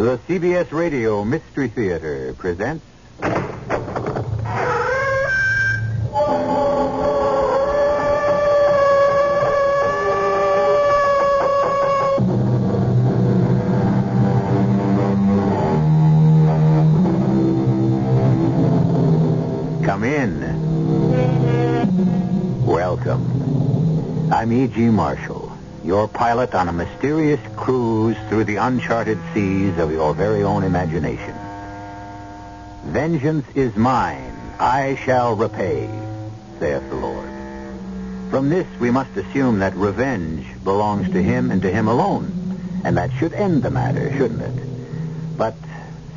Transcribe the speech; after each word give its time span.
The 0.00 0.16
CBS 0.26 0.72
Radio 0.72 1.24
Mystery 1.26 1.68
Theater 1.68 2.34
presents. 2.38 2.82
Come 19.84 20.04
in. 20.04 20.40
Welcome. 22.64 24.32
I'm 24.32 24.50
E.G. 24.50 24.80
Marshall, 24.86 25.52
your 25.84 26.08
pilot 26.08 26.54
on 26.54 26.68
a 26.68 26.72
mysterious 26.72 27.40
cruise 27.70 28.16
through 28.28 28.42
the 28.42 28.56
uncharted 28.56 29.16
seas 29.32 29.78
of 29.78 29.92
your 29.92 30.12
very 30.12 30.42
own 30.42 30.64
imagination. 30.64 31.32
Vengeance 32.86 33.46
is 33.54 33.76
mine, 33.76 34.34
I 34.58 34.96
shall 35.04 35.36
repay, 35.36 35.88
saith 36.58 36.82
the 36.88 36.96
Lord. 36.96 37.30
From 38.28 38.48
this, 38.48 38.66
we 38.80 38.90
must 38.90 39.16
assume 39.16 39.60
that 39.60 39.76
revenge 39.76 40.44
belongs 40.64 41.12
to 41.12 41.22
him 41.22 41.52
and 41.52 41.62
to 41.62 41.70
him 41.70 41.86
alone, 41.86 42.82
and 42.82 42.96
that 42.96 43.12
should 43.12 43.34
end 43.34 43.62
the 43.62 43.70
matter, 43.70 44.10
shouldn't 44.18 44.42
it? 44.42 45.38
But 45.38 45.54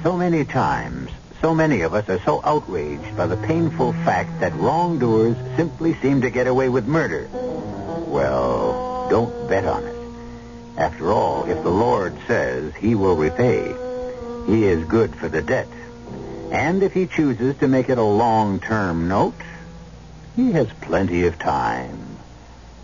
so 0.02 0.18
many 0.18 0.46
times, 0.46 1.12
so 1.40 1.54
many 1.54 1.82
of 1.82 1.94
us 1.94 2.10
are 2.10 2.22
so 2.22 2.42
outraged 2.44 3.16
by 3.16 3.28
the 3.28 3.38
painful 3.38 3.94
fact 3.94 4.40
that 4.40 4.56
wrongdoers 4.56 5.38
simply 5.56 5.94
seem 6.02 6.22
to 6.22 6.32
get 6.32 6.48
away 6.48 6.70
with 6.70 6.88
murder. 6.88 7.30
Well, 8.08 9.08
don't 9.08 9.48
bet 9.48 9.66
on 9.66 9.84
it. 9.84 9.93
After 11.04 11.12
all, 11.12 11.44
if 11.50 11.62
the 11.64 11.70
Lord 11.70 12.16
says 12.28 12.74
he 12.76 12.96
will 12.96 13.18
repay, 13.18 13.76
he 14.48 14.64
is 14.64 14.86
good 14.86 15.14
for 15.14 15.28
the 15.28 15.42
debt. 15.42 15.68
And 16.50 16.82
if 16.82 16.94
he 16.94 17.08
chooses 17.08 17.58
to 17.58 17.68
make 17.68 17.90
it 17.90 17.98
a 17.98 18.02
long-term 18.02 19.10
note, 19.10 19.36
he 20.38 20.54
has 20.54 20.70
plenty 20.80 21.26
of 21.28 21.38
time. 21.38 22.00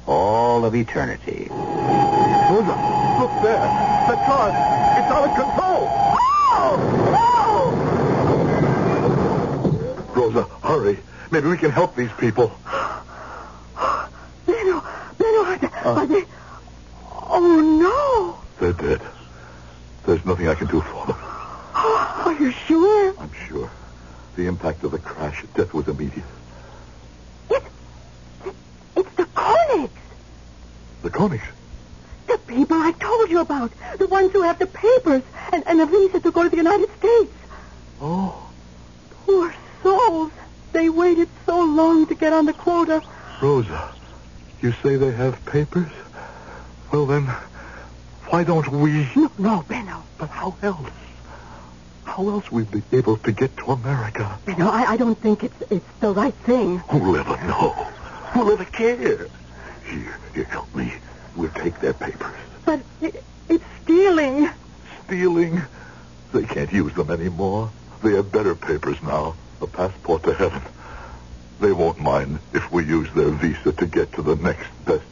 All 0.06 0.66
of 0.66 0.76
eternity. 0.76 1.48
Rosa, 1.50 2.76
look 3.22 3.32
there. 3.42 3.64
The 4.10 4.18
car. 4.28 4.50
It's 5.00 5.10
out 5.10 5.30
of 5.30 5.36
control. 5.38 5.88
Oh 6.52 6.76
Oh! 10.12 10.12
Rosa, 10.14 10.44
hurry. 10.68 11.00
Maybe 11.32 11.48
we 11.48 11.56
can 11.56 11.72
help 11.72 11.96
these 11.96 12.12
people. 12.20 12.52
Benno, 14.46 14.84
Benno, 15.18 15.42
uh. 15.42 15.46
are 15.46 15.58
they, 15.58 15.68
are 15.68 16.06
they... 16.06 16.26
Oh, 17.32 17.62
no. 17.62 18.38
They're 18.60 18.74
dead. 18.74 19.02
There's 20.06 20.19
nothing 20.30 20.48
I 20.48 20.54
can 20.54 20.68
do 20.68 20.80
for 20.80 21.08
them. 21.08 21.18
Are 21.74 22.38
you 22.40 22.52
sure? 22.52 23.16
I'm 23.20 23.32
sure. 23.48 23.70
The 24.36 24.46
impact 24.46 24.84
of 24.84 24.92
the 24.92 25.00
crash, 25.00 25.44
death 25.56 25.74
was 25.74 25.88
immediate. 25.88 26.24
It's, 27.50 27.66
it's 28.96 29.16
the 29.16 29.24
Koenigs. 29.24 29.90
The 31.02 31.10
Koenigs. 31.10 31.50
The 32.28 32.38
people 32.38 32.78
I 32.78 32.92
told 32.92 33.32
you 33.32 33.40
about. 33.40 33.72
The 33.98 34.06
ones 34.06 34.32
who 34.32 34.44
have 34.44 34.60
the 34.60 34.68
papers 34.68 35.24
and, 35.52 35.64
and 35.68 35.82
a 35.82 35.88
visa 35.88 36.20
to 36.20 36.32
go 36.32 36.44
to 36.44 36.50
the 36.50 36.58
United 36.58 36.90
States. 37.00 37.34
Oh, 38.00 38.50
Poor 39.26 39.54
souls. 39.82 40.32
They 40.74 40.90
waited 40.90 41.28
so 41.48 41.64
long 41.64 42.06
to 42.06 42.14
get 42.14 42.34
on 42.34 42.46
the 42.46 42.54
quota. 42.54 43.02
Rosa, 43.42 43.94
you 44.62 44.74
say 44.84 44.96
they 44.96 45.12
have 45.12 45.44
papers? 45.46 45.90
Well, 46.92 47.08
then, 47.08 47.26
why 48.30 48.44
don't 48.44 48.68
we... 48.70 49.10
No, 49.16 49.32
no, 49.40 49.66
Benno. 49.68 49.79
But 50.20 50.30
how 50.30 50.58
else? 50.62 50.90
How 52.04 52.28
else 52.28 52.52
we'd 52.52 52.70
be 52.70 52.84
able 52.92 53.18
to 53.20 53.32
get 53.32 53.56
to 53.58 53.72
America? 53.72 54.38
Benno, 54.46 54.68
I, 54.68 54.92
I 54.92 54.98
don't 54.98 55.20
think 55.20 55.44
it's 55.46 55.56
it's 55.72 55.90
the 56.02 56.12
right 56.14 56.36
thing. 56.46 56.80
Who'll 56.90 57.16
ever 57.16 57.38
know? 57.48 57.70
Who'll 58.34 58.52
ever 58.52 58.66
care? 58.66 58.98
Here, 58.98 60.20
here, 60.36 60.44
help 60.44 60.76
me. 60.76 60.94
We'll 61.38 61.52
take 61.52 61.80
their 61.80 61.94
papers. 61.94 62.36
But 62.66 62.84
it, 63.02 63.24
it's 63.48 63.64
stealing. 63.82 64.50
Stealing? 65.06 65.62
They 66.34 66.44
can't 66.44 66.72
use 66.74 66.94
them 66.96 67.10
anymore. 67.10 67.72
They 68.04 68.16
have 68.16 68.32
better 68.32 68.56
papers 68.56 69.02
now. 69.02 69.36
A 69.62 69.68
passport 69.68 70.24
to 70.24 70.34
heaven. 70.34 70.62
They 71.62 71.72
won't 71.72 72.00
mind 72.00 72.40
if 72.54 72.70
we 72.72 72.86
use 72.86 73.10
their 73.16 73.30
visa 73.30 73.72
to 73.72 73.86
get 73.86 74.14
to 74.14 74.22
the 74.22 74.36
next 74.36 74.68
best 74.86 75.04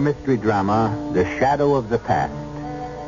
Mystery 0.00 0.36
drama, 0.36 1.10
The 1.12 1.24
Shadow 1.38 1.74
of 1.74 1.88
the 1.88 1.98
Past, 1.98 2.32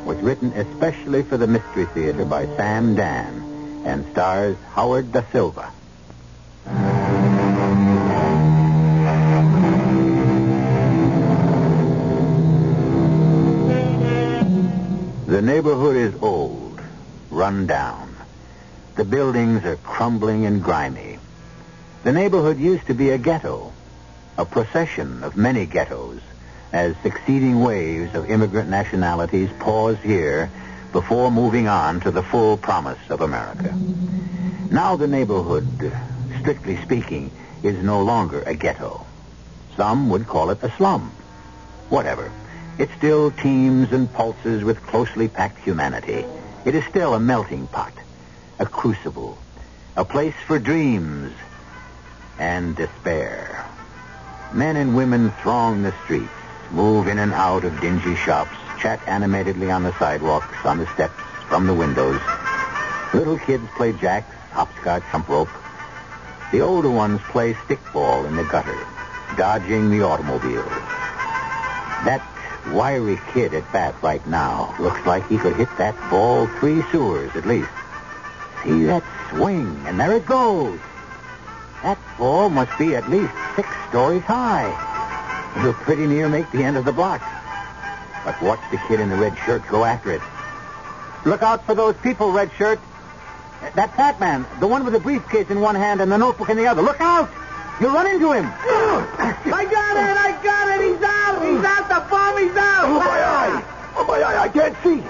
was 0.04 0.18
written 0.18 0.52
especially 0.52 1.22
for 1.22 1.36
the 1.36 1.46
Mystery 1.46 1.86
Theater 1.86 2.24
by 2.24 2.46
Sam 2.56 2.94
Dann 2.94 3.82
and 3.84 4.06
stars 4.12 4.56
Howard 4.72 5.12
Da 5.12 5.22
Silva. 5.30 5.72
The 15.26 15.42
neighborhood 15.42 15.96
is 15.96 16.14
old, 16.22 16.80
run 17.30 17.66
down. 17.66 18.14
The 18.96 19.04
buildings 19.04 19.64
are 19.64 19.76
crumbling 19.76 20.44
and 20.44 20.62
grimy. 20.62 21.18
The 22.02 22.12
neighborhood 22.12 22.58
used 22.58 22.86
to 22.88 22.94
be 22.94 23.10
a 23.10 23.18
ghetto, 23.18 23.72
a 24.36 24.44
procession 24.44 25.22
of 25.22 25.36
many 25.36 25.66
ghettos, 25.66 26.20
as 26.72 26.96
succeeding 27.02 27.60
waves 27.60 28.14
of 28.14 28.30
immigrant 28.30 28.68
nationalities 28.68 29.50
pause 29.58 29.98
here 29.98 30.50
before 30.92 31.30
moving 31.30 31.68
on 31.68 32.00
to 32.00 32.10
the 32.10 32.22
full 32.22 32.56
promise 32.56 32.98
of 33.10 33.20
America. 33.20 33.74
Now 34.70 34.96
the 34.96 35.06
neighborhood, 35.06 35.92
strictly 36.40 36.76
speaking, 36.82 37.30
is 37.62 37.82
no 37.82 38.02
longer 38.02 38.42
a 38.42 38.54
ghetto. 38.54 39.04
Some 39.76 40.10
would 40.10 40.26
call 40.26 40.50
it 40.50 40.62
a 40.62 40.70
slum. 40.72 41.12
Whatever. 41.88 42.30
It 42.78 42.88
still 42.96 43.30
teems 43.30 43.92
and 43.92 44.12
pulses 44.12 44.64
with 44.64 44.82
closely 44.82 45.28
packed 45.28 45.58
humanity. 45.58 46.24
It 46.64 46.74
is 46.74 46.84
still 46.86 47.14
a 47.14 47.20
melting 47.20 47.66
pot, 47.66 47.92
a 48.58 48.66
crucible, 48.66 49.38
a 49.96 50.04
place 50.04 50.34
for 50.46 50.58
dreams 50.58 51.32
and 52.38 52.74
despair. 52.76 53.66
Men 54.52 54.76
and 54.76 54.96
women 54.96 55.30
throng 55.42 55.82
the 55.82 55.94
streets, 56.04 56.30
move 56.72 57.08
in 57.08 57.18
and 57.18 57.32
out 57.32 57.64
of 57.64 57.80
dingy 57.80 58.14
shops, 58.16 58.56
chat 58.80 59.00
animatedly 59.06 59.70
on 59.70 59.82
the 59.82 59.96
sidewalks, 59.98 60.56
on 60.64 60.78
the 60.78 60.86
steps, 60.94 61.20
from 61.48 61.66
the 61.66 61.74
windows. 61.74 62.20
Little 63.12 63.38
kids 63.38 63.64
play 63.76 63.92
jacks, 63.92 64.34
hopscotch, 64.52 65.02
jump 65.10 65.28
rope. 65.28 65.48
The 66.52 66.60
older 66.60 66.90
ones 66.90 67.20
play 67.30 67.54
stickball 67.54 68.26
in 68.26 68.36
the 68.36 68.44
gutter, 68.44 68.78
dodging 69.36 69.90
the 69.90 70.02
automobiles. 70.02 70.68
That 72.04 72.26
wiry 72.72 73.18
kid 73.32 73.54
at 73.54 73.70
bat 73.72 73.94
right 74.02 74.24
now 74.26 74.74
looks 74.78 75.04
like 75.06 75.26
he 75.28 75.38
could 75.38 75.56
hit 75.56 75.68
that 75.78 75.96
ball 76.10 76.46
three 76.58 76.82
sewers 76.92 77.34
at 77.34 77.46
least. 77.46 77.70
See 78.64 78.84
that 78.84 79.02
swing, 79.30 79.82
and 79.86 79.98
there 79.98 80.12
it 80.12 80.26
goes. 80.26 80.78
That 81.82 81.98
ball 82.18 82.50
must 82.50 82.76
be 82.78 82.94
at 82.94 83.08
least 83.08 83.32
six 83.56 83.68
stories 83.88 84.22
high. 84.22 84.99
It'll 85.56 85.72
pretty 85.74 86.06
near 86.06 86.28
make 86.28 86.50
the 86.52 86.62
end 86.62 86.76
of 86.76 86.84
the 86.84 86.92
block. 86.92 87.20
But 88.24 88.40
watch 88.42 88.60
the 88.70 88.78
kid 88.88 89.00
in 89.00 89.08
the 89.08 89.16
red 89.16 89.36
shirt 89.44 89.66
go 89.68 89.84
after 89.84 90.12
it. 90.12 90.22
Look 91.24 91.42
out 91.42 91.64
for 91.66 91.74
those 91.74 91.96
people, 91.98 92.32
red 92.32 92.50
shirt. 92.56 92.78
That 93.74 93.94
fat 93.94 94.18
man, 94.20 94.46
the 94.58 94.66
one 94.66 94.84
with 94.84 94.94
the 94.94 95.00
briefcase 95.00 95.50
in 95.50 95.60
one 95.60 95.74
hand 95.74 96.00
and 96.00 96.10
the 96.10 96.16
notebook 96.16 96.48
in 96.48 96.56
the 96.56 96.66
other. 96.66 96.82
Look 96.82 97.00
out! 97.00 97.30
You'll 97.80 97.92
run 97.92 98.06
into 98.06 98.32
him. 98.32 98.44
I 98.46 99.66
got 99.70 99.96
it! 99.96 100.16
I 100.16 100.40
got 100.42 100.68
it! 100.68 100.80
He's 100.84 101.02
out! 101.02 101.42
He's 101.42 101.64
out! 101.64 101.88
The 101.88 102.10
bomb! 102.10 102.38
He's 102.38 102.56
out! 102.56 102.84
Oh, 102.84 102.98
my 102.98 103.20
eye! 103.22 103.64
Oh, 103.96 104.04
my 104.06 104.22
eye! 104.22 104.42
I 104.44 104.48
can't 104.48 104.76
see! 104.82 105.00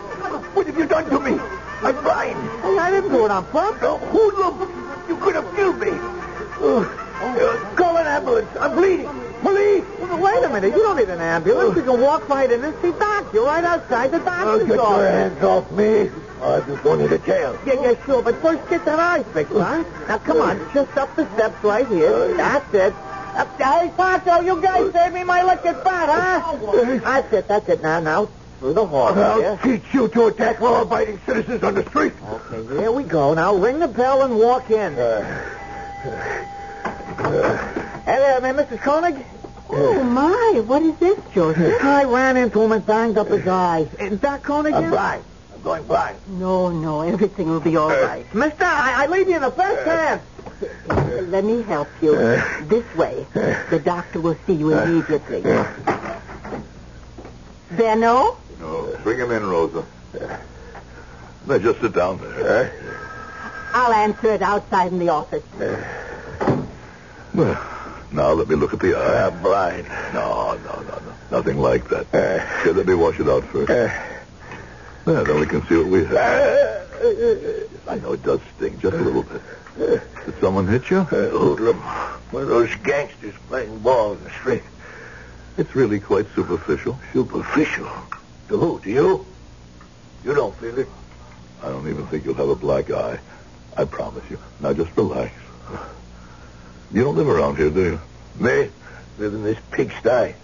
What 0.55 0.67
have 0.67 0.77
you 0.77 0.87
done 0.87 1.09
to 1.11 1.21
me? 1.21 1.39
I'm 1.83 2.03
blind. 2.03 2.37
Hey, 2.63 2.79
I 2.79 2.91
didn't 2.91 3.11
do 3.11 3.25
it 3.25 3.31
on 3.31 3.45
purpose. 3.47 3.83
Oh, 3.83 3.99
hoodlum! 3.99 5.09
You 5.09 5.17
could 5.17 5.35
have 5.35 5.55
killed 5.55 5.79
me. 5.79 5.91
Uh, 5.91 6.81
uh, 6.81 7.75
call 7.75 7.97
an 7.97 8.07
ambulance. 8.07 8.49
I'm 8.59 8.77
bleeding. 8.77 9.30
Police! 9.43 9.85
Well, 9.99 10.19
wait 10.19 10.45
a 10.45 10.49
minute. 10.49 10.75
You 10.75 10.83
don't 10.83 10.97
need 10.97 11.09
an 11.09 11.21
ambulance. 11.21 11.77
You 11.77 11.83
can 11.83 12.01
walk 12.01 12.29
right 12.29 12.51
in 12.51 12.63
and 12.63 12.75
see 12.83 12.91
Doc. 12.93 13.33
You're 13.33 13.47
right 13.47 13.65
outside 13.65 14.11
the 14.11 14.21
Oh, 14.21 14.25
doctor's 14.25 14.69
get 14.69 14.77
your 14.77 15.07
hands 15.09 15.43
off 15.43 15.71
me. 15.73 16.11
I'm 16.43 16.67
just 16.67 16.83
going 16.83 17.01
into 17.01 17.19
jail. 17.19 17.59
Yeah, 17.67 17.83
yeah, 17.83 18.05
sure. 18.05 18.23
But 18.23 18.37
first 18.43 18.69
get 18.71 18.85
that 18.87 18.99
eye 18.99 19.23
fixed, 19.23 19.53
huh? 19.53 19.85
Now, 20.09 20.19
come 20.19 20.41
on. 20.41 20.59
Just 20.73 20.97
up 20.97 21.15
the 21.17 21.27
steps 21.35 21.63
right 21.63 21.87
here. 21.87 22.35
That's 22.37 22.75
it. 22.75 22.95
Up, 23.35 23.61
hey, 23.61 23.93
Pancho, 23.97 24.41
you 24.41 24.61
guys 24.61 24.93
saved 24.93 25.15
me 25.15 25.25
my 25.25 25.43
lucky 25.43 25.69
spot, 25.69 26.09
huh? 26.09 26.99
That's 26.99 27.33
it. 27.33 27.49
That's 27.49 27.69
it. 27.69 27.83
Now, 27.83 28.01
now, 28.01 28.29
through 28.59 28.75
the 28.75 28.87
hall. 28.87 29.09
I'll 29.19 29.41
yeah? 29.41 29.57
teach 29.57 29.83
you 29.93 30.09
to 30.09 30.27
attack 30.27 30.61
law-abiding 30.61 31.21
citizens 31.25 31.63
on 31.63 31.75
the 31.75 31.85
street. 31.89 32.13
Okay, 32.23 32.81
here 32.81 32.93
we 32.93 33.05
go. 33.05 33.33
Now 33.35 33.55
ring 33.55 33.79
the 33.79 33.89
bell 33.89 34.23
and 34.23 34.39
walk 34.39 34.71
in. 34.71 34.95
Uh, 34.99 35.55
uh, 37.19 37.90
uh, 38.19 38.41
Mrs. 38.41 38.81
Koenig? 38.83 39.25
Oh, 39.69 40.03
my. 40.03 40.61
What 40.67 40.83
is 40.83 40.97
this, 40.97 41.19
Joseph? 41.35 41.83
I 41.83 42.05
ran 42.05 42.37
into 42.37 42.61
him 42.61 42.73
and 42.73 42.85
banged 42.85 43.19
up 43.19 43.29
his 43.29 43.47
eye. 43.47 43.89
Is 43.99 44.21
that 44.21 44.43
Koenig? 44.43 44.75
I'm 44.75 44.85
in? 44.85 44.91
blind. 44.91 45.25
I'm 45.55 45.63
going 45.63 45.85
blind. 45.85 46.19
No, 46.27 46.71
no. 46.71 47.03
Everything 47.03 47.49
will 47.49 47.61
be 47.61 47.77
all 47.77 47.91
uh, 47.91 48.01
right. 48.03 48.35
Mister, 48.35 48.65
I, 48.65 49.05
I 49.05 49.07
leave 49.07 49.29
you 49.29 49.37
in 49.37 49.43
the 49.43 49.51
best 49.51 49.87
uh, 49.87 49.91
hands. 49.91 50.23
Let 51.31 51.45
me 51.45 51.63
help 51.63 51.89
you. 52.03 52.15
Uh, 52.15 52.65
this 52.65 52.85
way. 52.95 53.27
The 53.33 53.81
doctor 53.83 54.21
will 54.21 54.37
see 54.47 54.55
you 54.55 54.73
immediately. 54.77 55.43
Benno? 57.71 58.37
No, 58.59 58.99
bring 59.03 59.19
him 59.19 59.31
in, 59.31 59.47
Rosa. 59.47 59.87
Now, 61.47 61.59
just 61.59 61.81
sit 61.81 61.95
down 61.95 62.21
there. 62.21 62.73
I'll 63.73 63.93
answer 63.93 64.33
it 64.33 64.43
outside 64.43 64.93
in 64.93 64.99
the 64.99 65.09
office. 65.09 65.45
Well, 67.33 67.55
now 68.13 68.33
let 68.33 68.49
me 68.49 68.57
look 68.57 68.73
at 68.73 68.81
the 68.81 68.97
eye. 68.97 69.27
I'm 69.27 69.43
blind. 69.43 69.87
No, 70.13 70.59
no, 70.65 70.83
no, 70.83 70.99
no. 70.99 71.15
Nothing 71.31 71.59
like 71.59 71.89
that. 71.89 72.13
Eh. 72.15 72.63
Here, 72.65 72.73
let 72.73 72.87
me 72.87 72.95
wash 72.95 73.21
it 73.21 73.29
out 73.29 73.45
first. 73.45 73.71
Eh. 73.71 73.93
There, 75.05 75.25
then 75.25 75.41
we 75.41 75.47
can 75.47 75.67
see 75.67 75.77
what 75.77 75.87
we 75.87 76.05
have. 76.05 76.17
Eh. 76.17 77.65
I 77.89 77.97
know 77.99 78.13
it 78.13 78.23
does 78.23 78.41
sting 78.57 78.79
just 78.79 78.95
a 78.95 79.01
little 79.01 79.23
bit. 79.23 79.43
Did 79.77 80.41
someone 80.41 80.67
hit 80.67 80.91
you? 80.91 81.03
Hoodlum. 81.05 81.77
One 82.33 82.43
of 82.43 82.49
those 82.49 82.75
gangsters 82.85 83.35
playing 83.49 83.79
ball 83.79 84.13
in 84.13 84.25
the 84.25 84.31
street. 84.31 84.63
It's 85.57 85.75
really 85.75 85.99
quite 86.01 86.27
superficial. 86.35 86.99
Superficial. 87.13 87.89
To 88.49 88.57
who? 88.57 88.81
To 88.81 88.91
you? 88.91 89.27
You 90.25 90.35
don't 90.35 90.55
feel 90.57 90.79
it. 90.79 90.89
I 91.63 91.69
don't 91.69 91.89
even 91.89 92.07
think 92.07 92.25
you'll 92.25 92.35
have 92.35 92.49
a 92.49 92.55
black 92.55 92.91
eye. 92.91 93.19
I 93.77 93.85
promise 93.85 94.25
you. 94.31 94.39
Now 94.61 94.73
just 94.73 94.97
relax. 94.97 95.33
You 96.93 97.05
don't 97.05 97.17
live 97.17 97.29
around 97.29 97.57
here, 97.57 97.71
do 97.71 97.83
you? 97.83 98.01
Me? 98.41 98.69
Live 99.19 99.35
in 99.35 99.45
this 99.45 99.59
pigsty. 99.71 100.35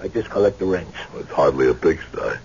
I 0.00 0.08
just 0.08 0.28
collect 0.30 0.58
the 0.58 0.64
rents. 0.64 0.96
Well, 1.12 1.22
it's 1.22 1.30
hardly 1.30 1.68
a 1.68 1.74
pigsty. 1.74 2.38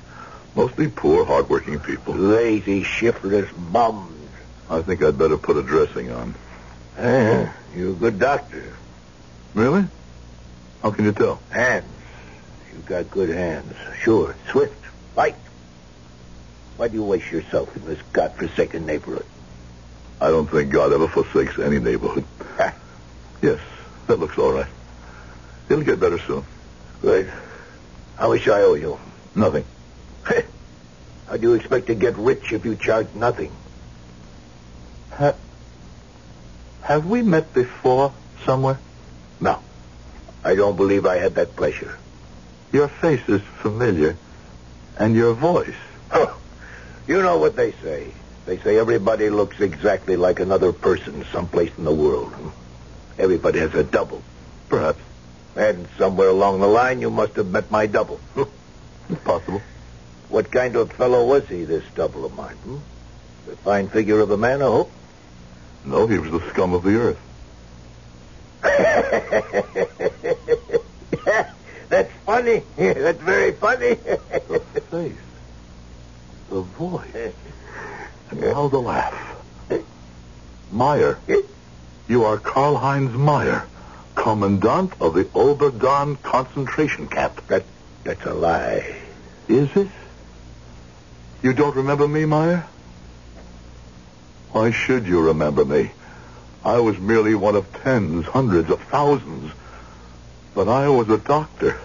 Mostly 0.55 0.88
poor, 0.89 1.25
hardworking 1.25 1.79
people. 1.79 2.13
Lazy, 2.13 2.83
shiftless 2.83 3.51
bums. 3.51 4.29
I 4.69 4.81
think 4.81 5.03
I'd 5.03 5.17
better 5.17 5.38
put 5.38 5.57
a 5.57 5.63
dressing 5.63 6.11
on. 6.11 6.35
Uh, 6.97 7.51
you're 7.75 7.91
a 7.91 7.93
good 7.93 8.19
doctor. 8.19 8.73
Really? 9.55 9.85
How 10.83 10.91
can 10.91 11.05
you 11.05 11.11
tell? 11.11 11.41
Hands. 11.49 11.85
You've 12.71 12.85
got 12.85 13.09
good 13.09 13.29
hands. 13.29 13.73
Sure. 14.01 14.35
Swift. 14.51 14.75
Light. 15.15 15.35
Why 16.77 16.89
do 16.89 16.95
you 16.95 17.03
waste 17.03 17.31
yourself 17.31 17.75
in 17.75 17.85
this 17.85 17.99
godforsaken 18.13 18.85
neighborhood? 18.85 19.25
I 20.19 20.29
don't 20.29 20.47
think 20.47 20.71
God 20.71 20.93
ever 20.93 21.07
forsakes 21.07 21.57
any 21.57 21.79
neighborhood. 21.79 22.25
Yes, 23.41 23.59
that 24.07 24.19
looks 24.19 24.38
all 24.38 24.51
right. 24.51 24.67
It'll 25.69 25.83
get 25.83 25.99
better 25.99 26.19
soon. 26.19 26.45
Good. 27.01 27.31
How 28.17 28.29
much 28.29 28.47
I 28.47 28.61
owe 28.61 28.75
you? 28.75 28.99
Nothing. 29.35 29.65
How 31.27 31.38
do 31.38 31.49
you 31.49 31.53
expect 31.53 31.88
to 31.88 31.95
get 31.95 32.17
rich 32.17 32.51
if 32.51 32.65
you 32.65 32.75
charge 32.75 33.07
nothing? 33.15 33.55
Ha- 35.11 35.35
have 36.81 37.05
we 37.05 37.21
met 37.21 37.53
before 37.53 38.13
somewhere? 38.45 38.79
No. 39.39 39.61
I 40.43 40.55
don't 40.55 40.75
believe 40.75 41.05
I 41.05 41.17
had 41.17 41.35
that 41.35 41.55
pleasure. 41.55 41.97
Your 42.73 42.89
face 42.89 43.21
is 43.27 43.41
familiar, 43.61 44.17
and 44.97 45.15
your 45.15 45.33
voice. 45.33 45.75
Huh. 46.09 46.33
You 47.07 47.21
know 47.21 47.38
what 47.38 47.55
they 47.55 47.71
say. 47.83 48.13
They 48.45 48.57
say 48.57 48.77
everybody 48.77 49.29
looks 49.29 49.59
exactly 49.61 50.15
like 50.17 50.39
another 50.39 50.73
person 50.73 51.25
someplace 51.31 51.71
in 51.77 51.85
the 51.85 51.93
world. 51.93 52.33
Everybody 53.18 53.60
has 53.60 53.74
a 53.75 53.84
double. 53.84 54.24
Perhaps. 54.69 55.00
And 55.56 55.88
somewhere 55.98 56.30
along 56.30 56.62
the 56.62 56.68
line, 56.68 57.02
you 57.02 57.10
must 57.10 57.36
have 57.36 57.48
met 57.48 57.69
my 57.69 57.86
double. 57.86 58.19
It's 59.10 59.22
possible. 59.24 59.62
What 60.30 60.50
kind 60.52 60.78
of 60.78 60.92
fellow 60.94 61.25
was 61.25 61.48
he, 61.50 61.66
this 61.66 61.84
double 61.94 62.24
of 62.25 62.34
mine? 62.36 62.56
Hmm? 62.56 62.78
The 63.48 63.56
fine 63.58 63.90
figure 63.90 64.22
of 64.22 64.31
a 64.31 64.38
man, 64.38 64.62
I 64.62 64.66
hope? 64.66 64.92
No, 65.84 66.08
he 66.08 66.19
was 66.19 66.31
the 66.31 66.50
scum 66.52 66.74
of 66.74 66.84
the 66.84 66.96
earth. 66.96 67.19
That's 71.90 72.12
funny. 72.25 72.63
That's 72.78 73.22
very 73.22 73.52
funny. 73.52 73.96
The 73.96 74.84
face. 74.90 75.18
The 76.50 76.62
voice. 76.62 77.34
And 78.31 78.40
now 78.40 78.69
the 78.69 78.80
laugh. 78.80 79.13
Meyer. 80.72 81.19
You 82.07 82.25
are 82.25 82.38
Karl 82.38 82.77
Heinz 82.77 83.13
Meyer, 83.13 83.65
Commandant 84.15 84.94
of 85.00 85.13
the 85.13 85.25
Oberdon 85.25 86.21
concentration 86.21 87.07
camp. 87.07 87.45
that, 87.48 87.63
that's 88.03 88.25
a 88.25 88.33
lie. 88.33 88.95
Is 89.48 89.69
it? 89.75 89.88
You 91.42 91.53
don't 91.53 91.75
remember 91.75 92.07
me, 92.07 92.25
Meyer? 92.25 92.65
Why 94.51 94.71
should 94.71 95.07
you 95.07 95.21
remember 95.21 95.63
me? 95.63 95.92
I 96.63 96.80
was 96.80 97.00
merely 97.00 97.33
one 97.36 97.56
of 97.56 97.71
tens, 97.81 98.25
hundreds 98.25 98.69
of 98.69 98.81
thousands. 98.83 99.51
But 100.53 100.68
I 100.68 100.89
was 100.89 101.09
a 101.09 101.18
doctor, 101.18 101.80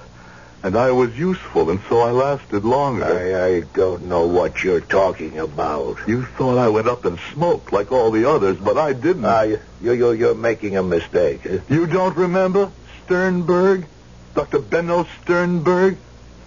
and 0.67 0.77
I 0.77 0.91
was 0.91 1.17
useful, 1.17 1.71
and 1.71 1.81
so 1.89 2.01
I 2.01 2.11
lasted 2.11 2.65
longer. 2.65 3.05
I, 3.05 3.47
I 3.47 3.61
don't 3.61 4.07
know 4.07 4.27
what 4.27 4.65
you're 4.65 4.81
talking 4.81 5.39
about. 5.39 5.99
You 6.09 6.25
thought 6.25 6.59
I 6.59 6.69
went 6.69 6.89
up 6.89 7.07
in 7.07 7.19
smoke 7.33 7.71
like 7.71 7.93
all 7.93 8.11
the 8.11 8.29
others, 8.29 8.59
but 8.59 8.77
I 8.77 8.93
didn't. 8.93 9.27
Ah, 9.27 9.43
you, 9.43 9.61
you, 9.81 9.93
you, 9.93 10.11
you're 10.11 10.35
making 10.35 10.77
a 10.77 10.83
mistake. 10.83 11.45
you 11.69 11.87
don't 11.87 12.17
remember 12.17 12.73
Sternberg? 13.05 13.87
Dr. 14.35 14.59
Benno 14.59 15.07
Sternberg? 15.23 15.99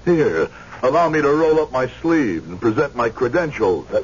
Here, 0.04 0.50
allow 0.84 1.08
me 1.08 1.22
to 1.22 1.32
roll 1.32 1.62
up 1.62 1.72
my 1.72 1.88
sleeve 2.02 2.46
and 2.46 2.60
present 2.60 2.98
my 2.98 3.10
credentials. 3.10 3.90
Uh, 3.90 4.04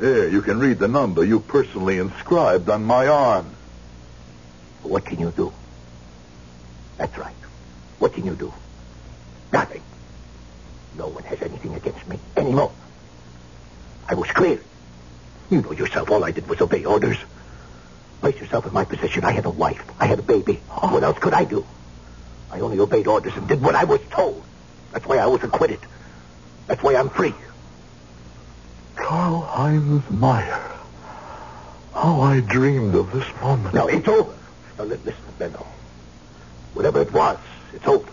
Here, 0.00 0.28
you 0.28 0.42
can 0.42 0.58
read 0.58 0.80
the 0.80 0.88
number 0.88 1.22
you 1.22 1.38
personally 1.38 1.98
inscribed 1.98 2.68
on 2.68 2.82
my 2.82 3.06
arm. 3.06 3.54
What 4.82 5.04
can 5.04 5.20
you 5.20 5.30
do? 5.30 5.52
That's 6.98 7.16
right. 7.16 7.36
What 8.00 8.12
can 8.12 8.26
you 8.26 8.34
do? 8.34 8.52
Nothing. 9.52 9.82
No 10.96 11.08
one 11.08 11.24
has 11.24 11.40
anything 11.42 11.74
against 11.74 12.06
me 12.08 12.18
anymore. 12.36 12.72
I 14.08 14.14
was 14.14 14.30
clear. 14.30 14.62
You 15.50 15.60
know 15.62 15.72
yourself, 15.72 16.10
all 16.10 16.24
I 16.24 16.30
did 16.30 16.48
was 16.48 16.60
obey 16.60 16.84
orders. 16.84 17.18
Place 18.20 18.36
yourself 18.40 18.66
in 18.66 18.72
my 18.72 18.84
position. 18.84 19.24
I 19.24 19.32
had 19.32 19.44
a 19.46 19.50
wife. 19.50 19.82
I 19.98 20.06
had 20.06 20.18
a 20.18 20.22
baby. 20.22 20.62
What 20.80 21.02
else 21.02 21.18
could 21.18 21.34
I 21.34 21.44
do? 21.44 21.66
I 22.50 22.60
only 22.60 22.78
obeyed 22.78 23.06
orders 23.06 23.32
and 23.36 23.48
did 23.48 23.60
what 23.62 23.74
I 23.74 23.84
was 23.84 24.00
told. 24.10 24.44
That's 24.92 25.06
why 25.06 25.18
I 25.18 25.26
was 25.26 25.42
acquitted. 25.42 25.80
That's 26.66 26.82
why 26.82 26.94
I'm 26.96 27.10
free. 27.10 27.34
Karl 28.96 29.40
Heinz 29.42 30.08
Meyer. 30.10 30.70
How 31.94 32.20
I 32.20 32.40
dreamed 32.40 32.94
of 32.94 33.12
this 33.12 33.26
moment. 33.40 33.74
Now, 33.74 33.86
it's 33.86 34.08
over. 34.08 34.34
Now, 34.78 34.84
li- 34.84 34.98
listen, 35.04 35.24
Benno. 35.38 35.66
Whatever 36.74 37.02
it 37.02 37.12
was, 37.12 37.38
it's 37.74 37.86
over. 37.86 38.08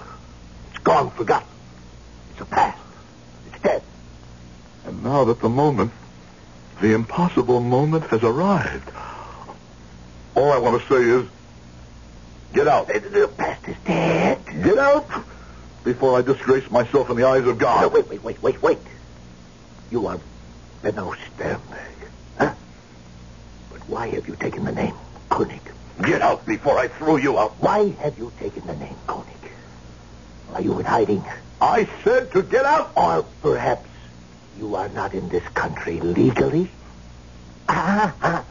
It's 0.90 1.16
forgotten. 1.16 1.48
It's 2.32 2.42
a 2.42 2.46
past. 2.46 2.80
It's 3.52 3.62
dead. 3.62 3.84
And 4.86 5.04
now 5.04 5.24
that 5.26 5.40
the 5.40 5.50
moment, 5.50 5.92
the 6.82 6.94
impossible 6.94 7.60
moment 7.60 8.06
has 8.06 8.24
arrived, 8.24 8.90
all 10.36 10.52
I 10.52 10.58
want 10.58 10.82
to 10.82 10.88
say 10.88 11.02
is, 11.04 11.28
get 12.54 12.68
out. 12.68 12.88
The, 12.88 13.00
the 13.00 13.28
past 13.28 13.68
is 13.68 13.76
dead. 13.86 14.40
Get 14.64 14.78
out 14.78 15.08
before 15.84 16.18
I 16.18 16.22
disgrace 16.22 16.70
myself 16.72 17.10
in 17.10 17.18
the 17.18 17.26
eyes 17.26 17.42
of 17.46 17.58
No, 17.60 17.66
God. 17.66 17.94
wait, 17.94 18.08
wait, 18.10 18.24
wait, 18.24 18.42
wait, 18.42 18.62
wait. 18.62 18.80
You 19.92 20.08
are 20.08 20.20
Benno 20.82 21.14
Sternberg, 21.36 21.96
huh? 22.38 22.54
But 23.72 23.80
why 23.90 24.08
have 24.08 24.28
you 24.28 24.36
taken 24.36 24.66
the 24.66 24.72
name 24.72 24.96
Koenig? 25.30 25.62
Get 26.04 26.22
out 26.22 26.46
before 26.46 26.78
I 26.78 26.88
throw 26.88 27.18
you 27.18 27.38
out. 27.38 27.52
Why 27.60 27.90
have 28.02 28.18
you 28.18 28.32
taken 28.40 28.66
the 28.66 28.76
name 28.76 28.96
Koenig? 29.08 29.28
Are 30.54 30.62
you 30.62 30.78
in 30.80 30.86
hiding? 30.86 31.24
I 31.62 31.88
said 32.04 32.32
to 32.34 32.42
get 32.42 32.66
out. 32.66 32.92
Or 32.96 33.24
perhaps 33.42 33.90
you 34.58 34.76
are 34.76 34.90
not 34.90 35.14
in 35.14 35.30
this 35.30 35.48
country 35.50 36.00
legally? 36.00 36.70
Ah, 37.68 38.14
ah. 38.22 38.44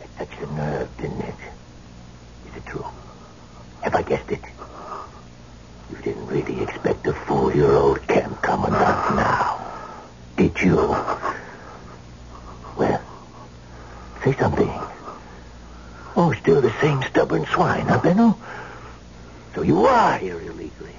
That 0.00 0.16
touched 0.16 0.40
a 0.42 0.52
nerve, 0.54 0.96
didn't 0.96 1.20
it? 1.20 1.34
Is 2.48 2.56
it 2.56 2.66
true? 2.66 2.86
Have 3.82 3.94
I 3.94 4.02
guessed 4.02 4.30
it? 4.30 4.40
You 5.90 5.96
didn't 5.98 6.26
really 6.26 6.62
expect 6.62 7.06
a 7.06 7.12
four-year-old 7.12 8.06
camp 8.08 8.40
commandant 8.42 9.16
now, 9.16 9.60
did 10.36 10.58
you? 10.60 10.76
Well, 12.76 13.00
say 14.24 14.32
something. 14.34 14.72
Oh, 16.16 16.32
still 16.40 16.60
the 16.60 16.72
same 16.80 17.02
stubborn 17.02 17.44
swine, 17.46 17.86
huh, 17.86 18.00
Benno? 18.02 18.38
So 19.54 19.62
you 19.62 19.86
are 19.86 20.18
here 20.18 20.40
illegally. 20.40 20.94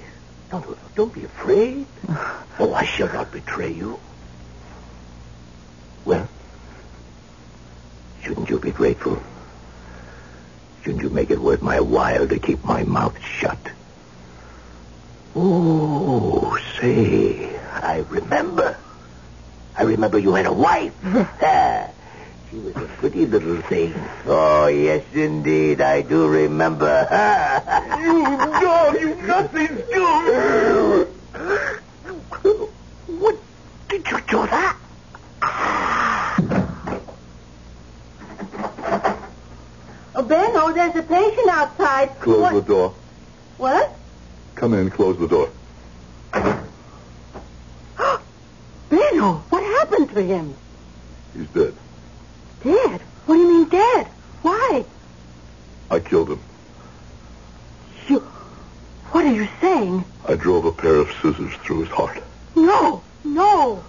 Don't, 0.50 0.96
don't 0.96 1.14
be 1.14 1.26
afraid. 1.26 1.86
Oh, 2.58 2.74
I 2.74 2.86
shall 2.86 3.12
not 3.12 3.34
betray 3.34 3.70
you. 3.70 4.00
Well, 6.06 6.30
shouldn't 8.22 8.50
you 8.50 8.60
be 8.60 8.72
grateful? 8.72 9.22
Shouldn't 10.82 11.04
you 11.04 11.10
make 11.10 11.32
it 11.32 11.40
worth 11.40 11.62
my 11.62 11.82
while 11.82 12.26
to 12.26 12.40
keep 12.40 12.64
my 12.64 12.84
mouth 12.84 13.22
shut. 13.22 13.60
Oh, 15.36 16.58
say, 16.80 17.58
I 17.60 18.06
remember. 18.10 18.78
I 19.78 19.84
remember 19.84 20.18
you 20.18 20.34
had 20.34 20.46
a 20.46 20.54
wife. 20.54 20.94
Ah, 21.04 21.90
she 22.56 22.62
was 22.62 22.76
a 22.78 22.88
pretty 23.00 23.26
little 23.26 23.62
thing. 23.64 23.94
Oh, 24.26 24.68
yes, 24.68 25.04
indeed, 25.14 25.82
I 25.82 26.02
do 26.02 26.28
remember. 26.28 27.08
You 28.06 28.38
dog, 28.62 29.02
you 29.02 29.16
nothing 29.16 29.76
do! 29.92 31.08
what 33.08 33.36
did 33.90 34.08
you 34.08 34.20
do 34.22 34.48
that? 34.48 34.78
Oh, 40.18 40.24
Benno, 40.24 40.60
oh, 40.62 40.72
there's 40.74 40.96
a 40.96 41.04
patient 41.04 41.50
outside. 41.50 42.18
Close 42.22 42.42
what? 42.42 42.54
the 42.54 42.62
door. 42.62 42.94
What? 43.58 43.96
Come 44.56 44.74
in, 44.76 44.90
close 44.90 45.18
the 45.18 45.28
door. 45.28 45.50
Benno, 48.90 49.24
oh, 49.24 49.44
what 49.50 49.64
happened 49.64 50.10
to 50.12 50.22
him? 50.22 50.54
He's 51.34 51.48
dead. 51.48 51.76
Dead? 52.66 53.00
What 53.28 53.36
do 53.36 53.42
you 53.42 53.48
mean 53.48 53.70
dead? 53.70 54.08
Why? 54.42 54.84
I 55.92 56.00
killed 56.00 56.32
him. 56.32 56.40
You... 58.08 58.20
What 59.12 59.24
are 59.24 59.34
you 59.34 59.48
saying? 59.62 60.04
I 60.28 60.34
drove 60.34 60.66
a 60.66 60.72
pair 60.72 60.96
of 60.96 61.12
scissors 61.22 61.54
through 61.58 61.82
his 61.82 61.90
heart. 61.90 62.24
No, 62.56 63.04
no. 63.24 63.84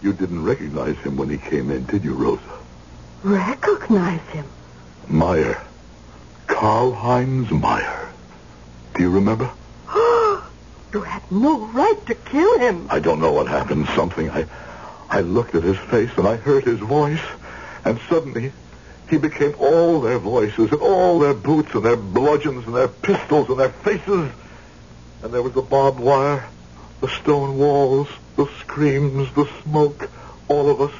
You 0.00 0.12
didn't 0.12 0.44
recognize 0.44 0.96
him 0.98 1.16
when 1.16 1.28
he 1.28 1.38
came 1.38 1.72
in, 1.72 1.86
did 1.86 2.04
you, 2.04 2.14
Rosa? 2.14 2.42
Recognize 3.24 4.20
him? 4.28 4.44
Meyer. 5.08 5.60
Karl 6.46 6.92
Heinz 6.92 7.50
Meyer. 7.50 8.10
Do 8.94 9.02
you 9.02 9.10
remember? 9.10 9.50
You 10.90 11.02
had 11.02 11.30
no 11.30 11.66
right 11.66 12.06
to 12.06 12.14
kill 12.14 12.58
him. 12.60 12.86
I 12.88 12.98
don't 12.98 13.20
know 13.20 13.32
what 13.32 13.46
happened. 13.46 13.88
Something. 13.94 14.30
I, 14.30 14.46
I 15.10 15.20
looked 15.20 15.54
at 15.54 15.62
his 15.62 15.76
face 15.76 16.10
and 16.16 16.26
I 16.26 16.36
heard 16.36 16.64
his 16.64 16.78
voice, 16.78 17.20
and 17.84 17.98
suddenly 18.08 18.52
he 19.08 19.18
became 19.18 19.54
all 19.58 20.00
their 20.00 20.18
voices 20.18 20.70
and 20.70 20.80
all 20.80 21.18
their 21.18 21.34
boots 21.34 21.74
and 21.74 21.84
their 21.84 21.96
bludgeons 21.96 22.66
and 22.66 22.74
their 22.74 22.88
pistols 22.88 23.48
and 23.48 23.58
their 23.58 23.70
faces. 23.70 24.30
And 25.22 25.32
there 25.32 25.42
was 25.42 25.54
the 25.54 25.62
barbed 25.62 25.98
wire, 25.98 26.46
the 27.00 27.08
stone 27.08 27.58
walls, 27.58 28.08
the 28.36 28.46
screams, 28.60 29.32
the 29.34 29.48
smoke. 29.62 30.10
All 30.48 30.70
of 30.70 30.80
us 30.80 30.92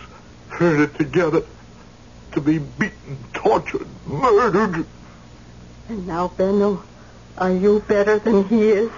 heard 0.48 0.80
it 0.80 0.96
together. 0.96 1.42
To 2.32 2.40
be 2.40 2.58
beaten, 2.58 3.18
tortured, 3.32 3.86
murdered. 4.06 4.86
And 5.88 6.06
now, 6.06 6.28
Benno, 6.28 6.82
are 7.38 7.50
you 7.50 7.82
better 7.88 8.18
than 8.18 8.44
he 8.44 8.68
is? 8.68 8.90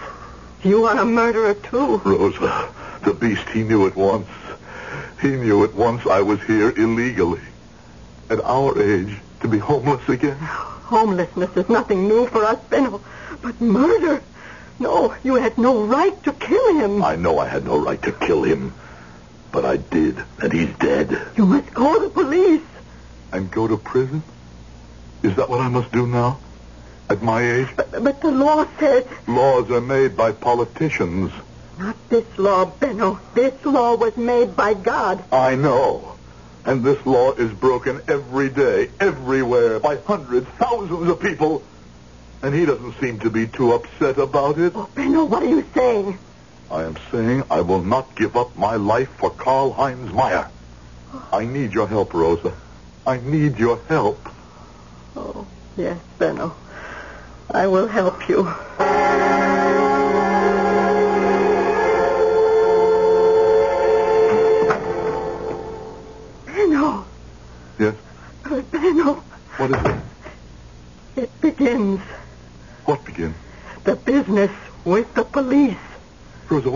You 0.64 0.84
are 0.86 0.98
a 0.98 1.04
murderer, 1.04 1.54
too. 1.54 1.98
Rosa, 1.98 2.68
the 3.04 3.14
beast, 3.14 3.48
he 3.50 3.62
knew 3.62 3.86
at 3.86 3.96
once. 3.96 4.28
He 5.22 5.30
knew 5.30 5.64
at 5.64 5.74
once 5.74 6.06
I 6.06 6.22
was 6.22 6.42
here 6.42 6.70
illegally. 6.70 7.40
At 8.30 8.40
our 8.44 8.80
age, 8.80 9.18
to 9.40 9.48
be 9.48 9.58
homeless 9.58 10.08
again. 10.08 10.36
Homelessness 10.38 11.56
is 11.56 11.68
nothing 11.68 12.06
new 12.06 12.28
for 12.28 12.44
us, 12.44 12.60
Benno. 12.70 13.02
But 13.42 13.60
murder? 13.60 14.22
No, 14.78 15.16
you 15.24 15.34
had 15.34 15.58
no 15.58 15.84
right 15.84 16.22
to 16.22 16.32
kill 16.32 16.74
him. 16.78 17.02
I 17.02 17.16
know 17.16 17.40
I 17.40 17.48
had 17.48 17.64
no 17.64 17.76
right 17.76 18.00
to 18.02 18.12
kill 18.12 18.44
him, 18.44 18.72
but 19.50 19.64
I 19.64 19.78
did, 19.78 20.16
and 20.40 20.52
he's 20.52 20.72
dead. 20.76 21.20
You 21.36 21.44
must 21.44 21.74
call 21.74 21.98
the 21.98 22.08
police. 22.08 22.62
And 23.32 23.50
go 23.50 23.66
to 23.66 23.76
prison? 23.76 24.22
Is 25.24 25.34
that 25.34 25.50
what 25.50 25.60
I 25.60 25.68
must 25.68 25.90
do 25.90 26.06
now? 26.06 26.38
At 27.08 27.22
my 27.22 27.42
age? 27.42 27.68
But, 27.74 28.04
but 28.04 28.20
the 28.20 28.30
law 28.30 28.64
says... 28.78 29.06
Laws 29.26 29.68
are 29.72 29.80
made 29.80 30.16
by 30.16 30.30
politicians. 30.30 31.32
Not 31.80 31.96
this 32.08 32.38
law, 32.38 32.66
Benno. 32.66 33.18
This 33.34 33.64
law 33.64 33.96
was 33.96 34.16
made 34.16 34.54
by 34.54 34.74
God. 34.74 35.24
I 35.32 35.56
know. 35.56 36.16
And 36.64 36.84
this 36.84 37.04
law 37.06 37.32
is 37.32 37.52
broken 37.52 38.02
every 38.06 38.50
day, 38.50 38.90
everywhere, 39.00 39.80
by 39.80 39.96
hundreds, 39.96 40.46
thousands 40.58 41.08
of 41.08 41.20
people. 41.20 41.66
And 42.42 42.54
he 42.54 42.64
doesn't 42.66 42.94
seem 43.00 43.18
to 43.20 43.30
be 43.30 43.46
too 43.48 43.72
upset 43.72 44.18
about 44.18 44.58
it. 44.58 44.72
Oh, 44.74 44.90
Benno, 44.94 45.24
what 45.24 45.42
are 45.42 45.48
you 45.48 45.66
saying? 45.74 46.18
I 46.70 46.84
am 46.84 46.96
saying 47.10 47.44
I 47.50 47.60
will 47.62 47.82
not 47.82 48.14
give 48.16 48.36
up 48.36 48.56
my 48.56 48.76
life 48.76 49.08
for 49.18 49.30
Karl 49.30 49.72
Heinz 49.72 50.12
Meyer. 50.12 50.50
I 51.32 51.44
need 51.44 51.72
your 51.72 51.88
help, 51.88 52.14
Rosa. 52.14 52.56
I 53.06 53.18
need 53.18 53.58
your 53.58 53.82
help. 53.88 54.28
Oh, 55.16 55.48
yes, 55.76 56.00
Benno. 56.18 56.56
I 57.50 57.66
will 57.66 57.88
help 57.88 58.28
you. 58.28 58.44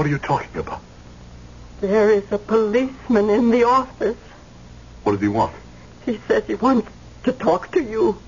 What 0.05 0.11
are 0.11 0.13
you 0.13 0.19
talking 0.19 0.61
about? 0.61 0.83
There 1.81 2.11
is 2.11 2.31
a 2.31 2.37
policeman 2.37 3.31
in 3.31 3.49
the 3.49 3.65
office. 3.65 4.19
What 5.03 5.13
does 5.13 5.23
he 5.23 5.29
want? 5.29 5.55
He 6.05 6.21
says 6.29 6.45
he 6.47 6.57
wants 6.57 6.91
to 7.23 7.33
talk 7.33 7.73
to 7.73 7.83
you. 7.83 8.21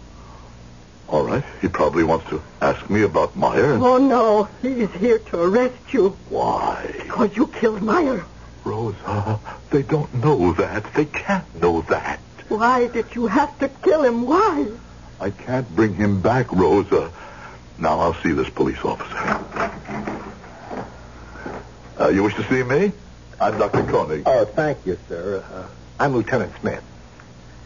All 1.06 1.22
right. 1.22 1.44
He 1.60 1.68
probably 1.68 2.02
wants 2.02 2.30
to 2.30 2.40
ask 2.62 2.88
me 2.88 3.02
about 3.02 3.36
Meyer. 3.36 3.74
And... 3.74 3.82
Oh, 3.82 3.98
no. 3.98 4.48
He's 4.62 4.90
here 4.92 5.18
to 5.18 5.42
arrest 5.42 5.92
you 5.92 6.16
Why? 6.30 6.94
because 6.96 7.36
you 7.36 7.46
killed 7.48 7.82
Meyer. 7.82 8.24
Rosa, 8.64 9.38
they 9.68 9.82
don't 9.82 10.14
know 10.14 10.54
that. 10.54 10.94
They 10.94 11.04
can't 11.04 11.60
know 11.60 11.82
that. 11.90 12.20
Why 12.48 12.86
did 12.86 13.14
you 13.14 13.26
have 13.26 13.58
to 13.58 13.68
kill 13.68 14.02
him? 14.02 14.22
Why? 14.22 14.66
I 15.20 15.28
can't 15.28 15.68
bring 15.76 15.92
him 15.92 16.22
back, 16.22 16.50
Rosa. 16.52 17.12
Now 17.78 18.00
I'll 18.00 18.14
see 18.22 18.32
this 18.32 18.48
police 18.48 18.82
officer. 18.82 19.55
Uh, 22.06 22.10
you 22.10 22.22
wish 22.22 22.36
to 22.36 22.44
see 22.44 22.62
me? 22.62 22.92
I'm 23.40 23.58
Dr. 23.58 23.82
Koenig. 23.82 24.22
Oh, 24.26 24.44
thank 24.44 24.86
you, 24.86 24.96
sir. 25.08 25.42
Uh, 25.52 25.66
I'm 25.98 26.14
Lieutenant 26.14 26.52
Smith. 26.60 26.84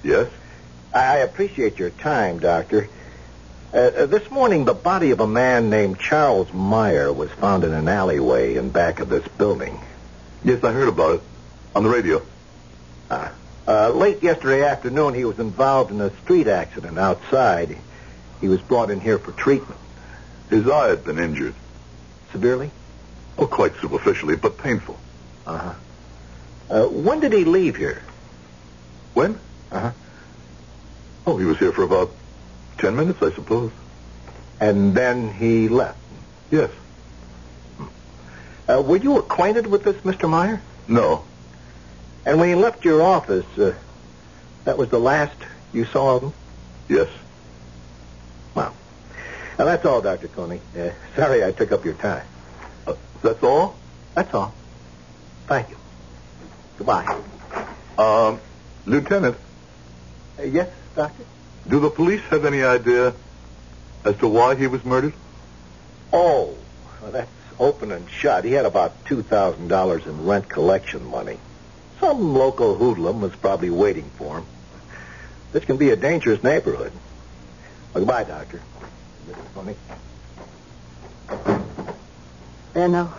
Yes? 0.03 0.31
I 0.95 0.99
I 0.99 1.17
appreciate 1.19 1.79
your 1.79 1.91
time, 1.91 2.39
Doctor. 2.39 2.89
Uh, 3.75 3.77
uh, 3.77 4.07
this 4.07 4.31
morning, 4.31 4.65
the 4.65 4.73
body 4.73 5.11
of 5.11 5.21
a 5.21 5.27
man 5.27 5.69
named 5.69 5.99
Charles 5.99 6.51
Meyer 6.55 7.13
was 7.13 7.31
found 7.33 7.65
in 7.65 7.75
an 7.75 7.87
alleyway 7.87 8.55
in 8.55 8.71
back 8.71 9.01
of 9.01 9.11
this 9.11 9.29
building. 9.29 9.79
Yes, 10.43 10.65
I 10.65 10.73
heard 10.73 10.89
about 10.89 11.17
it. 11.17 11.23
On 11.77 11.83
the 11.83 11.91
radio. 11.91 12.23
Uh, 13.11 13.29
uh, 13.69 13.91
late 13.91 14.23
yesterday 14.23 14.65
afternoon, 14.65 15.13
he 15.13 15.27
was 15.27 15.39
involved 15.39 15.91
in 15.91 16.01
a 16.01 16.17
street 16.23 16.47
accident 16.47 16.99
outside. 16.99 17.77
He 18.41 18.49
was 18.49 18.63
brought 18.63 18.91
in 18.91 19.01
here 19.01 19.19
for 19.19 19.33
treatment. 19.33 19.79
His 20.49 20.67
eye 20.67 20.89
had 20.89 21.05
been 21.05 21.19
injured. 21.19 21.55
Severely? 22.33 22.71
Oh, 23.39 23.47
quite 23.47 23.75
superficially, 23.81 24.37
but 24.37 24.59
painful. 24.59 24.99
Uh-huh. 25.47 25.75
Uh, 26.69 26.89
when 26.89 27.21
did 27.21 27.33
he 27.33 27.45
leave 27.45 27.77
here? 27.77 28.03
When? 29.15 29.39
Uh-huh. 29.73 29.91
Oh, 31.27 31.37
he 31.37 31.45
was 31.45 31.59
here 31.59 31.73
for 31.73 31.83
about 31.83 32.11
ten 32.79 32.97
minutes, 32.97 33.23
I 33.23 33.33
suppose. 33.33 33.73
And 34.61 34.95
then 34.95 35.33
he 35.33 35.69
left. 35.69 35.99
Yes. 36.51 36.71
Uh, 38.69 38.83
were 38.83 38.97
you 38.99 39.19
acquainted 39.19 39.67
with 39.67 39.85
this 39.85 39.97
Mr. 40.03 40.29
Meyer? 40.29 40.61
No. 40.87 41.25
And 42.25 42.39
when 42.39 42.49
he 42.51 42.55
left 42.55 42.85
your 42.85 43.03
office, 43.03 43.47
uh, 43.59 43.75
that 44.65 44.77
was 44.79 44.91
the 44.91 44.99
last 45.01 45.37
you 45.73 45.85
saw 45.85 46.17
of 46.17 46.23
him? 46.25 46.33
Yes. 46.89 47.09
Well, 48.55 48.75
now 49.59 49.65
that's 49.65 49.85
all, 49.85 50.01
Dr. 50.01 50.29
Koenig. 50.29 50.61
Uh, 50.79 50.91
sorry 51.17 51.45
I 51.45 51.53
took 51.53 51.73
up 51.73 51.85
your 51.85 51.95
time. 51.95 52.25
That's 53.23 53.43
all? 53.43 53.77
That's 54.15 54.33
all. 54.35 54.55
Thank 55.47 55.71
you. 55.71 55.77
Goodbye. 56.79 57.19
Um, 57.99 58.41
Lieutenant, 58.87 59.37
Uh, 60.39 60.43
yes, 60.43 60.69
Doctor? 60.97 61.25
do 61.69 61.81
the 61.81 61.91
police 61.91 62.23
have 62.31 62.45
any 62.45 62.63
idea 62.63 63.13
as 64.05 64.17
to 64.17 64.29
why 64.29 64.55
he 64.55 64.67
was 64.67 64.85
murdered? 64.85 65.13
Oh, 66.13 66.55
well, 67.03 67.11
that's 67.13 67.31
open 67.59 67.93
and 67.93 68.09
shut. 68.09 68.45
He 68.45 68.53
had 68.53 68.65
about 68.65 69.05
$2,000 69.05 70.07
in 70.07 70.27
rent 70.27 70.49
collection 70.49 71.05
money. 71.11 71.39
Some 72.01 72.33
local 72.33 72.75
hoodlum 72.77 73.21
was 73.21 73.37
probably 73.37 73.69
waiting 73.71 74.09
for 74.17 74.39
him. 74.39 74.47
This 75.53 75.65
can 75.67 75.77
be 75.77 75.91
a 75.91 75.97
dangerous 75.97 76.43
neighborhood. 76.43 76.93
Well, 77.93 78.05
goodbye, 78.05 78.25
Doctor. 78.25 78.63
Mrs. 79.29 79.55
Koenig. 79.55 79.77
Benno, 82.73 83.13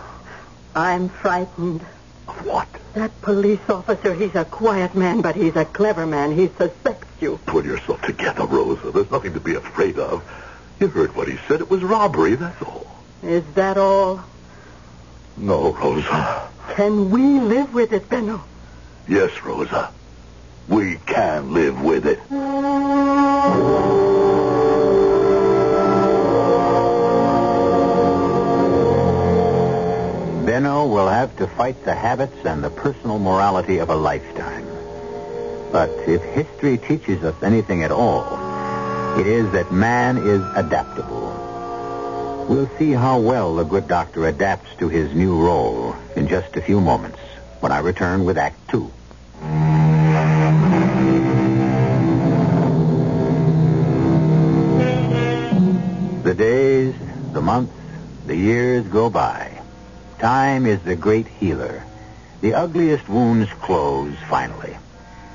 I'm 0.74 1.08
frightened. 1.08 1.84
Of 2.28 2.46
what? 2.46 2.68
That 2.94 3.20
police 3.20 3.60
officer, 3.68 4.14
he's 4.14 4.34
a 4.34 4.44
quiet 4.44 4.94
man, 4.94 5.20
but 5.20 5.36
he's 5.36 5.56
a 5.56 5.64
clever 5.64 6.06
man. 6.06 6.32
He 6.32 6.48
suspects 6.48 7.08
you. 7.20 7.38
Pull 7.46 7.64
yourself 7.64 8.00
together, 8.02 8.46
Rosa. 8.46 8.90
There's 8.90 9.10
nothing 9.10 9.34
to 9.34 9.40
be 9.40 9.54
afraid 9.54 9.98
of. 9.98 10.22
You 10.80 10.88
heard 10.88 11.14
what 11.14 11.28
he 11.28 11.38
said. 11.48 11.60
It 11.60 11.70
was 11.70 11.82
robbery, 11.82 12.34
that's 12.34 12.62
all. 12.62 12.86
Is 13.22 13.44
that 13.54 13.76
all? 13.76 14.24
No, 15.36 15.72
Rosa. 15.72 16.48
Can 16.74 17.10
we 17.10 17.40
live 17.40 17.74
with 17.74 17.92
it, 17.92 18.08
Benno? 18.08 18.42
Yes, 19.08 19.30
Rosa. 19.44 19.92
We 20.68 20.96
can 21.06 21.52
live 21.52 21.80
with 21.82 22.06
it. 22.06 22.20
Benno 30.52 30.84
will 30.84 31.08
have 31.08 31.34
to 31.36 31.46
fight 31.46 31.82
the 31.82 31.94
habits 31.94 32.44
and 32.44 32.62
the 32.62 32.68
personal 32.68 33.18
morality 33.18 33.78
of 33.78 33.88
a 33.88 33.96
lifetime. 33.96 34.66
But 35.72 35.88
if 36.06 36.20
history 36.22 36.76
teaches 36.76 37.24
us 37.24 37.42
anything 37.42 37.82
at 37.82 37.90
all, 37.90 38.26
it 39.18 39.26
is 39.26 39.50
that 39.52 39.72
man 39.72 40.18
is 40.18 40.42
adaptable. 40.54 42.46
We'll 42.50 42.68
see 42.76 42.90
how 42.92 43.18
well 43.18 43.56
the 43.56 43.64
good 43.64 43.88
doctor 43.88 44.26
adapts 44.26 44.76
to 44.76 44.90
his 44.90 45.14
new 45.14 45.42
role 45.42 45.96
in 46.16 46.28
just 46.28 46.54
a 46.54 46.60
few 46.60 46.82
moments 46.82 47.18
when 47.60 47.72
I 47.72 47.78
return 47.78 48.26
with 48.26 48.36
Act 48.36 48.68
Two. 48.68 48.92
The 56.24 56.34
days, 56.34 56.94
the 57.32 57.40
months, 57.40 57.72
the 58.26 58.36
years 58.36 58.86
go 58.88 59.08
by. 59.08 59.51
Time 60.22 60.66
is 60.66 60.80
the 60.82 60.94
great 60.94 61.26
healer. 61.26 61.82
The 62.42 62.54
ugliest 62.54 63.08
wounds 63.08 63.50
close 63.54 64.14
finally. 64.28 64.76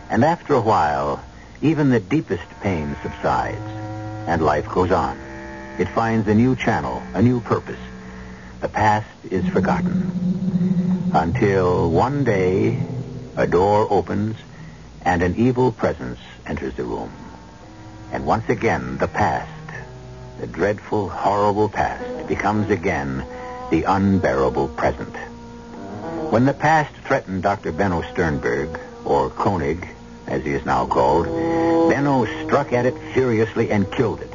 And 0.09 0.23
after 0.23 0.53
a 0.53 0.61
while, 0.61 1.21
even 1.61 1.89
the 1.89 1.99
deepest 1.99 2.49
pain 2.61 2.95
subsides, 3.03 3.69
and 4.27 4.41
life 4.41 4.69
goes 4.69 4.93
on. 4.93 5.17
It 5.77 5.89
finds 5.89 6.25
a 6.29 6.33
new 6.33 6.55
channel, 6.55 7.03
a 7.13 7.21
new 7.21 7.41
purpose. 7.41 7.81
The 8.61 8.69
past 8.69 9.09
is 9.29 9.45
forgotten. 9.49 11.11
Until 11.13 11.91
one 11.91 12.23
day, 12.23 12.81
a 13.35 13.45
door 13.45 13.87
opens 13.89 14.37
and 15.03 15.21
an 15.21 15.35
evil 15.35 15.73
presence 15.73 16.19
enters 16.45 16.75
the 16.75 16.85
room. 16.85 17.11
And 18.13 18.25
once 18.25 18.47
again, 18.47 18.99
the 18.99 19.09
past, 19.09 19.51
the 20.39 20.47
dreadful, 20.47 21.09
horrible 21.09 21.67
past, 21.67 22.25
becomes 22.29 22.69
again 22.69 23.25
the 23.69 23.83
unbearable 23.83 24.69
present. 24.69 25.15
When 26.31 26.45
the 26.45 26.53
past 26.53 26.93
threatened 27.05 27.43
Dr. 27.43 27.71
Benno 27.71 28.01
Sternberg, 28.13 28.79
or 29.05 29.29
Koenig, 29.29 29.87
as 30.27 30.43
he 30.43 30.51
is 30.51 30.65
now 30.65 30.85
called, 30.85 31.25
Benno 31.89 32.25
struck 32.45 32.73
at 32.73 32.85
it 32.85 32.95
furiously 33.13 33.71
and 33.71 33.89
killed 33.91 34.21
it. 34.21 34.33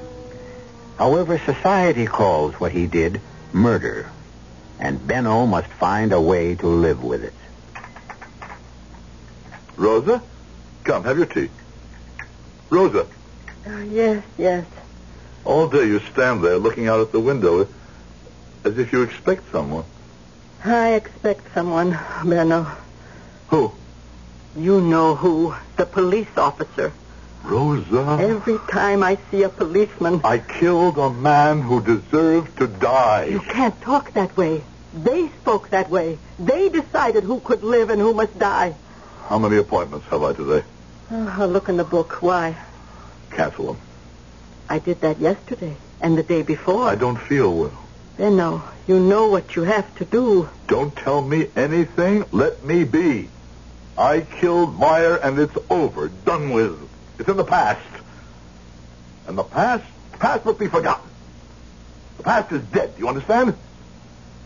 However, 0.99 1.39
society 1.39 2.07
calls 2.07 2.55
what 2.61 2.73
he 2.73 2.87
did 2.87 3.21
murder, 3.53 4.09
and 4.79 5.07
Benno 5.07 5.47
must 5.47 5.69
find 5.69 6.13
a 6.13 6.21
way 6.21 6.55
to 6.57 6.67
live 6.67 7.03
with 7.03 7.23
it. 7.25 7.35
Rosa? 9.77 10.23
Come, 10.85 11.05
have 11.05 11.17
your 11.17 11.27
tea. 11.27 11.49
Rosa, 12.71 13.07
Uh, 13.67 13.77
yes, 13.91 14.25
yes. 14.39 14.65
all 15.45 15.69
day 15.69 15.87
you 15.87 16.01
stand 16.13 16.43
there 16.43 16.57
looking 16.59 16.89
out 16.89 17.01
at 17.01 17.13
the 17.13 17.21
window 17.21 17.69
as 18.65 18.79
if 18.79 18.93
you 18.93 19.03
expect 19.03 19.51
someone. 19.51 19.85
I 20.65 20.95
expect 20.95 21.53
someone, 21.55 21.99
Benno. 22.25 22.71
Who? 23.49 23.73
You 24.57 24.81
know 24.81 25.15
who. 25.17 25.55
The 25.77 25.87
police 25.87 26.29
officer. 26.37 26.93
Rosa. 27.45 28.19
Every 28.21 28.59
time 28.71 29.03
I 29.03 29.19
see 29.31 29.43
a 29.43 29.49
policeman, 29.49 30.21
I 30.23 30.39
killed 30.39 30.97
a 30.99 31.11
man 31.11 31.61
who 31.61 31.81
deserved 31.81 32.59
to 32.59 32.69
die. 32.69 33.25
you 33.25 33.41
can't 33.41 33.79
talk 33.81 34.13
that 34.13 34.37
way. 34.37 34.63
They 34.95 35.29
spoke 35.41 35.71
that 35.71 35.91
way. 35.91 36.19
They 36.39 36.69
decided 36.69 37.25
who 37.25 37.41
could 37.41 37.65
live 37.65 37.91
and 37.91 38.01
who 38.01 38.15
must 38.15 38.39
die. 38.39 38.77
How 39.27 39.39
many 39.39 39.57
appointments 39.57 40.07
have 40.09 40.23
I 40.23 40.35
today? 40.35 40.65
Ah, 41.11 41.37
oh, 41.39 41.43
I'll 41.43 41.49
look 41.49 41.69
in 41.69 41.79
the 41.79 41.85
book. 41.85 42.23
Why? 42.23 42.57
Cancel 43.31 43.73
them. 43.73 43.79
I 44.69 44.79
did 44.79 45.01
that 45.01 45.19
yesterday 45.19 45.77
and 46.01 46.17
the 46.17 46.23
day 46.23 46.43
before. 46.43 46.87
I 46.89 46.95
don't 46.95 47.17
feel 47.17 47.53
well. 47.55 47.82
Benno, 48.23 48.63
you 48.87 49.01
know 49.01 49.27
what 49.27 49.57
you 49.57 49.65
have 49.65 49.97
to 49.97 50.05
do. 50.05 50.49
Don't 50.69 50.95
tell 50.95 51.21
me 51.23 51.49
anything. 51.57 52.25
Let 52.31 52.63
me 52.63 52.85
be. 52.85 53.29
I 53.99 54.21
killed 54.21 54.79
Meyer 54.79 55.17
and 55.17 55.37
it's 55.41 55.59
over. 55.69 56.07
Done 56.07 56.51
with. 56.51 56.79
It's 57.19 57.29
in 57.29 57.37
the 57.37 57.43
past. 57.43 57.85
And 59.27 59.37
the 59.37 59.43
past, 59.43 59.83
past 60.21 60.45
must 60.45 60.61
be 60.61 60.69
forgotten. 60.69 61.11
The 62.19 62.23
past 62.23 62.53
is 62.53 62.63
dead. 62.67 62.95
Do 62.95 63.01
You 63.01 63.09
understand? 63.09 63.57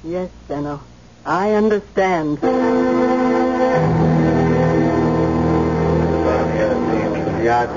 Yes, 0.03 0.31
Benno. 0.49 0.81
I 1.27 1.53
understand. 1.53 2.39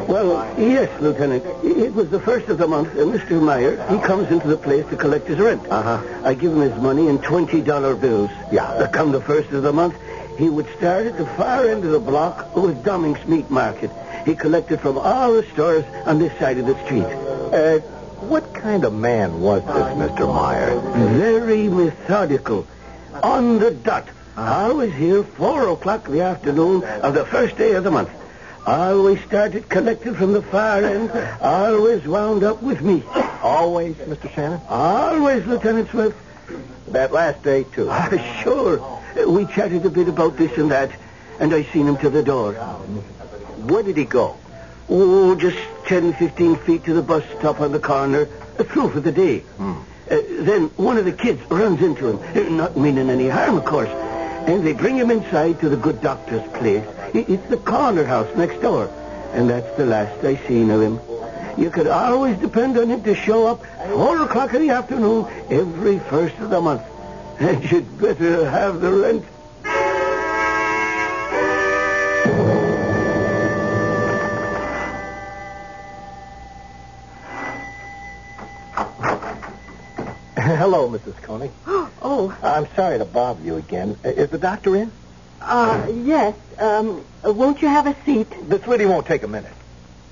Well, 0.07 0.59
yes, 0.59 0.89
Lieutenant. 1.01 1.45
It 1.63 1.93
was 1.93 2.09
the 2.09 2.19
first 2.19 2.49
of 2.49 2.57
the 2.57 2.67
month, 2.67 2.95
and 2.95 3.13
Mr. 3.13 3.41
Meyer, 3.41 3.75
he 3.87 3.99
comes 3.99 4.31
into 4.31 4.47
the 4.47 4.57
place 4.57 4.85
to 4.89 4.97
collect 4.97 5.27
his 5.27 5.37
rent. 5.37 5.65
Uh-huh. 5.69 6.01
I 6.23 6.33
give 6.33 6.51
him 6.51 6.61
his 6.61 6.75
money 6.81 7.07
in 7.07 7.19
$20 7.19 8.01
bills. 8.01 8.31
Yeah. 8.51 8.89
Come 8.91 9.11
the 9.11 9.21
first 9.21 9.51
of 9.51 9.63
the 9.63 9.71
month, 9.71 9.95
he 10.37 10.49
would 10.49 10.67
start 10.77 11.05
at 11.05 11.17
the 11.17 11.25
far 11.25 11.67
end 11.67 11.83
of 11.85 11.91
the 11.91 11.99
block 11.99 12.55
with 12.55 12.83
Domming's 12.83 13.23
Meat 13.27 13.49
Market. 13.51 13.91
He 14.25 14.35
collected 14.35 14.79
from 14.79 14.97
all 14.97 15.33
the 15.33 15.43
stores 15.53 15.85
on 16.05 16.17
this 16.17 16.37
side 16.39 16.57
of 16.57 16.65
the 16.65 16.83
street. 16.85 17.03
Uh, 17.03 17.79
what 18.25 18.53
kind 18.53 18.83
of 18.85 18.93
man 18.93 19.39
was 19.41 19.63
this, 19.65 20.09
Mr. 20.09 20.33
Meyer? 20.33 20.79
Very 21.17 21.67
methodical. 21.69 22.65
On 23.21 23.59
the 23.59 23.71
dot. 23.71 24.07
Always 24.35 24.93
here, 24.93 25.23
4 25.23 25.69
o'clock 25.69 26.07
in 26.07 26.13
the 26.13 26.21
afternoon 26.21 26.83
of 26.83 27.13
the 27.13 27.25
first 27.25 27.57
day 27.57 27.73
of 27.73 27.83
the 27.83 27.91
month. 27.91 28.09
Always 28.65 29.19
started 29.23 29.69
collecting 29.69 30.15
from 30.15 30.33
the 30.33 30.41
far 30.41 30.83
end. 30.83 31.11
Always 31.41 32.05
wound 32.05 32.43
up 32.43 32.61
with 32.61 32.81
me. 32.81 33.03
Always, 33.41 33.95
Mr. 33.95 34.29
Shannon? 34.33 34.61
Always, 34.69 35.45
Lieutenant 35.45 35.89
Swift. 35.89 36.17
That 36.89 37.11
last 37.11 37.43
day, 37.43 37.63
too. 37.63 37.87
Ah, 37.89 38.09
sure. 38.43 39.01
We 39.27 39.45
chatted 39.45 39.85
a 39.85 39.89
bit 39.89 40.07
about 40.07 40.37
this 40.37 40.57
and 40.57 40.71
that, 40.71 40.91
and 41.39 41.53
I 41.53 41.63
seen 41.63 41.87
him 41.87 41.97
to 41.97 42.09
the 42.09 42.23
door. 42.23 42.53
Where 42.53 43.83
did 43.83 43.97
he 43.97 44.05
go? 44.05 44.37
Oh, 44.89 45.35
just 45.35 45.57
10, 45.85 46.13
15 46.13 46.55
feet 46.57 46.83
to 46.85 46.93
the 46.93 47.01
bus 47.01 47.23
stop 47.37 47.59
on 47.61 47.71
the 47.71 47.79
corner, 47.79 48.25
through 48.25 48.89
for 48.89 48.99
the 48.99 49.11
day. 49.11 49.43
Uh, 49.59 50.21
then 50.39 50.69
one 50.77 50.97
of 50.97 51.05
the 51.05 51.11
kids 51.11 51.39
runs 51.51 51.81
into 51.81 52.17
him, 52.17 52.57
not 52.57 52.75
meaning 52.75 53.09
any 53.09 53.29
harm, 53.29 53.57
of 53.57 53.65
course. 53.65 53.89
And 54.47 54.65
they 54.65 54.73
bring 54.73 54.97
him 54.97 55.11
inside 55.11 55.59
to 55.59 55.69
the 55.69 55.77
good 55.77 56.01
doctor's 56.01 56.47
place. 56.53 56.85
It's 57.13 57.47
the 57.49 57.57
corner 57.57 58.03
house 58.03 58.35
next 58.35 58.61
door. 58.61 58.89
And 59.33 59.49
that's 59.49 59.77
the 59.77 59.85
last 59.85 60.23
I 60.23 60.35
seen 60.47 60.69
of 60.71 60.81
him. 60.81 60.99
You 61.57 61.69
could 61.69 61.87
always 61.87 62.37
depend 62.37 62.77
on 62.77 62.89
him 62.89 63.03
to 63.03 63.13
show 63.13 63.47
up 63.47 63.65
four 63.89 64.21
o'clock 64.21 64.53
in 64.53 64.61
the 64.61 64.69
afternoon 64.69 65.27
every 65.49 65.99
first 65.99 66.37
of 66.37 66.49
the 66.49 66.61
month. 66.61 66.83
And 67.39 67.71
you'd 67.71 67.99
better 67.99 68.49
have 68.49 68.81
the 68.81 68.91
rent. 68.91 69.25
Hello, 80.35 80.89
Mrs. 80.89 81.15
Koenig. 81.21 81.51
Oh, 82.01 82.35
I'm 82.41 82.67
sorry 82.75 82.97
to 82.97 83.05
bother 83.05 83.43
you 83.43 83.57
again. 83.57 83.97
Uh, 84.03 84.09
Is 84.09 84.29
the 84.29 84.37
doctor 84.37 84.75
in? 84.75 84.91
uh, 85.41 85.87
yes. 86.05 86.35
Um, 86.57 87.05
won't 87.23 87.61
you 87.61 87.67
have 87.67 87.87
a 87.87 87.95
seat? 88.05 88.27
This 88.49 88.65
really 88.67 88.85
won't 88.85 89.05
take 89.05 89.23
a 89.23 89.27
minute. 89.27 89.53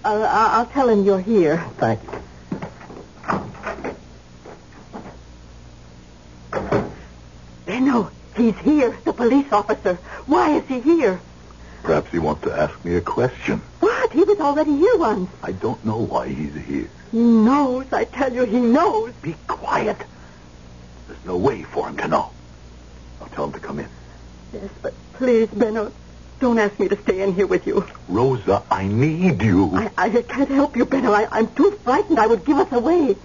Uh, 0.04 0.20
I- 0.30 0.58
I'll 0.60 0.66
tell 0.68 0.90
him 0.90 1.04
you're 1.04 1.20
here. 1.20 1.64
Thank 1.78 2.02
you. 2.04 2.10
Benno, 7.66 8.12
he's 8.36 8.56
here, 8.64 8.98
the 9.04 9.14
police 9.14 9.52
officer. 9.52 9.96
Why 10.26 10.52
is 10.58 10.64
he 10.68 10.80
here? 10.82 11.20
Perhaps 11.84 12.12
he 12.12 12.20
wants 12.20 12.44
to 12.44 12.54
ask 12.54 12.84
me 12.84 12.96
a 12.96 13.02
question. 13.02 13.62
What? 13.80 14.12
He 14.14 14.24
was 14.24 14.40
already 14.40 14.76
here 14.78 14.98
once. 14.98 15.30
I 15.44 15.52
don't 15.52 15.84
know 15.86 15.98
why 15.98 16.30
he's 16.30 16.54
here. 16.56 16.90
He 17.12 17.20
knows, 17.20 17.86
I 17.92 18.06
tell 18.06 18.34
you, 18.34 18.44
he 18.46 18.60
knows. 18.60 19.14
Be 19.22 19.36
quiet. 19.48 19.98
There's 21.28 21.40
no 21.40 21.46
way 21.46 21.64
for 21.64 21.90
him 21.90 21.98
to 21.98 22.08
know. 22.08 22.32
I'll 23.20 23.28
tell 23.28 23.44
him 23.44 23.52
to 23.52 23.60
come 23.60 23.80
in. 23.80 23.90
Yes, 24.54 24.70
but 24.82 24.96
please, 25.12 25.50
Benno, 25.50 25.92
don't 26.40 26.58
ask 26.58 26.80
me 26.80 26.88
to 26.88 26.98
stay 27.02 27.22
in 27.22 27.34
here 27.34 27.48
with 27.48 27.68
you. 27.68 27.86
Rosa, 28.08 28.64
I 28.72 28.88
need 28.88 29.42
you. 29.42 29.76
I, 29.76 29.92
I 29.98 30.10
can't 30.22 30.50
help 30.50 30.78
you, 30.78 30.86
Benno. 30.86 31.12
I, 31.12 31.28
I'm 31.30 31.54
too 31.54 31.78
frightened. 31.84 32.18
I 32.18 32.28
would 32.28 32.46
give 32.46 32.58
us 32.58 32.72
away. 32.72 33.18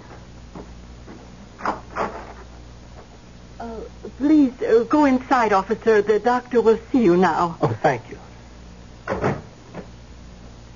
Uh, 3.60 3.80
please, 4.18 4.52
uh, 4.62 4.82
go 4.82 5.04
inside, 5.04 5.52
officer. 5.52 6.02
The 6.02 6.18
doctor 6.18 6.60
will 6.60 6.80
see 6.90 7.04
you 7.04 7.16
now. 7.16 7.56
Oh, 7.60 7.78
thank 7.84 8.10
you. 8.10 8.18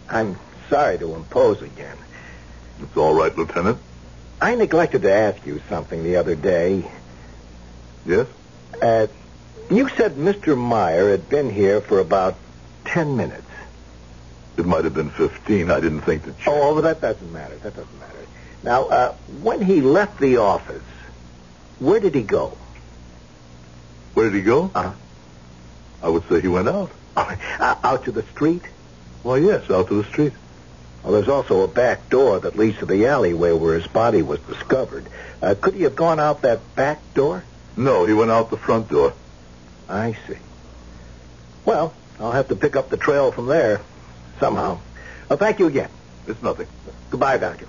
I'm 0.09 0.39
sorry 0.71 0.97
to 0.99 1.17
impose 1.17 1.61
again. 1.61 1.99
It's 2.79 2.97
all 2.97 3.15
right, 3.15 3.37
Lieutenant. 3.37 3.81
I 4.41 4.55
neglected 4.55 5.03
to 5.03 5.13
ask 5.13 5.45
you 5.45 5.61
something 5.69 6.05
the 6.05 6.15
other 6.15 6.37
day. 6.37 6.89
Yes? 8.07 8.27
Uh, 8.81 9.07
you 9.71 9.89
said 9.91 10.15
Mr. 10.15 10.57
Meyer 10.57 11.11
had 11.11 11.29
been 11.29 11.51
here 11.51 11.81
for 11.81 11.99
about 11.99 12.37
ten 12.85 13.17
minutes. 13.17 13.43
It 14.57 14.65
might 14.65 14.85
have 14.85 14.95
been 14.95 15.11
15. 15.11 15.71
I 15.71 15.81
didn't 15.81 16.01
think 16.03 16.25
to 16.25 16.33
check. 16.33 16.49
Oh, 16.49 16.73
well, 16.75 16.83
that 16.83 17.01
doesn't 17.01 17.31
matter. 17.33 17.57
That 17.57 17.77
doesn't 17.77 18.01
matter. 18.01 18.13
Now, 18.63 18.85
uh, 18.87 19.13
when 19.43 19.61
he 19.61 19.83
left 19.83 20.19
the 20.19 20.39
office, 20.39 20.83
where 21.79 22.01
did 22.01 22.15
he 22.15 22.23
go? 22.23 22.57
Where 24.15 24.31
did 24.31 24.37
he 24.37 24.43
go? 24.43 24.71
Uh-huh. 24.75 24.93
I 26.03 26.09
would 26.09 26.27
say 26.29 26.41
he 26.41 26.49
went 26.49 26.69
out. 26.69 26.91
Uh, 27.59 27.75
out 27.83 28.05
to 28.05 28.13
the 28.13 28.23
street? 28.25 28.63
Well, 29.25 29.39
yes, 29.39 29.71
out 29.71 29.89
to 29.89 29.95
the 30.03 30.05
street. 30.09 30.35
Well, 31.03 31.15
there's 31.15 31.29
also 31.29 31.63
a 31.63 31.69
back 31.69 32.11
door 32.11 32.39
that 32.41 32.57
leads 32.57 32.79
to 32.79 32.87
the 32.87 33.07
alleyway 33.07 33.53
where 33.53 33.75
his 33.75 33.87
body 33.87 34.21
was 34.21 34.39
discovered. 34.41 35.07
Uh, 35.41 35.55
could 35.59 35.73
he 35.75 35.85
have 35.85 35.97
gone 35.97 36.21
out 36.21 36.43
that 36.43 36.61
back 36.77 37.01
door? 37.15 37.43
No, 37.77 38.05
he 38.07 38.15
went 38.15 38.31
out 38.31 38.51
the 38.51 38.57
front 38.57 38.89
door. 38.89 39.13
I 39.89 40.17
see. 40.27 40.37
Well, 41.65 41.93
I'll 42.19 42.33
have 42.33 42.49
to 42.49 42.57
pick 42.57 42.75
up 42.77 42.89
the 42.89 42.97
trail 42.97 43.33
from 43.33 43.47
there 43.47 43.81
somehow. 44.41 44.79
Well, 45.29 45.39
thank 45.39 45.59
you 45.59 45.67
again. 45.67 45.91
It's 46.27 46.43
nothing. 46.43 46.67
Goodbye, 47.11 47.39
Doctor. 47.39 47.67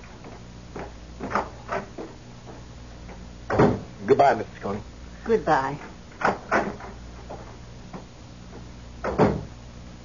Goodbye, 4.06 4.36
Mrs. 4.36 4.62
Koenig. 4.62 4.82
Goodbye. 5.26 5.78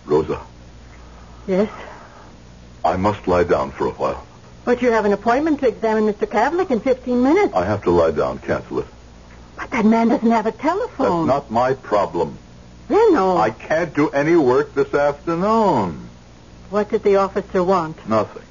Rosa, 0.04 0.40
Yes? 1.46 1.70
I 2.84 2.96
must 2.96 3.26
lie 3.28 3.44
down 3.44 3.70
for 3.70 3.86
a 3.86 3.90
while. 3.90 4.26
But 4.64 4.82
you 4.82 4.90
have 4.90 5.04
an 5.04 5.12
appointment 5.12 5.60
to 5.60 5.68
examine 5.68 6.12
Mr. 6.12 6.26
Kavlik 6.26 6.70
in 6.70 6.80
15 6.80 7.22
minutes. 7.22 7.54
I 7.54 7.64
have 7.64 7.82
to 7.84 7.90
lie 7.90 8.10
down. 8.10 8.38
Cancel 8.38 8.80
it. 8.80 8.86
But 9.72 9.84
that 9.84 9.88
man 9.88 10.08
doesn't 10.08 10.30
have 10.30 10.44
a 10.46 10.52
telephone. 10.52 10.86
That's 10.88 10.98
telephone. 10.98 11.26
not 11.26 11.50
my 11.50 11.72
problem. 11.72 12.36
Reno. 12.90 13.38
I 13.38 13.50
can't 13.50 13.94
do 13.94 14.10
any 14.10 14.36
work 14.36 14.74
this 14.74 14.92
afternoon. 14.92 16.08
What 16.68 16.90
did 16.90 17.02
the 17.02 17.16
officer 17.16 17.64
want? 17.64 18.06
Nothing. 18.06 18.42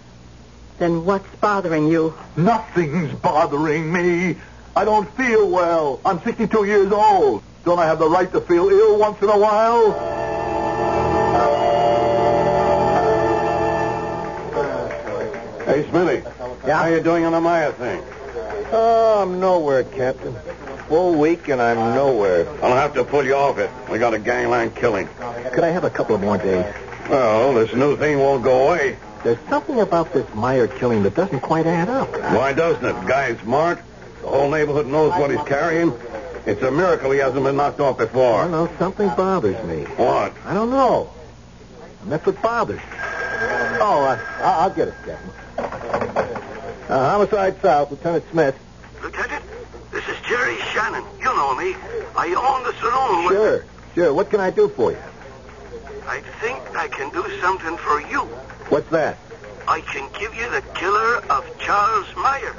Then 0.80 1.06
what's 1.06 1.28
bothering 1.36 1.88
you? 1.88 2.16
Nothing's 2.36 3.14
bothering 3.14 3.94
me. 3.94 4.38
I 4.76 4.84
don't 4.84 5.08
feel 5.16 5.48
well. 5.48 6.00
I'm 6.04 6.24
62 6.24 6.66
years 6.66 6.92
old. 6.92 7.44
Don't 7.66 7.78
I 7.78 7.86
have 7.86 8.00
the 8.00 8.10
right 8.10 8.32
to 8.32 8.42
feel 8.42 8.68
ill 8.70 8.98
once 8.98 9.22
in 9.22 9.30
a 9.30 9.38
while? 9.38 9.92
Hey, 15.66 15.84
Smitty. 15.84 16.24
Yeah? 16.66 16.78
How 16.78 16.84
are 16.86 16.96
you 16.96 17.04
doing 17.04 17.26
on 17.26 17.34
the 17.34 17.42
Meyer 17.42 17.72
thing? 17.74 18.04
Oh, 18.74 19.22
I'm 19.22 19.40
nowhere, 19.40 19.84
Captain. 19.84 20.36
Full 20.92 21.16
week 21.16 21.48
and 21.48 21.62
I'm 21.62 21.96
nowhere. 21.96 22.46
I'll 22.62 22.76
have 22.76 22.94
to 22.96 23.06
pull 23.06 23.24
you 23.24 23.34
off 23.34 23.58
it. 23.60 23.70
We 23.90 23.98
got 23.98 24.14
a 24.14 24.20
gangland 24.20 24.76
killing. 24.76 25.08
Could 25.54 25.64
I 25.64 25.70
have 25.70 25.86
a 25.86 25.90
couple 25.90 26.16
of 26.16 26.22
more 26.22 26.38
days? 26.38 26.66
Well, 27.10 27.54
this 27.54 27.74
new 27.74 27.96
thing 27.96 28.20
won't 28.20 28.44
go 28.44 28.68
away. 28.68 28.98
There's 29.24 29.38
something 29.48 29.80
about 29.80 30.12
this 30.12 30.28
Meyer 30.36 30.68
killing 30.68 31.04
that 31.04 31.16
doesn't 31.16 31.40
quite 31.40 31.66
add 31.66 31.88
up. 31.88 32.12
Why 32.36 32.52
doesn't 32.52 32.84
it? 32.84 33.08
Guy's 33.08 33.40
smart. 33.40 33.80
The 34.22 34.28
whole 34.28 34.50
neighborhood 34.52 34.86
knows 34.88 35.12
what 35.12 35.32
he's 35.32 35.40
carrying. 35.48 35.94
It's 36.46 36.62
a 36.62 36.70
miracle 36.72 37.10
he 37.12 37.20
hasn't 37.20 37.42
been 37.46 37.56
knocked 37.56 37.80
off 37.80 37.98
before. 37.98 38.42
don't 38.42 38.52
know. 38.52 38.70
Something 38.78 39.08
bothers 39.16 39.66
me. 39.66 39.84
What? 39.96 40.34
I 40.46 40.54
don't 40.54 40.72
know. 40.72 41.10
And 42.02 42.12
that's 42.12 42.26
what 42.26 42.42
bothers 42.42 42.80
me. 42.80 42.84
Oh, 43.80 44.04
uh, 44.10 44.20
I- 44.42 44.58
I'll 44.64 44.70
get 44.72 44.90
it, 44.90 44.94
Captain. 45.06 45.32
Uh, 46.90 47.10
Homicide 47.12 47.62
South, 47.62 47.92
Lieutenant 47.92 48.26
Smith. 48.32 48.56
Lieutenant, 49.02 49.44
this 49.44 49.51
is 49.51 49.51
Jerry 50.32 50.56
Shannon. 50.72 51.04
You 51.20 51.26
know 51.26 51.54
me. 51.56 51.76
I 52.16 52.28
own 52.34 52.64
the 52.64 52.72
saloon. 52.80 53.26
with- 53.26 53.34
Sure, 53.36 53.66
sure. 53.96 54.14
What 54.14 54.30
can 54.30 54.40
I 54.40 54.50
do 54.50 54.70
for 54.70 54.92
you? 54.92 54.98
I 56.08 56.22
think 56.40 56.58
I 56.74 56.88
can 56.88 57.10
do 57.10 57.22
something 57.42 57.76
for 57.78 58.00
you. 58.00 58.22
What's 58.70 58.90
that? 58.92 59.18
I 59.68 59.82
can 59.82 60.08
give 60.18 60.34
you 60.34 60.50
the 60.50 60.62
killer 60.74 61.18
of 61.30 61.44
Charles 61.60 62.08
Meyer. 62.16 62.54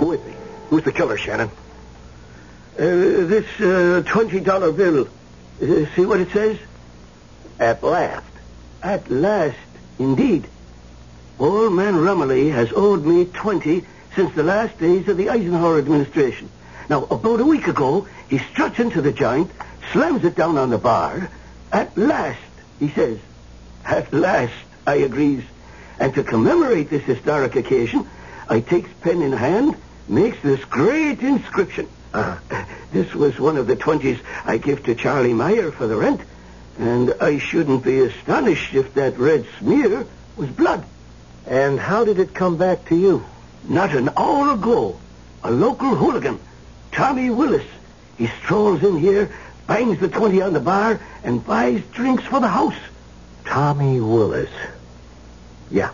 Who 0.00 0.12
is 0.12 0.20
he? 0.26 0.34
Who's 0.70 0.82
the 0.82 0.90
killer, 0.92 1.16
Shannon? 1.16 1.48
Uh, 2.76 2.82
this 2.82 3.46
uh, 3.60 4.02
$20 4.04 4.76
bill. 4.76 5.06
Uh, 5.62 5.86
see 5.94 6.04
what 6.04 6.18
it 6.20 6.32
says? 6.32 6.58
At 7.60 7.84
last. 7.84 8.26
At 8.82 9.08
last, 9.12 9.56
indeed. 10.00 10.48
Old 11.38 11.72
man 11.72 11.96
Romilly 11.96 12.50
has 12.50 12.72
owed 12.72 13.04
me 13.04 13.24
20 13.24 13.84
since 14.14 14.34
the 14.34 14.42
last 14.42 14.78
days 14.78 15.08
of 15.08 15.16
the 15.16 15.30
Eisenhower 15.30 15.78
administration. 15.78 16.50
Now, 16.88 17.04
about 17.04 17.40
a 17.40 17.44
week 17.44 17.68
ago, 17.68 18.06
he 18.28 18.38
struts 18.38 18.78
into 18.78 19.00
the 19.00 19.12
joint, 19.12 19.50
slams 19.92 20.24
it 20.24 20.36
down 20.36 20.58
on 20.58 20.70
the 20.70 20.78
bar. 20.78 21.30
At 21.72 21.96
last, 21.96 22.40
he 22.78 22.88
says. 22.90 23.18
At 23.84 24.12
last, 24.12 24.52
I 24.86 24.96
agrees. 24.96 25.44
And 25.98 26.14
to 26.14 26.22
commemorate 26.22 26.90
this 26.90 27.02
historic 27.04 27.56
occasion, 27.56 28.06
I 28.48 28.60
takes 28.60 28.90
pen 29.00 29.22
in 29.22 29.32
hand, 29.32 29.76
makes 30.08 30.40
this 30.42 30.62
great 30.66 31.20
inscription. 31.20 31.88
Uh, 32.12 32.38
this 32.92 33.14
was 33.14 33.40
one 33.40 33.56
of 33.56 33.66
the 33.66 33.76
twenties 33.76 34.18
I 34.44 34.58
give 34.58 34.84
to 34.84 34.94
Charlie 34.94 35.32
Meyer 35.32 35.70
for 35.72 35.86
the 35.86 35.96
rent. 35.96 36.20
And 36.78 37.14
I 37.20 37.38
shouldn't 37.38 37.84
be 37.84 38.00
astonished 38.00 38.74
if 38.74 38.94
that 38.94 39.18
red 39.18 39.46
smear 39.58 40.06
was 40.36 40.50
blood. 40.50 40.84
And 41.46 41.78
how 41.78 42.04
did 42.04 42.18
it 42.18 42.34
come 42.34 42.56
back 42.56 42.84
to 42.86 42.96
you? 42.96 43.24
Not 43.68 43.94
an 43.94 44.10
hour 44.16 44.54
ago, 44.54 44.98
a 45.42 45.50
local 45.50 45.94
hooligan, 45.94 46.40
Tommy 46.90 47.30
Willis, 47.30 47.66
he 48.18 48.26
strolls 48.26 48.82
in 48.82 48.98
here, 48.98 49.30
bangs 49.66 49.98
the 49.98 50.08
20 50.08 50.42
on 50.42 50.52
the 50.52 50.60
bar, 50.60 51.00
and 51.24 51.44
buys 51.44 51.82
drinks 51.92 52.24
for 52.24 52.40
the 52.40 52.48
house. 52.48 52.76
Tommy 53.44 54.00
Willis. 54.00 54.50
Yeah. 55.70 55.90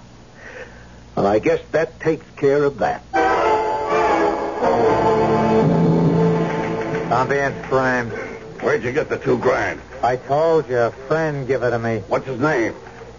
Well, 1.14 1.26
I 1.26 1.38
guess 1.38 1.60
that 1.72 2.00
takes 2.00 2.26
care 2.36 2.64
of 2.64 2.78
that. 2.78 3.02
I'm 7.12 7.28
being 7.28 7.62
framed. 7.64 8.12
Where'd 8.60 8.82
you 8.82 8.92
get 8.92 9.08
the 9.08 9.18
two 9.18 9.38
grand? 9.38 9.80
I 10.02 10.16
told 10.16 10.68
you, 10.68 10.78
a 10.78 10.90
friend 10.90 11.46
give 11.46 11.62
it 11.62 11.70
to 11.70 11.78
me. 11.78 12.02
What's 12.08 12.26
his 12.26 12.40
name? 12.40 12.74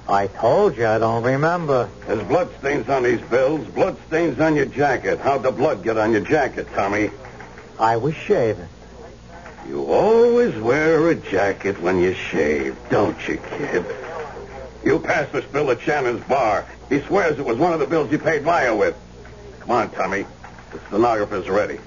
I 0.09 0.25
told 0.25 0.75
you, 0.75 0.87
I 0.87 0.97
don't 0.97 1.21
remember. 1.21 1.87
There's 2.07 2.23
bloodstains 2.27 2.89
on 2.89 3.03
these 3.03 3.21
bills, 3.21 3.67
bloodstains 3.67 4.39
on 4.39 4.55
your 4.55 4.65
jacket. 4.65 5.19
How'd 5.19 5.43
the 5.43 5.51
blood 5.51 5.83
get 5.83 5.99
on 5.99 6.11
your 6.11 6.21
jacket, 6.21 6.67
Tommy? 6.73 7.11
I 7.79 7.95
was 7.97 8.15
shaving. 8.15 8.67
You 9.67 9.85
always 9.85 10.55
wear 10.55 11.09
a 11.09 11.15
jacket 11.15 11.79
when 11.79 11.99
you 11.99 12.15
shave, 12.15 12.75
don't 12.89 13.15
you, 13.27 13.37
kid? 13.37 13.85
You 14.83 14.97
passed 14.97 15.31
this 15.31 15.45
bill 15.45 15.69
at 15.69 15.79
Shannon's 15.81 16.23
bar. 16.23 16.65
He 16.89 17.01
swears 17.01 17.37
it 17.37 17.45
was 17.45 17.59
one 17.59 17.73
of 17.73 17.79
the 17.79 17.85
bills 17.85 18.11
you 18.11 18.17
paid 18.17 18.43
Meyer 18.43 18.75
with. 18.75 18.97
Come 19.59 19.71
on, 19.71 19.91
Tommy. 19.91 20.25
The 20.71 20.79
stenographer's 20.87 21.47
ready. 21.47 21.79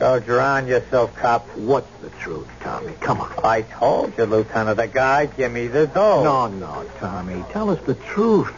Uh, 0.00 0.18
don't 0.18 0.18
drown 0.18 0.66
yourself, 0.66 1.14
cop. 1.16 1.46
What's 1.56 1.90
the 2.00 2.08
truth, 2.10 2.48
Tommy? 2.60 2.94
Come 3.00 3.20
on. 3.20 3.32
I 3.44 3.62
told 3.62 4.16
you, 4.16 4.24
Lieutenant, 4.24 4.78
the 4.78 4.88
guy 4.88 5.26
me 5.52 5.66
the 5.66 5.86
dough. 5.86 6.24
No, 6.24 6.46
no, 6.48 6.88
Tommy. 6.98 7.44
Tell 7.50 7.68
us 7.68 7.80
the 7.84 7.94
truth. 7.94 8.50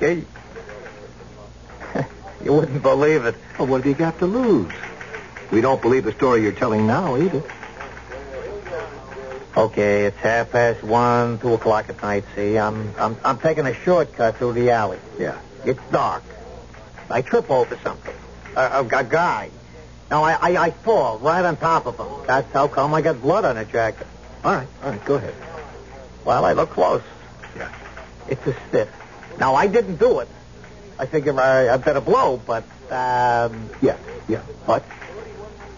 You, 0.00 0.24
you 2.44 2.52
wouldn't 2.52 2.82
believe 2.82 3.24
it. 3.24 3.34
Well, 3.58 3.66
what 3.66 3.78
have 3.78 3.86
you 3.86 3.94
got 3.94 4.20
to 4.20 4.26
lose? 4.26 4.72
We 5.50 5.60
don't 5.60 5.82
believe 5.82 6.04
the 6.04 6.12
story 6.12 6.42
you're 6.42 6.52
telling 6.52 6.86
now, 6.86 7.16
either. 7.16 7.42
Okay, 9.56 10.04
it's 10.04 10.18
half 10.18 10.52
past 10.52 10.84
one, 10.84 11.40
two 11.40 11.54
o'clock 11.54 11.88
at 11.88 12.00
night. 12.00 12.24
See, 12.36 12.56
I'm 12.56 12.94
I'm 12.96 13.16
I'm 13.24 13.38
taking 13.38 13.66
a 13.66 13.74
shortcut 13.74 14.36
through 14.36 14.52
the 14.52 14.70
alley. 14.70 15.00
Yeah. 15.18 15.40
It's 15.64 15.80
dark. 15.90 16.22
I 17.10 17.22
trip 17.22 17.50
over 17.50 17.76
something. 17.82 18.14
A, 18.54 18.60
a, 18.60 18.80
a 18.84 19.04
guy. 19.04 19.50
Now 20.10 20.22
I, 20.24 20.32
I 20.32 20.56
I 20.66 20.70
fall 20.70 21.18
right 21.18 21.44
on 21.44 21.56
top 21.56 21.86
of 21.86 21.98
him. 21.98 22.26
That's 22.26 22.50
how 22.52 22.68
come 22.68 22.94
I 22.94 23.02
got 23.02 23.20
blood 23.20 23.44
on 23.44 23.56
the 23.56 23.64
jacket. 23.64 24.06
All 24.44 24.54
right, 24.54 24.68
all 24.82 24.90
right, 24.90 25.04
go 25.04 25.16
ahead. 25.16 25.34
Well, 26.24 26.44
I 26.44 26.52
look 26.52 26.70
close. 26.70 27.02
Yeah. 27.56 27.70
It's 28.28 28.46
a 28.46 28.54
stiff. 28.68 28.88
Now 29.38 29.54
I 29.54 29.66
didn't 29.66 29.96
do 29.96 30.20
it. 30.20 30.28
I 30.98 31.06
figure 31.06 31.38
I, 31.38 31.68
I 31.68 31.76
better 31.76 32.00
blow, 32.00 32.36
but 32.36 32.64
um, 32.90 33.70
Yeah, 33.80 33.96
yeah. 34.28 34.42
But 34.66 34.84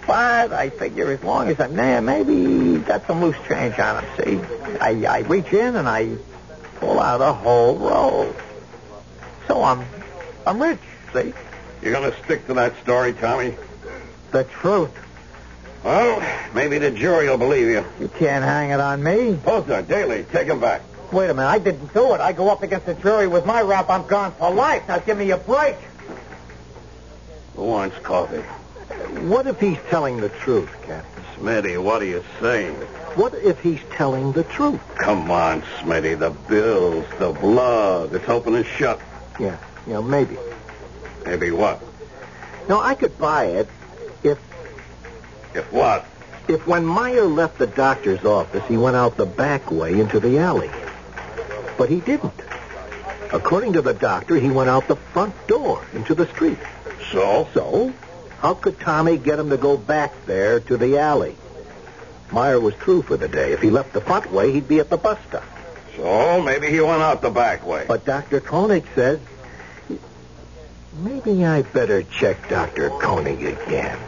But 0.07 0.53
I 0.53 0.71
figure 0.71 1.11
as 1.13 1.23
long 1.23 1.49
as 1.49 1.61
I'm 1.61 1.75
there, 1.75 2.01
maybe 2.01 2.79
got 2.79 3.07
some 3.07 3.21
loose 3.21 3.37
change 3.49 3.79
on 3.79 4.03
him, 4.05 4.11
see? 4.25 4.41
I, 4.81 5.05
I 5.07 5.19
reach 5.21 5.53
in 5.53 5.77
and 5.77 5.89
I 5.89 6.17
pull 6.77 6.99
out 7.01 7.21
a 7.21 7.33
whole 7.33 7.77
roll. 7.79 8.35
So 9.47 9.63
I'm 9.63 9.87
I'm 10.47 10.61
rich, 10.61 10.81
see? 11.13 11.33
You're 11.83 11.93
gonna 11.93 12.15
stick 12.25 12.47
to 12.47 12.55
that 12.55 12.77
story, 12.83 13.13
Tommy? 13.13 13.57
The 14.33 14.45
truth. 14.45 14.91
Well, 15.83 16.23
maybe 16.55 16.79
the 16.79 16.91
jury 16.91 17.29
will 17.29 17.39
believe 17.39 17.69
you. 17.69 17.85
You 17.99 18.09
can't 18.09 18.45
hang 18.45 18.71
it 18.71 18.81
on 18.81 19.03
me. 19.03 19.35
Posner, 19.35 19.87
Daly, 19.87 20.25
take 20.25 20.47
him 20.47 20.61
back. 20.61 20.83
Wait 21.11 21.31
a 21.31 21.35
minute, 21.35 21.49
I 21.49 21.59
didn't 21.59 21.93
do 21.93 22.15
it. 22.15 22.21
I 22.21 22.33
go 22.33 22.51
up 22.51 22.63
against 22.63 22.87
the 22.87 22.95
jury 22.95 23.27
with 23.27 23.45
my 23.45 23.63
rap, 23.63 23.91
I'm 23.91 24.07
gone 24.07 24.33
for 24.33 24.51
life. 24.51 24.87
Now 24.87 24.99
give 24.99 25.19
me 25.19 25.31
a 25.33 25.37
break. 25.37 25.77
Who 27.57 27.65
wants 27.65 27.99
coffee? 27.99 28.43
What 29.27 29.47
if 29.47 29.59
he's 29.59 29.79
telling 29.89 30.19
the 30.19 30.29
truth, 30.29 30.71
Captain? 30.83 31.25
Smitty, 31.37 31.83
what 31.83 32.03
are 32.03 32.07
you 32.07 32.23
saying? 32.41 32.75
What 33.17 33.35
if 33.35 33.61
he's 33.61 33.81
telling 33.91 34.33
the 34.33 34.45
truth? 34.45 34.81
Come 34.97 35.31
on, 35.31 35.63
Smitty. 35.81 36.17
The 36.19 36.31
bills, 36.31 37.05
the 37.19 37.33
blood. 37.33 38.15
It's 38.15 38.29
open 38.29 38.55
and 38.55 38.67
shut. 38.67 39.01
Yeah, 39.41 39.57
yeah, 39.87 40.01
maybe. 40.01 40.37
Maybe 41.25 41.51
what? 41.51 41.83
No, 42.69 42.81
I 42.81 42.95
could 42.95 43.19
buy 43.19 43.47
it 43.47 43.69
If 45.55 45.73
what? 45.73 46.07
if 46.51 46.67
when 46.67 46.85
Meyer 46.85 47.25
left 47.25 47.59
the 47.59 47.67
doctor's 47.67 48.25
office, 48.25 48.65
he 48.67 48.77
went 48.77 48.97
out 48.97 49.17
the 49.17 49.27
back 49.27 49.71
way 49.71 50.01
into 50.01 50.21
the 50.21 50.39
alley. 50.39 50.71
But 51.79 51.89
he 51.89 52.01
didn't. 52.01 52.35
According 53.33 53.75
to 53.75 53.83
the 53.83 53.95
doctor, 53.95 54.35
he 54.37 54.51
went 54.51 54.69
out 54.69 54.89
the 54.89 54.97
front 54.97 55.35
door 55.47 55.85
into 55.95 56.15
the 56.15 56.27
street. 56.27 56.59
So? 57.13 57.49
So, 57.55 57.93
how 58.41 58.55
could 58.55 58.81
Tommy 58.81 59.17
get 59.17 59.39
him 59.39 59.51
to 59.51 59.57
go 59.57 59.77
back 59.77 60.27
there 60.27 60.61
to 60.61 60.77
the 60.77 60.99
alley? 60.99 61.37
Meyer 62.33 62.61
was 62.61 62.75
through 62.75 63.03
for 63.03 63.17
the 63.17 63.29
day. 63.29 63.53
If 63.53 63.61
he 63.61 63.71
left 63.71 63.93
the 63.93 64.01
front 64.01 64.33
way, 64.33 64.53
he'd 64.53 64.69
be 64.69 64.81
at 64.81 64.91
the 64.91 64.97
bus 64.97 65.19
stop. 65.29 65.45
So 65.97 66.43
maybe 66.43 66.69
he 66.69 66.81
went 66.81 67.03
out 67.03 67.23
the 67.23 67.31
back 67.31 67.65
way. 67.67 67.85
But 67.87 68.05
Dr. 68.05 68.41
Koenig 68.41 68.85
says 68.95 69.21
maybe 70.99 71.45
I 71.45 71.63
better 71.63 72.03
check 72.03 72.49
Dr. 72.49 72.91
Koenig 72.91 73.45
again. 73.45 73.99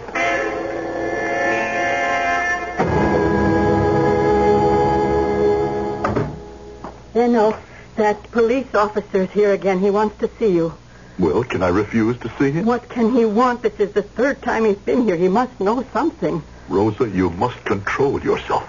Benno, 7.13 7.57
that 7.97 8.31
police 8.31 8.75
officer's 8.75 9.31
here 9.31 9.53
again. 9.53 9.81
He 9.81 9.91
wants 9.91 10.19
to 10.19 10.31
see 10.39 10.49
you. 10.53 10.73
Well, 11.19 11.45
can 11.45 11.63
I 11.63 11.69
refuse 11.69 12.19
to 12.21 12.33
see 12.39 12.51
him? 12.51 12.65
What 12.65 12.89
can 12.89 13.13
he 13.15 13.25
want? 13.25 13.63
This 13.63 13.79
is 13.79 13.93
the 13.93 14.03
third 14.03 14.41
time 14.43 14.65
he's 14.65 14.77
been 14.79 15.05
here. 15.05 15.17
He 15.17 15.29
must 15.29 15.61
know 15.61 15.85
something. 15.93 16.43
Rosa, 16.69 17.09
you 17.09 17.31
must 17.31 17.63
control 17.65 18.21
yourself. 18.23 18.67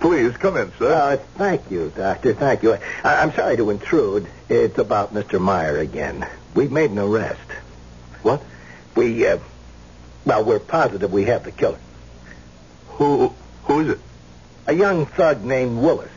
Please, 0.00 0.36
come 0.36 0.56
in, 0.58 0.70
sir. 0.78 0.92
Uh, 0.92 1.16
thank 1.38 1.70
you, 1.70 1.90
Doctor. 1.96 2.34
Thank 2.34 2.62
you. 2.62 2.74
I- 3.02 3.16
I'm 3.22 3.32
sorry 3.32 3.56
to 3.56 3.70
intrude. 3.70 4.26
It's 4.48 4.78
about 4.78 5.14
Mr. 5.14 5.40
Meyer 5.40 5.78
again. 5.78 6.26
We've 6.54 6.70
made 6.70 6.90
an 6.90 6.98
arrest. 6.98 7.40
What? 8.22 8.42
We, 8.94 9.26
uh, 9.26 9.38
well, 10.24 10.44
we're 10.44 10.58
positive 10.58 11.12
we 11.12 11.24
have 11.24 11.44
the 11.44 11.50
killer. 11.52 11.78
Who, 12.90 13.32
who 13.64 13.80
is 13.80 13.88
it? 13.90 14.00
A 14.66 14.72
young 14.74 15.06
thug 15.06 15.44
named 15.44 15.78
Willis. 15.78 16.10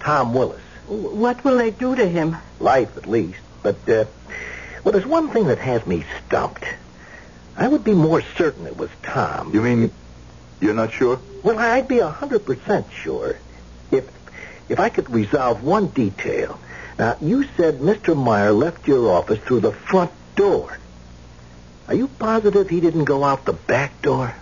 Tom 0.00 0.34
Willis. 0.34 0.60
What 0.86 1.44
will 1.44 1.58
they 1.58 1.70
do 1.70 1.96
to 1.96 2.06
him? 2.06 2.36
Life, 2.60 2.96
at 2.96 3.06
least. 3.06 3.40
But, 3.62 3.88
uh, 3.88 4.04
well, 4.84 4.92
there's 4.92 5.06
one 5.06 5.30
thing 5.30 5.46
that 5.46 5.58
has 5.58 5.86
me 5.86 6.04
stumped. 6.26 6.64
I 7.56 7.68
would 7.68 7.84
be 7.84 7.94
more 7.94 8.22
certain 8.36 8.66
it 8.66 8.76
was 8.76 8.90
Tom. 9.02 9.52
You 9.54 9.62
mean 9.62 9.90
you're 10.60 10.74
not 10.74 10.92
sure? 10.92 11.20
Well, 11.42 11.58
I'd 11.58 11.88
be 11.88 11.98
a 11.98 12.08
hundred 12.08 12.44
percent 12.44 12.86
sure 12.92 13.36
if 13.90 14.08
if 14.68 14.78
I 14.78 14.88
could 14.88 15.10
resolve 15.10 15.62
one 15.62 15.88
detail. 15.88 16.60
Now, 16.98 17.16
you 17.20 17.44
said 17.56 17.78
Mr. 17.78 18.16
Meyer 18.16 18.52
left 18.52 18.86
your 18.88 19.10
office 19.10 19.38
through 19.40 19.60
the 19.60 19.72
front 19.72 20.10
door. 20.34 20.78
Are 21.88 21.94
you 21.94 22.08
positive 22.08 22.68
he 22.68 22.80
didn't 22.80 23.04
go 23.04 23.22
out 23.22 23.44
the 23.44 23.52
back 23.52 24.02
door? 24.02 24.34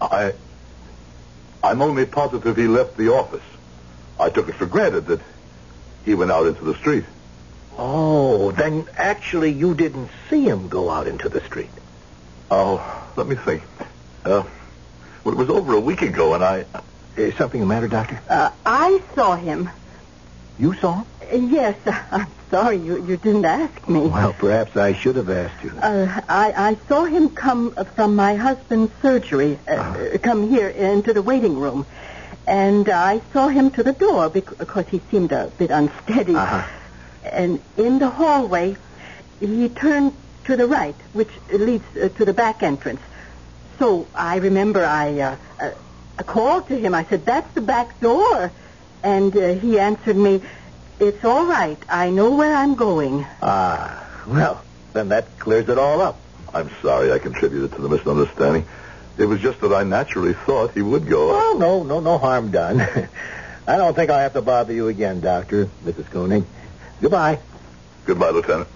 I, 0.00 0.32
I'm 1.62 1.82
only 1.82 2.06
positive 2.06 2.56
he 2.56 2.66
left 2.66 2.96
the 2.96 3.12
office. 3.12 3.42
I 4.22 4.30
took 4.30 4.48
it 4.48 4.54
for 4.54 4.66
granted 4.66 5.06
that 5.06 5.20
he 6.04 6.14
went 6.14 6.30
out 6.30 6.46
into 6.46 6.64
the 6.64 6.74
street. 6.74 7.04
Oh, 7.76 8.52
then 8.52 8.86
actually 8.96 9.50
you 9.50 9.74
didn't 9.74 10.10
see 10.30 10.44
him 10.44 10.68
go 10.68 10.90
out 10.90 11.08
into 11.08 11.28
the 11.28 11.40
street. 11.40 11.70
Oh, 12.50 12.80
let 13.16 13.26
me 13.26 13.34
think. 13.34 13.62
Uh, 14.24 14.44
well, 15.24 15.34
it 15.34 15.38
was 15.38 15.50
over 15.50 15.74
a 15.74 15.80
week 15.80 16.02
ago, 16.02 16.34
and 16.34 16.44
I. 16.44 16.66
Is 17.16 17.34
something 17.34 17.60
the 17.60 17.66
matter, 17.66 17.88
Doctor? 17.88 18.20
Uh, 18.28 18.50
I 18.64 19.02
saw 19.14 19.36
him. 19.36 19.68
You 20.58 20.74
saw 20.74 20.98
him? 21.02 21.06
Uh, 21.22 21.36
Yes, 21.36 21.76
I'm 22.10 22.26
sorry 22.50 22.76
you, 22.76 23.04
you 23.06 23.16
didn't 23.16 23.44
ask 23.46 23.88
me. 23.88 24.06
Well, 24.06 24.34
perhaps 24.34 24.76
I 24.76 24.92
should 24.92 25.16
have 25.16 25.30
asked 25.30 25.64
you. 25.64 25.70
Uh, 25.70 26.20
I, 26.28 26.52
I 26.70 26.76
saw 26.88 27.04
him 27.04 27.30
come 27.30 27.74
from 27.96 28.14
my 28.14 28.36
husband's 28.36 28.92
surgery, 29.00 29.58
uh, 29.66 29.72
uh, 29.72 30.18
come 30.18 30.48
here 30.50 30.68
into 30.68 31.12
the 31.14 31.22
waiting 31.22 31.58
room. 31.58 31.86
And 32.46 32.88
I 32.88 33.20
saw 33.32 33.48
him 33.48 33.70
to 33.72 33.82
the 33.82 33.92
door 33.92 34.28
because 34.28 34.86
he 34.88 35.00
seemed 35.10 35.32
a 35.32 35.52
bit 35.58 35.70
unsteady. 35.70 36.34
Uh-huh. 36.34 36.66
And 37.24 37.60
in 37.76 37.98
the 37.98 38.10
hallway, 38.10 38.76
he 39.40 39.68
turned 39.68 40.12
to 40.44 40.56
the 40.56 40.66
right, 40.66 40.96
which 41.12 41.30
leads 41.52 41.84
uh, 41.96 42.08
to 42.08 42.24
the 42.24 42.32
back 42.32 42.62
entrance. 42.62 43.00
So 43.78 44.08
I 44.14 44.36
remember 44.36 44.84
I, 44.84 45.20
uh, 45.20 45.36
uh, 45.60 45.70
I 46.18 46.22
called 46.24 46.68
to 46.68 46.78
him. 46.78 46.94
I 46.94 47.04
said, 47.04 47.24
that's 47.24 47.52
the 47.54 47.60
back 47.60 48.00
door. 48.00 48.50
And 49.02 49.36
uh, 49.36 49.54
he 49.54 49.78
answered 49.78 50.16
me, 50.16 50.42
it's 50.98 51.24
all 51.24 51.46
right. 51.46 51.78
I 51.88 52.10
know 52.10 52.34
where 52.34 52.54
I'm 52.54 52.74
going. 52.74 53.26
Ah, 53.40 54.22
well, 54.26 54.62
then 54.92 55.08
that 55.08 55.38
clears 55.38 55.68
it 55.68 55.78
all 55.78 56.00
up. 56.00 56.20
I'm 56.54 56.70
sorry 56.82 57.12
I 57.12 57.18
contributed 57.18 57.72
to 57.72 57.82
the 57.82 57.88
misunderstanding. 57.88 58.66
It 59.18 59.26
was 59.26 59.40
just 59.40 59.60
that 59.60 59.72
I 59.72 59.84
naturally 59.84 60.32
thought 60.32 60.72
he 60.72 60.82
would 60.82 61.06
go. 61.06 61.28
Well, 61.28 61.58
no, 61.58 61.82
no, 61.82 62.00
no 62.00 62.18
harm 62.18 62.50
done. 62.50 62.80
I 63.66 63.76
don't 63.76 63.94
think 63.94 64.10
I'll 64.10 64.18
have 64.18 64.32
to 64.32 64.42
bother 64.42 64.72
you 64.72 64.88
again, 64.88 65.20
Doctor, 65.20 65.66
Mrs. 65.84 66.10
Koenig. 66.10 66.44
Goodbye. 67.00 67.38
Goodbye, 68.06 68.30
Lieutenant. 68.30 68.68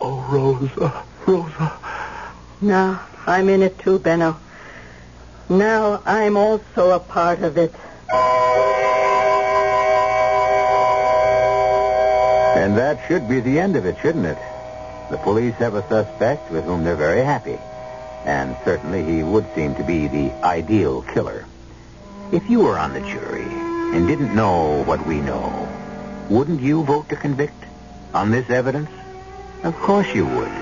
Oh, 0.00 0.28
Rosa, 0.30 1.02
Rosa. 1.26 1.72
Now 2.60 3.00
I'm 3.26 3.48
in 3.48 3.62
it 3.62 3.78
too, 3.78 3.98
Benno. 3.98 4.38
Now 5.48 6.02
I'm 6.04 6.36
also 6.36 6.90
a 6.90 7.00
part 7.00 7.40
of 7.40 7.56
it. 7.56 7.74
And 12.56 12.76
that 12.76 13.06
should 13.08 13.28
be 13.28 13.40
the 13.40 13.58
end 13.58 13.76
of 13.76 13.86
it, 13.86 13.96
shouldn't 14.02 14.26
it? 14.26 14.38
The 15.10 15.16
police 15.18 15.54
have 15.54 15.74
a 15.74 15.88
suspect 15.88 16.50
with 16.50 16.64
whom 16.64 16.84
they're 16.84 16.96
very 16.96 17.22
happy. 17.24 17.58
And 18.28 18.54
certainly 18.62 19.02
he 19.02 19.22
would 19.22 19.46
seem 19.54 19.74
to 19.76 19.82
be 19.82 20.06
the 20.06 20.30
ideal 20.44 21.00
killer. 21.00 21.46
If 22.30 22.50
you 22.50 22.60
were 22.60 22.78
on 22.78 22.92
the 22.92 23.00
jury 23.00 23.40
and 23.40 24.06
didn't 24.06 24.34
know 24.34 24.84
what 24.84 25.06
we 25.06 25.22
know, 25.22 25.66
wouldn't 26.28 26.60
you 26.60 26.84
vote 26.84 27.08
to 27.08 27.16
convict 27.16 27.64
on 28.12 28.30
this 28.30 28.50
evidence? 28.50 28.90
Of 29.62 29.74
course 29.76 30.14
you 30.14 30.26
would. 30.26 30.52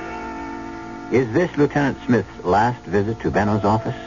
Is 1.13 1.33
this 1.33 1.57
Lieutenant 1.57 1.99
Smith's 2.07 2.45
last 2.45 2.85
visit 2.85 3.19
to 3.23 3.33
Benno's 3.33 3.65
office? 3.65 4.01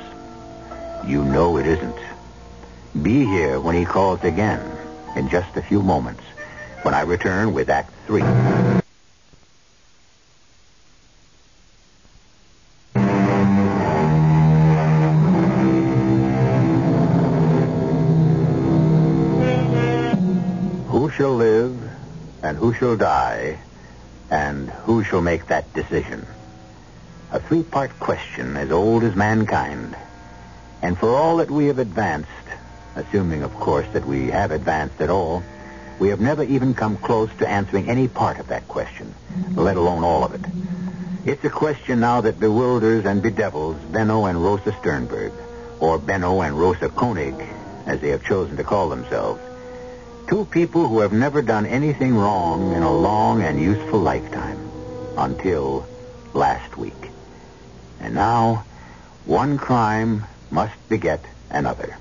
You 1.05 1.25
know 1.25 1.57
it 1.57 1.67
isn't. 1.67 1.99
Be 3.03 3.25
here 3.25 3.59
when 3.59 3.75
he 3.75 3.83
calls 3.83 4.23
again 4.23 4.61
in 5.17 5.27
just 5.27 5.57
a 5.57 5.61
few 5.61 5.83
moments 5.83 6.23
when 6.83 6.93
I 6.93 7.01
return 7.01 7.53
with 7.53 7.69
Act 7.69 7.91
Three. 8.07 8.23
Who 24.99 25.05
shall 25.05 25.21
make 25.21 25.47
that 25.47 25.73
decision? 25.73 26.27
A 27.31 27.39
three-part 27.39 28.01
question 28.01 28.57
as 28.57 28.69
old 28.69 29.05
as 29.05 29.15
mankind. 29.15 29.95
And 30.81 30.97
for 30.97 31.15
all 31.15 31.37
that 31.37 31.49
we 31.49 31.67
have 31.67 31.79
advanced, 31.79 32.27
assuming, 32.97 33.43
of 33.43 33.53
course, 33.53 33.87
that 33.93 34.05
we 34.05 34.27
have 34.31 34.51
advanced 34.51 34.99
at 34.99 35.09
all, 35.09 35.41
we 35.99 36.09
have 36.09 36.19
never 36.19 36.43
even 36.43 36.73
come 36.73 36.97
close 36.97 37.29
to 37.37 37.47
answering 37.47 37.89
any 37.89 38.09
part 38.09 38.39
of 38.39 38.49
that 38.49 38.67
question, 38.67 39.15
let 39.55 39.77
alone 39.77 40.03
all 40.03 40.25
of 40.25 40.33
it. 40.33 40.41
It's 41.25 41.45
a 41.45 41.49
question 41.49 42.01
now 42.01 42.19
that 42.19 42.37
bewilders 42.37 43.05
and 43.05 43.23
bedevils 43.23 43.77
Benno 43.93 44.25
and 44.25 44.43
Rosa 44.43 44.75
Sternberg, 44.81 45.31
or 45.79 45.97
Benno 45.97 46.41
and 46.41 46.59
Rosa 46.59 46.89
Koenig, 46.89 47.41
as 47.85 48.01
they 48.01 48.09
have 48.09 48.25
chosen 48.25 48.57
to 48.57 48.65
call 48.65 48.89
themselves. 48.89 49.39
Two 50.27 50.43
people 50.43 50.89
who 50.89 50.99
have 50.99 51.13
never 51.13 51.41
done 51.41 51.65
anything 51.65 52.17
wrong 52.17 52.73
in 52.73 52.83
a 52.83 52.93
long 52.93 53.41
and 53.41 53.61
useful 53.61 53.99
lifetime, 53.99 54.68
until 55.19 55.85
last 56.33 56.77
week. 56.77 56.93
And 57.99 58.15
now, 58.15 58.65
one 59.25 59.57
crime 59.57 60.23
must 60.49 60.75
beget 60.89 61.23
another. 61.49 61.97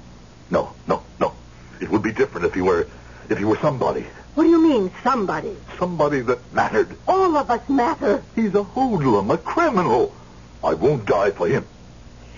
No, 0.51 0.73
no, 0.87 1.03
no. 1.19 1.33
It 1.81 1.91
would 1.91 2.03
be 2.03 2.13
different 2.13 2.47
if 2.47 2.55
he 2.55 2.63
were, 2.63 2.87
if 3.29 3.39
he 3.39 3.45
were 3.45 3.59
somebody, 3.59 4.07
What 4.35 4.45
do 4.45 4.51
you 4.51 4.63
mean, 4.63 4.91
somebody? 5.03 5.57
somebody 5.79 6.21
that 6.23 6.53
mattered. 6.53 6.97
All 7.07 7.37
of 7.37 7.51
us 7.51 7.69
matter. 7.69 8.23
He's 8.37 8.55
a 8.55 8.63
hoodlum, 8.63 9.31
a 9.31 9.39
criminal. 9.39 10.15
I 10.63 10.75
won't 10.75 11.07
die 11.07 11.31
for 11.33 11.47
him. 11.49 11.65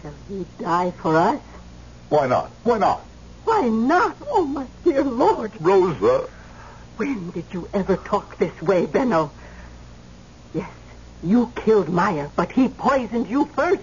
Shall 0.01 0.15
he 0.29 0.47
die 0.59 0.93
for 1.03 1.17
us? 1.17 1.41
Why 2.09 2.27
not? 2.27 2.51
Why 2.65 2.79
not? 2.79 3.01
Why 3.45 3.69
not? 3.69 4.17
Oh, 4.31 4.45
my 4.45 4.67
dear 4.85 5.05
Lord. 5.05 5.53
Rosa, 5.61 6.27
When 6.97 7.31
did 7.31 7.47
you 7.53 7.69
ever 7.73 7.97
talk 7.97 8.39
this 8.39 8.61
way, 8.63 8.87
Benno? 8.87 9.31
You 11.23 11.53
killed 11.55 11.89
Meyer, 11.89 12.31
but 12.35 12.53
he 12.53 12.69
poisoned 12.69 13.29
you 13.29 13.47
first. 13.55 13.83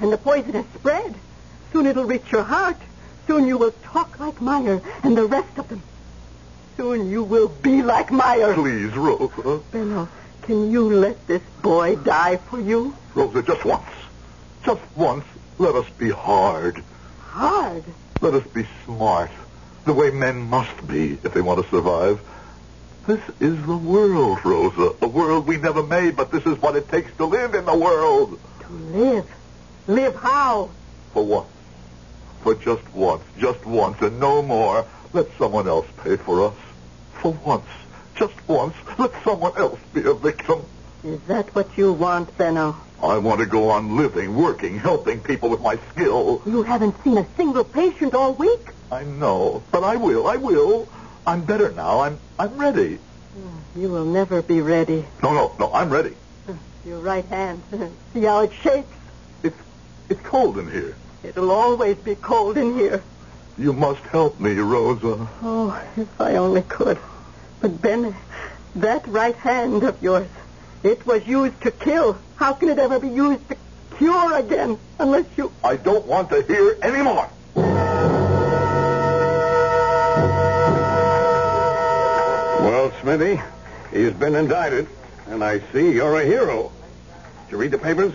And 0.00 0.12
the 0.12 0.18
poison 0.18 0.54
has 0.54 0.66
spread. 0.74 1.14
Soon 1.72 1.86
it'll 1.86 2.04
reach 2.04 2.30
your 2.32 2.42
heart. 2.42 2.76
Soon 3.26 3.46
you 3.46 3.58
will 3.58 3.72
talk 3.82 4.18
like 4.18 4.40
Meyer 4.40 4.80
and 5.02 5.16
the 5.16 5.26
rest 5.26 5.58
of 5.58 5.68
them. 5.68 5.82
Soon 6.76 7.10
you 7.10 7.22
will 7.22 7.48
be 7.48 7.82
like 7.82 8.10
Meyer. 8.10 8.54
please, 8.54 8.92
Rosa. 8.96 9.62
Benno, 9.70 10.08
can 10.42 10.70
you 10.70 10.92
let 10.92 11.26
this 11.26 11.42
boy 11.62 11.96
die 11.96 12.36
for 12.36 12.60
you? 12.60 12.96
Rosa, 13.14 13.42
just 13.42 13.64
once. 13.64 13.88
Just 14.64 14.82
once, 14.96 15.24
let 15.58 15.74
us 15.74 15.86
be 15.98 16.10
hard. 16.10 16.82
Hard. 17.18 17.84
Let 18.20 18.34
us 18.34 18.46
be 18.52 18.66
smart. 18.84 19.30
The 19.84 19.92
way 19.92 20.10
men 20.10 20.40
must 20.40 20.86
be 20.86 21.18
if 21.22 21.34
they 21.34 21.42
want 21.42 21.62
to 21.62 21.70
survive. 21.70 22.20
This 23.06 23.20
is 23.38 23.66
the 23.66 23.76
world, 23.76 24.42
Rosa. 24.46 24.94
A 25.02 25.06
world 25.06 25.46
we 25.46 25.58
never 25.58 25.82
made, 25.82 26.16
but 26.16 26.30
this 26.30 26.46
is 26.46 26.56
what 26.62 26.74
it 26.74 26.88
takes 26.88 27.14
to 27.18 27.26
live 27.26 27.54
in 27.54 27.66
the 27.66 27.76
world. 27.76 28.40
To 28.60 28.72
live. 28.72 29.26
Live 29.86 30.14
how? 30.16 30.70
For 31.12 31.22
once. 31.22 31.48
For 32.40 32.54
just 32.54 32.94
once. 32.94 33.22
Just 33.38 33.66
once 33.66 34.00
and 34.00 34.18
no 34.18 34.40
more. 34.40 34.86
Let 35.12 35.26
someone 35.36 35.68
else 35.68 35.86
pay 36.02 36.16
for 36.16 36.46
us. 36.46 36.54
For 37.20 37.32
once. 37.44 37.66
Just 38.14 38.34
once. 38.48 38.74
Let 38.98 39.12
someone 39.22 39.52
else 39.58 39.78
be 39.92 40.02
a 40.04 40.14
victim. 40.14 40.62
Is 41.02 41.20
that 41.28 41.54
what 41.54 41.76
you 41.76 41.92
want, 41.92 42.34
Benno? 42.38 42.74
I 43.02 43.18
want 43.18 43.40
to 43.40 43.46
go 43.46 43.68
on 43.68 43.98
living, 43.98 44.34
working, 44.34 44.78
helping 44.78 45.20
people 45.20 45.50
with 45.50 45.60
my 45.60 45.78
skill. 45.90 46.40
You 46.46 46.62
haven't 46.62 46.96
seen 47.04 47.18
a 47.18 47.26
single 47.36 47.64
patient 47.64 48.14
all 48.14 48.32
week. 48.32 48.70
I 48.90 49.04
know, 49.04 49.62
but 49.70 49.84
I 49.84 49.96
will. 49.96 50.26
I 50.26 50.36
will. 50.36 50.88
I'm 51.26 51.44
better 51.44 51.72
now. 51.72 52.00
I'm 52.00 52.18
I'm 52.38 52.56
ready. 52.58 52.96
Hmm, 52.96 53.80
you 53.80 53.88
will 53.88 54.04
never 54.04 54.42
be 54.42 54.60
ready. 54.60 55.04
No, 55.22 55.32
no, 55.32 55.54
no. 55.58 55.72
I'm 55.72 55.90
ready. 55.90 56.14
Hmm, 56.46 56.56
your 56.84 57.00
right 57.00 57.24
hand. 57.24 57.62
See 58.12 58.22
how 58.22 58.40
it 58.40 58.52
shakes? 58.52 58.88
It's 59.42 59.56
it's 60.08 60.20
cold 60.20 60.58
in 60.58 60.70
here. 60.70 60.94
It'll 61.22 61.50
always 61.50 61.96
be 61.96 62.14
cold 62.14 62.58
in 62.58 62.74
here. 62.74 63.02
You 63.56 63.72
must 63.72 64.00
help 64.00 64.38
me, 64.38 64.54
Rosa. 64.54 65.28
Oh, 65.42 65.82
if 65.96 66.20
I 66.20 66.36
only 66.36 66.62
could. 66.62 66.98
But 67.60 67.80
Ben, 67.80 68.14
that 68.76 69.06
right 69.06 69.36
hand 69.36 69.84
of 69.84 70.02
yours, 70.02 70.28
it 70.82 71.06
was 71.06 71.26
used 71.26 71.60
to 71.62 71.70
kill. 71.70 72.18
How 72.36 72.52
can 72.52 72.68
it 72.68 72.78
ever 72.78 72.98
be 72.98 73.08
used 73.08 73.48
to 73.48 73.56
cure 73.96 74.36
again 74.36 74.78
unless 74.98 75.26
you... 75.36 75.52
I 75.62 75.76
don't 75.76 76.04
want 76.04 76.30
to 76.30 76.42
hear 76.42 76.76
any 76.82 77.02
more. 77.02 77.28
Well, 82.84 82.92
Smitty, 83.00 83.42
he's 83.92 84.12
been 84.12 84.34
indicted, 84.34 84.86
and 85.28 85.42
I 85.42 85.60
see 85.72 85.90
you're 85.92 86.20
a 86.20 86.24
hero. 86.26 86.70
Did 87.46 87.52
you 87.52 87.56
read 87.56 87.70
the 87.70 87.78
papers? 87.78 88.12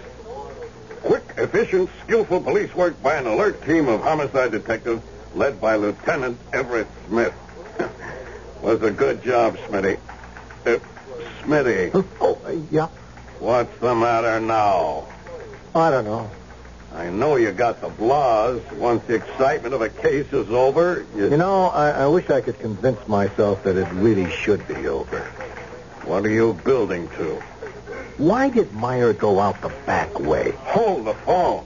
Quick, 1.02 1.24
efficient, 1.38 1.90
skillful 2.04 2.40
police 2.42 2.72
work 2.76 3.02
by 3.02 3.16
an 3.16 3.26
alert 3.26 3.66
team 3.66 3.88
of 3.88 4.02
homicide 4.02 4.52
detectives 4.52 5.02
led 5.34 5.60
by 5.60 5.76
Lieutenant 5.76 6.38
Everett 6.54 6.86
Smith. 7.08 7.34
Was 8.62 8.84
a 8.84 8.92
good 8.92 9.24
job, 9.24 9.58
Smitty. 9.58 9.98
Uh, 10.68 10.78
Smitty, 11.42 12.06
Oh, 12.22 12.40
uh, 12.46 12.52
yeah. 12.70 12.90
what's 13.40 13.76
the 13.80 13.96
matter 13.96 14.40
now? 14.40 15.08
I 15.74 15.90
don't 15.90 16.06
know. 16.06 16.30
I 16.94 17.10
know 17.10 17.36
you 17.36 17.52
got 17.52 17.82
the 17.82 17.90
blahs. 17.90 18.72
Once 18.74 19.04
the 19.06 19.16
excitement 19.16 19.74
of 19.74 19.82
a 19.82 19.90
case 19.90 20.32
is 20.34 20.50
over, 20.50 21.06
you... 21.16 21.30
You 21.30 21.38
know, 21.38 21.66
I, 21.68 21.92
I 21.92 22.08
wish 22.08 22.30
I 22.30 22.42
could 22.42 22.60
convince 22.60 23.08
myself 23.08 23.64
that 23.64 23.78
it 23.78 23.88
really 23.94 24.30
should 24.32 24.68
be 24.68 24.88
over. 24.88 25.20
What 26.06 26.26
are 26.26 26.30
you 26.30 26.54
building 26.66 27.08
to? 27.10 27.42
Why 28.18 28.50
did 28.50 28.74
Meyer 28.74 29.14
go 29.14 29.40
out 29.40 29.62
the 29.62 29.72
back 29.86 30.20
way? 30.20 30.52
Hold 30.52 31.06
the 31.06 31.14
phone. 31.14 31.66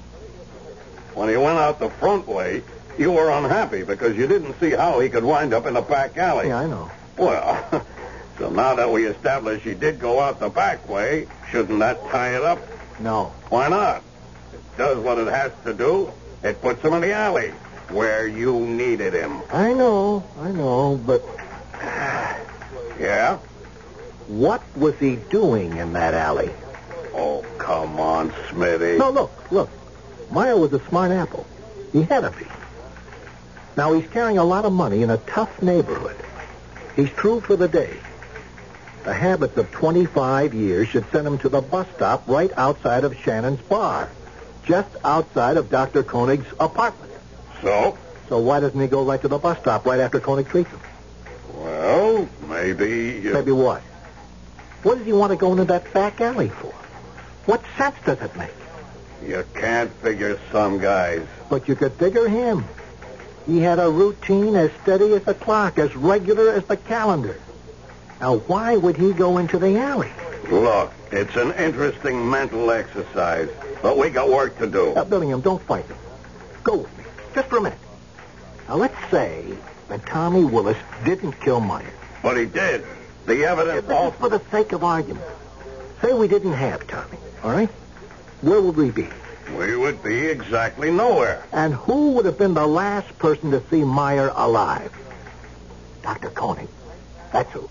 When 1.13 1.29
he 1.29 1.37
went 1.37 1.57
out 1.57 1.79
the 1.79 1.89
front 1.89 2.27
way, 2.27 2.63
you 2.97 3.11
were 3.11 3.31
unhappy 3.31 3.83
because 3.83 4.17
you 4.17 4.27
didn't 4.27 4.59
see 4.59 4.71
how 4.71 4.99
he 4.99 5.09
could 5.09 5.23
wind 5.23 5.53
up 5.53 5.65
in 5.65 5.73
the 5.75 5.81
back 5.81 6.17
alley. 6.17 6.49
Yeah, 6.49 6.59
I 6.59 6.67
know. 6.67 6.91
Well, 7.17 7.85
so 8.37 8.49
now 8.49 8.75
that 8.75 8.91
we 8.91 9.05
established 9.05 9.63
he 9.63 9.73
did 9.73 9.99
go 9.99 10.19
out 10.19 10.39
the 10.39 10.49
back 10.49 10.87
way, 10.89 11.27
shouldn't 11.49 11.79
that 11.79 11.99
tie 12.09 12.35
it 12.35 12.43
up? 12.43 12.59
No. 12.99 13.33
Why 13.49 13.69
not? 13.69 14.03
Does 14.77 14.97
what 14.97 15.17
it 15.19 15.27
has 15.27 15.51
to 15.65 15.73
do. 15.73 16.11
It 16.43 16.61
puts 16.61 16.81
him 16.81 16.93
in 16.93 17.01
the 17.01 17.13
alley 17.13 17.49
where 17.89 18.27
you 18.27 18.59
needed 18.59 19.13
him. 19.13 19.41
I 19.51 19.73
know, 19.73 20.23
I 20.39 20.51
know, 20.51 20.99
but 21.05 21.23
Yeah? 22.99 23.37
what 24.27 24.61
was 24.75 24.95
he 24.99 25.17
doing 25.29 25.77
in 25.77 25.93
that 25.93 26.13
alley? 26.13 26.49
Oh, 27.13 27.45
come 27.57 27.99
on, 27.99 28.31
Smitty. 28.49 28.97
No, 28.97 29.11
look, 29.11 29.51
look. 29.51 29.69
Meyer 30.31 30.57
was 30.57 30.73
a 30.73 30.79
smart 30.87 31.11
apple. 31.11 31.45
He 31.91 32.01
had 32.03 32.21
to 32.21 32.31
be. 32.31 32.45
Now 33.77 33.93
he's 33.93 34.07
carrying 34.09 34.37
a 34.37 34.43
lot 34.43 34.65
of 34.65 34.73
money 34.73 35.03
in 35.03 35.09
a 35.09 35.17
tough 35.17 35.61
neighborhood. 35.61 36.15
He's 36.95 37.09
true 37.11 37.39
for 37.41 37.55
the 37.55 37.67
day. 37.67 37.97
The 39.03 39.13
habits 39.13 39.57
of 39.57 39.69
25 39.71 40.53
years 40.53 40.87
should 40.87 41.09
send 41.11 41.27
him 41.27 41.37
to 41.39 41.49
the 41.49 41.61
bus 41.61 41.87
stop 41.95 42.23
right 42.27 42.51
outside 42.55 43.03
of 43.03 43.15
Shannon's 43.17 43.59
bar, 43.61 44.09
just 44.65 44.89
outside 45.03 45.57
of 45.57 45.69
Dr. 45.69 46.03
Koenig's 46.03 46.51
apartment. 46.59 47.11
So? 47.61 47.97
So 48.29 48.39
why 48.39 48.59
doesn't 48.59 48.79
he 48.79 48.87
go 48.87 49.03
right 49.03 49.21
to 49.21 49.27
the 49.27 49.37
bus 49.37 49.59
stop 49.59 49.85
right 49.85 49.99
after 49.99 50.19
Koenig 50.19 50.47
treats 50.47 50.69
him? 50.69 50.79
Well, 51.55 52.27
maybe... 52.47 53.19
you- 53.23 53.33
Maybe 53.33 53.51
what? 53.51 53.81
What 54.83 54.97
does 54.97 55.05
he 55.05 55.13
want 55.13 55.31
to 55.31 55.37
go 55.37 55.51
into 55.51 55.65
that 55.65 55.93
back 55.93 56.19
alley 56.19 56.49
for? 56.49 56.73
What 57.45 57.63
sense 57.77 57.95
does 58.05 58.21
it 58.21 58.35
make? 58.35 58.49
You 59.25 59.45
can't 59.53 59.91
figure 59.91 60.37
some 60.51 60.79
guys. 60.79 61.25
But 61.49 61.67
you 61.69 61.75
could 61.75 61.93
figure 61.93 62.27
him. 62.27 62.65
He 63.45 63.59
had 63.59 63.79
a 63.79 63.89
routine 63.89 64.55
as 64.55 64.71
steady 64.81 65.13
as 65.13 65.23
the 65.23 65.33
clock, 65.33 65.77
as 65.79 65.95
regular 65.95 66.51
as 66.51 66.65
the 66.65 66.77
calendar. 66.77 67.39
Now, 68.19 68.37
why 68.37 68.75
would 68.77 68.97
he 68.97 69.11
go 69.13 69.37
into 69.37 69.57
the 69.59 69.77
alley? 69.77 70.11
Look, 70.49 70.91
it's 71.11 71.35
an 71.35 71.51
interesting 71.53 72.29
mental 72.29 72.71
exercise, 72.71 73.49
but 73.83 73.97
we 73.97 74.09
got 74.09 74.29
work 74.29 74.57
to 74.57 74.65
do. 74.65 74.93
Now, 74.95 75.03
Billingham, 75.03 75.43
don't 75.43 75.61
fight 75.61 75.87
me. 75.89 75.95
Go 76.63 76.77
with 76.77 76.97
me, 76.97 77.03
just 77.35 77.49
for 77.49 77.57
a 77.57 77.61
minute. 77.61 77.77
Now, 78.67 78.77
let's 78.77 78.95
say 79.11 79.45
that 79.89 80.05
Tommy 80.05 80.45
Willis 80.45 80.77
didn't 81.03 81.33
kill 81.33 81.59
Meyer. 81.59 81.85
But 82.23 82.37
he 82.37 82.45
did. 82.45 82.85
The 83.25 83.43
evidence 83.43 83.85
This 83.85 83.91
all 83.91 84.09
is 84.11 84.15
for 84.15 84.29
the 84.29 84.41
sake 84.51 84.71
of 84.71 84.85
argument. 84.85 85.25
Say 86.01 86.13
we 86.13 86.29
didn't 86.29 86.53
have 86.53 86.87
Tommy, 86.87 87.17
all 87.43 87.51
right? 87.51 87.69
Where 88.41 88.61
would 88.61 88.77
we 88.77 88.89
be? 88.89 89.09
We 89.57 89.75
would 89.75 90.01
be 90.01 90.27
exactly 90.27 90.89
nowhere. 90.89 91.43
And 91.51 91.73
who 91.73 92.11
would 92.13 92.25
have 92.25 92.37
been 92.37 92.53
the 92.53 92.65
last 92.65 93.17
person 93.19 93.51
to 93.51 93.61
see 93.69 93.83
Meyer 93.83 94.31
alive? 94.33 94.93
Dr. 96.01 96.29
Koenig. 96.29 96.69
That's 97.33 97.51
who. 97.51 97.69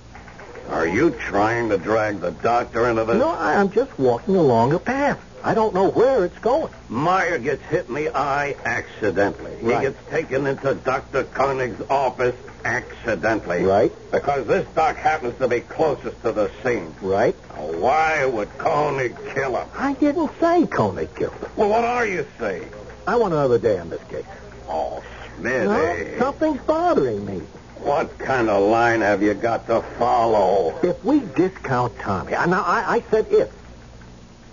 Are 0.68 0.86
you 0.86 1.10
trying 1.10 1.70
to 1.70 1.78
drag 1.78 2.20
the 2.20 2.30
doctor 2.30 2.88
into 2.88 3.04
this? 3.04 3.16
No, 3.16 3.30
I'm 3.30 3.70
just 3.70 3.98
walking 3.98 4.36
along 4.36 4.74
a 4.74 4.78
path. 4.78 5.18
I 5.44 5.54
don't 5.54 5.74
know 5.74 5.88
where 5.90 6.24
it's 6.24 6.38
going. 6.38 6.72
Meyer 6.88 7.38
gets 7.38 7.62
hit 7.64 7.88
in 7.88 7.94
the 7.94 8.16
eye 8.16 8.54
accidentally. 8.64 9.56
Right. 9.60 9.76
He 9.78 9.82
gets 9.90 10.10
taken 10.10 10.46
into 10.46 10.74
Dr. 10.74 11.24
Koenig's 11.24 11.82
office 11.90 12.36
accidentally. 12.64 13.64
Right. 13.64 13.92
Because 14.12 14.46
this 14.46 14.66
doc 14.74 14.96
happens 14.96 15.36
to 15.38 15.48
be 15.48 15.60
closest 15.60 16.20
to 16.22 16.30
the 16.32 16.50
scene. 16.62 16.94
Right? 17.02 17.34
Now, 17.56 17.72
why 17.72 18.24
would 18.24 18.56
Koenig 18.58 19.16
kill 19.34 19.56
him? 19.56 19.68
I 19.76 19.94
didn't 19.94 20.30
say 20.38 20.66
Koenig 20.66 21.14
killed 21.16 21.32
him. 21.34 21.50
Well, 21.56 21.68
what 21.70 21.84
are 21.84 22.06
you 22.06 22.24
saying? 22.38 22.70
I 23.06 23.16
want 23.16 23.34
another 23.34 23.58
day 23.58 23.78
on 23.80 23.90
this 23.90 24.02
case. 24.04 24.24
Oh, 24.68 25.02
No, 25.40 25.50
Smitty. 25.50 26.18
something's 26.20 26.60
bothering 26.62 27.26
me. 27.26 27.42
What 27.80 28.16
kind 28.16 28.48
of 28.48 28.62
line 28.70 29.00
have 29.00 29.24
you 29.24 29.34
got 29.34 29.66
to 29.66 29.82
follow? 29.98 30.78
If 30.84 31.04
we 31.04 31.18
discount 31.18 31.98
Tommy, 31.98 32.32
uh, 32.34 32.46
now 32.46 32.62
I, 32.62 32.96
I 32.96 33.00
said 33.10 33.26
if. 33.30 33.50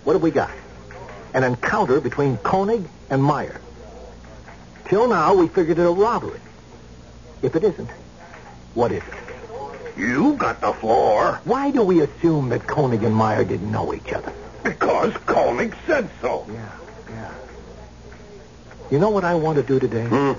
What 0.02 0.14
have 0.14 0.22
we 0.22 0.32
got? 0.32 0.50
An 1.34 1.44
encounter 1.44 2.00
between 2.00 2.38
Koenig 2.38 2.84
and 3.08 3.22
Meyer. 3.22 3.60
Till 4.86 5.08
now, 5.08 5.34
we 5.34 5.48
figured 5.48 5.78
it 5.78 5.86
a 5.86 5.90
robbery. 5.90 6.40
If 7.42 7.54
it 7.56 7.64
isn't, 7.64 7.88
what 8.74 8.92
is 8.92 9.02
it? 9.02 9.98
You 9.98 10.34
got 10.34 10.60
the 10.60 10.72
floor 10.72 11.40
Why 11.44 11.70
do 11.70 11.82
we 11.82 12.00
assume 12.00 12.48
that 12.50 12.66
Koenig 12.66 13.02
and 13.02 13.14
Meyer 13.14 13.44
didn't 13.44 13.70
know 13.70 13.92
each 13.94 14.12
other? 14.12 14.32
because 14.62 15.12
Koenig 15.26 15.74
said 15.86 16.08
so. 16.20 16.46
Yeah, 16.50 16.68
yeah. 17.10 17.32
You 18.90 18.98
know 18.98 19.10
what 19.10 19.24
I 19.24 19.34
want 19.34 19.56
to 19.56 19.62
do 19.62 19.78
today? 19.80 20.06
Hmm? 20.06 20.32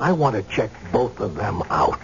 I 0.00 0.12
want 0.12 0.36
to 0.36 0.42
check 0.54 0.70
both 0.92 1.20
of 1.20 1.34
them 1.34 1.62
out. 1.70 2.00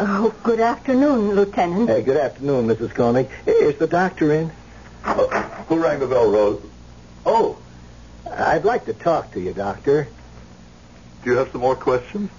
Oh, 0.00 0.32
good 0.44 0.60
afternoon, 0.60 1.34
Lieutenant. 1.34 1.88
Hey, 1.90 2.02
good 2.02 2.16
afternoon, 2.16 2.68
Mrs. 2.68 2.94
Koenig. 2.94 3.28
Is 3.46 3.76
the 3.78 3.88
doctor 3.88 4.32
in? 4.32 4.52
Uh, 5.04 5.42
who 5.66 5.82
rang 5.82 5.98
the 5.98 6.06
bell, 6.06 6.30
Rose? 6.30 6.62
Oh, 7.26 7.58
I'd 8.30 8.64
like 8.64 8.84
to 8.84 8.92
talk 8.92 9.32
to 9.32 9.40
you, 9.40 9.52
Doctor. 9.52 10.06
Do 11.24 11.30
you 11.30 11.36
have 11.38 11.50
some 11.50 11.62
more 11.62 11.74
questions? 11.74 12.30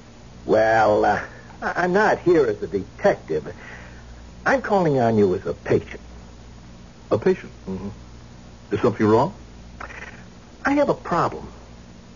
Well, 0.46 1.04
uh, 1.04 1.20
I- 1.62 1.74
I'm 1.84 1.92
not 1.92 2.20
here 2.20 2.46
as 2.46 2.64
a 2.64 2.68
detective. 2.68 3.54
I'm 4.46 4.62
calling 4.62 4.98
on 4.98 5.18
you 5.18 5.36
as 5.36 5.46
a 5.46 5.54
patient. 5.54 6.00
A 7.12 7.18
patient. 7.18 7.52
Mhm. 7.68 7.92
Is 8.72 8.80
something 8.80 9.06
wrong? 9.06 9.34
I 10.64 10.72
have 10.76 10.88
a 10.88 10.94
problem. 10.94 11.50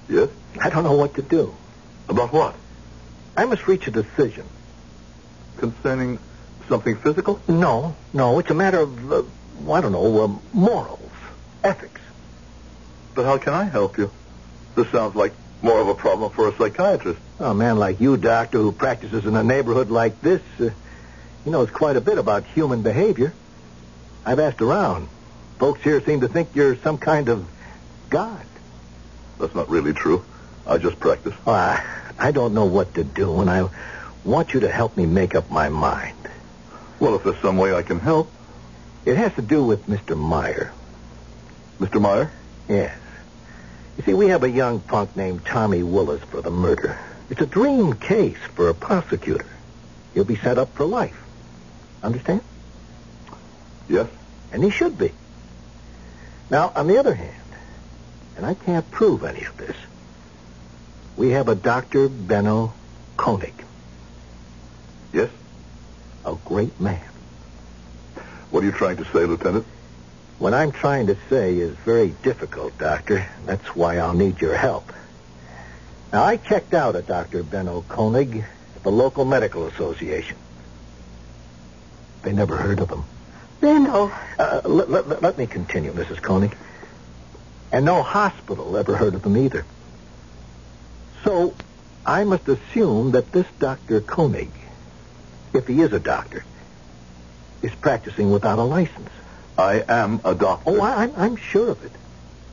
Yes. 0.07 0.29
I 0.61 0.69
don't 0.69 0.85
know 0.85 0.93
what 0.95 1.15
to 1.15 1.21
do. 1.21 1.53
About 2.07 2.31
what? 2.31 2.55
I 3.35 3.43
must 3.43 3.67
reach 3.67 3.87
a 3.87 3.91
decision. 3.91 4.45
Concerning 5.57 6.19
something 6.67 6.95
physical? 6.97 7.41
No, 7.47 7.95
no, 8.13 8.39
it's 8.39 8.49
a 8.49 8.53
matter 8.53 8.79
of, 8.79 9.11
uh, 9.11 9.23
I 9.71 9.81
don't 9.81 9.91
know, 9.91 10.23
uh, 10.23 10.27
morals, 10.53 11.11
ethics. 11.63 12.01
But 13.15 13.25
how 13.25 13.37
can 13.37 13.53
I 13.53 13.65
help 13.65 13.97
you? 13.97 14.11
This 14.75 14.89
sounds 14.89 15.15
like 15.15 15.33
more 15.61 15.79
of 15.79 15.87
a 15.87 15.95
problem 15.95 16.31
for 16.31 16.47
a 16.47 16.55
psychiatrist. 16.57 17.19
A 17.39 17.53
man 17.53 17.77
like 17.77 18.01
you, 18.01 18.17
Doctor, 18.17 18.59
who 18.59 18.71
practices 18.71 19.25
in 19.25 19.35
a 19.35 19.43
neighborhood 19.43 19.89
like 19.89 20.21
this, 20.21 20.41
uh, 20.59 20.69
he 21.43 21.51
knows 21.51 21.69
quite 21.69 21.95
a 21.95 22.01
bit 22.01 22.17
about 22.17 22.43
human 22.45 22.81
behavior. 22.81 23.33
I've 24.25 24.39
asked 24.39 24.61
around. 24.61 25.09
Folks 25.59 25.81
here 25.83 26.01
seem 26.01 26.21
to 26.21 26.27
think 26.27 26.55
you're 26.55 26.75
some 26.77 26.97
kind 26.97 27.29
of 27.29 27.45
god. 28.09 28.45
That's 29.39 29.55
not 29.55 29.69
really 29.69 29.93
true. 29.93 30.23
I 30.65 30.77
just 30.77 30.99
practice. 30.99 31.33
I, 31.45 31.83
I 32.17 32.31
don't 32.31 32.53
know 32.53 32.65
what 32.65 32.93
to 32.95 33.03
do, 33.03 33.41
and 33.41 33.49
I 33.49 33.69
want 34.23 34.53
you 34.53 34.61
to 34.61 34.69
help 34.69 34.95
me 34.95 35.05
make 35.05 35.35
up 35.35 35.51
my 35.51 35.69
mind. 35.69 36.17
Well, 36.99 37.15
if 37.15 37.23
there's 37.23 37.39
some 37.41 37.57
way 37.57 37.73
I 37.73 37.81
can 37.81 37.99
help. 37.99 38.31
It 39.05 39.17
has 39.17 39.33
to 39.33 39.41
do 39.41 39.63
with 39.63 39.87
Mr. 39.87 40.17
Meyer. 40.17 40.71
Mr. 41.79 41.99
Meyer? 41.99 42.31
Yes. 42.69 42.97
You 43.97 44.03
see, 44.03 44.13
we 44.13 44.29
have 44.29 44.43
a 44.43 44.49
young 44.49 44.79
punk 44.79 45.15
named 45.15 45.45
Tommy 45.45 45.83
Willis 45.83 46.23
for 46.23 46.41
the 46.41 46.49
murder. 46.49 46.97
It's 47.29 47.41
a 47.41 47.45
dream 47.45 47.93
case 47.93 48.37
for 48.55 48.69
a 48.69 48.73
prosecutor. 48.73 49.45
He'll 50.13 50.23
be 50.23 50.37
set 50.37 50.57
up 50.57 50.73
for 50.73 50.85
life. 50.85 51.21
Understand? 52.01 52.41
Yes. 53.89 54.07
And 54.51 54.63
he 54.63 54.69
should 54.69 54.97
be. 54.97 55.11
Now, 56.49 56.71
on 56.75 56.87
the 56.87 56.97
other 56.97 57.13
hand, 57.13 57.35
and 58.37 58.45
I 58.45 58.53
can't 58.53 58.89
prove 58.89 59.23
any 59.23 59.43
of 59.43 59.57
this, 59.57 59.75
we 61.17 61.31
have 61.31 61.47
a 61.47 61.55
Dr. 61.55 62.09
Benno 62.09 62.73
Koenig, 63.17 63.62
Yes? 65.13 65.29
a 66.25 66.35
great 66.45 66.79
man. 66.79 67.01
What 68.49 68.63
are 68.63 68.65
you 68.65 68.71
trying 68.71 68.97
to 68.97 69.05
say, 69.05 69.25
Lieutenant? 69.25 69.65
What 70.39 70.53
I'm 70.53 70.71
trying 70.71 71.07
to 71.07 71.17
say 71.29 71.57
is 71.57 71.75
very 71.77 72.09
difficult, 72.23 72.77
Doctor. 72.77 73.25
That's 73.45 73.75
why 73.75 73.97
I'll 73.97 74.13
need 74.13 74.41
your 74.41 74.55
help. 74.55 74.91
Now, 76.11 76.23
I 76.23 76.37
checked 76.37 76.73
out 76.73 76.95
a 76.95 77.01
Dr. 77.01 77.43
Benno 77.43 77.83
Koenig 77.87 78.43
at 78.75 78.83
the 78.83 78.91
local 78.91 79.25
medical 79.25 79.67
association. 79.67 80.37
They 82.21 82.31
never 82.31 82.55
heard 82.55 82.79
of 82.79 82.89
him. 82.89 83.03
Benno. 83.59 84.11
Uh, 84.37 84.61
let, 84.65 84.89
let, 84.89 85.21
let 85.21 85.37
me 85.37 85.47
continue, 85.47 85.91
Mrs. 85.91 86.21
Koenig. 86.21 86.55
And 87.71 87.85
no 87.85 88.03
hospital 88.03 88.77
ever 88.77 88.95
heard 88.95 89.15
of 89.15 89.25
him 89.25 89.37
either. 89.37 89.65
So, 91.23 91.55
I 92.05 92.23
must 92.23 92.47
assume 92.47 93.11
that 93.11 93.31
this 93.31 93.47
Dr. 93.59 94.01
Koenig, 94.01 94.51
if 95.53 95.67
he 95.67 95.81
is 95.81 95.93
a 95.93 95.99
doctor, 95.99 96.43
is 97.61 97.73
practicing 97.75 98.31
without 98.31 98.59
a 98.59 98.63
license. 98.63 99.09
I 99.57 99.83
am 99.87 100.19
a 100.25 100.33
doctor. 100.35 100.71
Oh, 100.71 100.81
I, 100.81 101.03
I'm, 101.03 101.13
I'm 101.15 101.35
sure 101.35 101.69
of 101.69 101.83
it. 101.85 101.91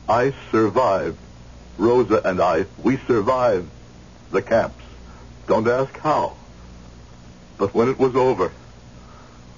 I 0.07 0.33
survived. 0.51 1.17
Rosa 1.77 2.21
and 2.23 2.39
I, 2.39 2.65
we 2.83 2.97
survived 2.97 3.69
the 4.29 4.41
camps. 4.41 4.83
Don't 5.47 5.67
ask 5.67 5.97
how. 5.97 6.35
But 7.57 7.73
when 7.73 7.89
it 7.89 7.97
was 7.97 8.15
over, 8.15 8.51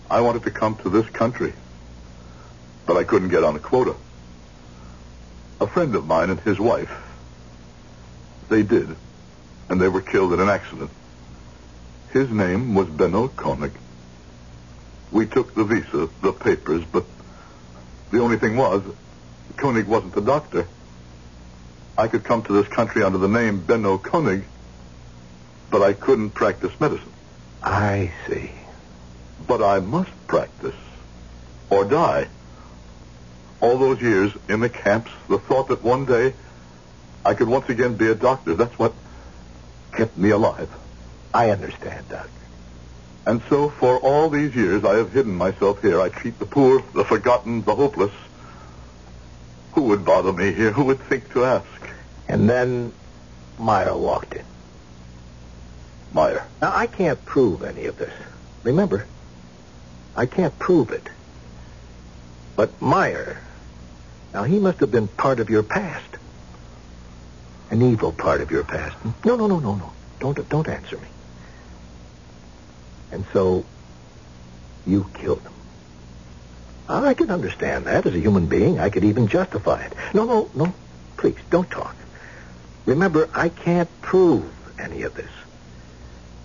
I 0.09 0.21
wanted 0.21 0.43
to 0.43 0.51
come 0.51 0.75
to 0.77 0.89
this 0.89 1.07
country. 1.09 1.53
But 2.85 2.97
I 2.97 3.03
couldn't 3.03 3.29
get 3.29 3.43
on 3.43 3.55
a 3.55 3.59
quota. 3.59 3.95
A 5.59 5.67
friend 5.67 5.95
of 5.95 6.05
mine 6.07 6.29
and 6.29 6.39
his 6.39 6.59
wife, 6.59 6.91
they 8.49 8.63
did. 8.63 8.95
And 9.69 9.81
they 9.81 9.87
were 9.87 10.01
killed 10.01 10.33
in 10.33 10.39
an 10.39 10.49
accident. 10.49 10.91
His 12.13 12.29
name 12.29 12.75
was 12.75 12.87
Benno 12.89 13.27
Koenig. 13.29 13.71
We 15.11 15.25
took 15.25 15.55
the 15.55 15.63
visa, 15.63 16.09
the 16.21 16.31
papers, 16.31 16.83
but 16.85 17.05
the 18.11 18.19
only 18.19 18.37
thing 18.37 18.55
was, 18.55 18.83
Koenig 19.57 19.87
wasn't 19.87 20.15
a 20.15 20.21
doctor. 20.21 20.67
I 21.97 22.07
could 22.07 22.23
come 22.23 22.43
to 22.43 22.53
this 22.53 22.67
country 22.67 23.01
under 23.01 23.17
the 23.17 23.27
name 23.27 23.65
Benno 23.65 23.97
Koenig, 23.97 24.43
but 25.71 25.81
I 25.81 25.93
couldn't 25.93 26.31
practice 26.31 26.79
medicine. 26.79 27.11
I 27.63 28.11
see. 28.27 28.51
But 29.47 29.63
I 29.63 29.79
must 29.79 30.11
practice, 30.27 30.75
or 31.71 31.83
die. 31.83 32.27
All 33.59 33.79
those 33.79 33.99
years 33.99 34.31
in 34.47 34.59
the 34.59 34.69
camps, 34.69 35.09
the 35.29 35.39
thought 35.39 35.69
that 35.69 35.81
one 35.81 36.05
day 36.05 36.35
I 37.25 37.33
could 37.33 37.47
once 37.47 37.69
again 37.69 37.95
be 37.95 38.07
a 38.07 38.15
doctor, 38.15 38.53
that's 38.53 38.77
what 38.77 38.93
kept 39.93 40.15
me 40.15 40.29
alive. 40.29 40.69
I 41.33 41.49
understand, 41.49 42.07
Doctor. 42.09 42.29
And 43.25 43.41
so, 43.49 43.69
for 43.69 43.97
all 43.99 44.29
these 44.29 44.55
years, 44.55 44.83
I 44.83 44.97
have 44.97 45.13
hidden 45.13 45.33
myself 45.33 45.81
here. 45.81 46.01
I 46.01 46.09
treat 46.09 46.37
the 46.39 46.45
poor, 46.45 46.83
the 46.93 47.05
forgotten, 47.05 47.63
the 47.63 47.73
hopeless. 47.73 48.11
Who 49.73 49.83
would 49.83 50.03
bother 50.05 50.33
me 50.33 50.51
here? 50.51 50.71
Who 50.71 50.85
would 50.85 50.99
think 50.99 51.31
to 51.33 51.45
ask? 51.45 51.65
And 52.27 52.49
then 52.49 52.93
Meyer 53.57 53.95
walked 53.95 54.33
in. 54.33 54.45
Meyer. 56.13 56.45
Now, 56.61 56.75
I 56.75 56.87
can't 56.87 57.23
prove 57.25 57.63
any 57.63 57.85
of 57.85 57.97
this. 57.97 58.13
Remember, 58.63 59.07
I 60.15 60.25
can't 60.25 60.57
prove 60.59 60.91
it. 60.91 61.09
But 62.55 62.81
Meyer, 62.81 63.39
now 64.33 64.43
he 64.43 64.59
must 64.59 64.79
have 64.81 64.91
been 64.91 65.07
part 65.07 65.39
of 65.39 65.49
your 65.49 65.63
past. 65.63 66.05
An 67.71 67.81
evil 67.81 68.11
part 68.11 68.41
of 68.41 68.51
your 68.51 68.63
past. 68.63 68.95
No, 69.25 69.35
no, 69.35 69.47
no, 69.47 69.59
no, 69.59 69.75
no. 69.75 69.93
Don't, 70.19 70.49
don't 70.49 70.67
answer 70.67 70.97
me. 70.97 71.07
And 73.13 73.25
so, 73.31 73.63
you 74.87 75.05
killed 75.13 75.41
him. 75.41 75.53
I 76.89 77.13
can 77.13 77.29
understand 77.29 77.85
that 77.85 78.05
as 78.07 78.15
a 78.15 78.19
human 78.19 78.47
being. 78.47 78.79
I 78.79 78.89
could 78.89 79.03
even 79.03 79.27
justify 79.27 79.83
it. 79.83 79.93
No, 80.13 80.25
no, 80.25 80.49
no. 80.55 80.73
Please, 81.15 81.37
don't 81.51 81.69
talk. 81.69 81.95
Remember, 82.85 83.29
I 83.33 83.49
can't 83.49 83.89
prove 84.01 84.51
any 84.79 85.03
of 85.03 85.13
this. 85.13 85.29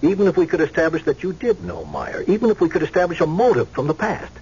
Even 0.03 0.29
if 0.29 0.37
we 0.37 0.47
could 0.47 0.61
establish 0.61 1.05
that 1.05 1.23
you 1.23 1.33
did 1.33 1.65
know 1.65 1.85
Meyer, 1.85 2.23
even 2.29 2.51
if 2.51 2.61
we 2.61 2.69
could 2.69 2.83
establish 2.83 3.21
a 3.21 3.27
motive 3.27 3.71
from 3.71 3.89
the 3.89 3.95
past, 3.95 4.33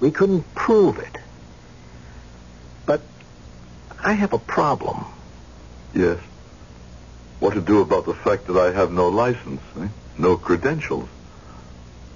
we 0.00 0.10
couldn't 0.10 0.54
prove 0.54 0.98
it. 0.98 1.18
But 2.84 3.00
I 4.02 4.12
have 4.12 4.32
a 4.32 4.38
problem. 4.38 5.04
Yes. 5.94 6.18
What 7.38 7.54
to 7.54 7.60
do 7.60 7.80
about 7.80 8.06
the 8.06 8.14
fact 8.14 8.48
that 8.48 8.56
I 8.56 8.72
have 8.72 8.90
no 8.90 9.08
license, 9.08 9.62
eh? 9.80 9.88
No 10.18 10.36
credentials, 10.36 11.08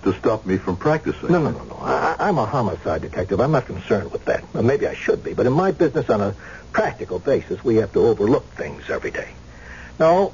to 0.03 0.13
stop 0.19 0.47
me 0.47 0.57
from 0.57 0.77
practicing? 0.77 1.33
No, 1.33 1.43
no, 1.43 1.51
no, 1.51 1.65
no. 1.65 1.77
I, 1.81 2.17
I'm 2.19 2.39
a 2.39 2.47
homicide 2.47 3.03
detective. 3.03 3.41
I'm 3.41 3.53
not 3.53 3.67
concerned 3.67 4.13
with 4.13 4.25
that. 4.27 4.45
Well, 4.55 4.63
maybe 4.63 4.87
I 4.87 4.95
should 4.95 5.25
be, 5.25 5.35
but 5.35 5.47
in 5.47 5.53
my 5.53 5.73
business, 5.73 6.09
on 6.09 6.21
a 6.21 6.35
practical 6.73 7.19
basis, 7.19 7.65
we 7.65 7.77
have 7.77 7.93
to 7.95 8.01
overlook 8.01 8.45
things 8.55 8.89
every 8.89 9.11
day. 9.11 9.29
No, 9.99 10.33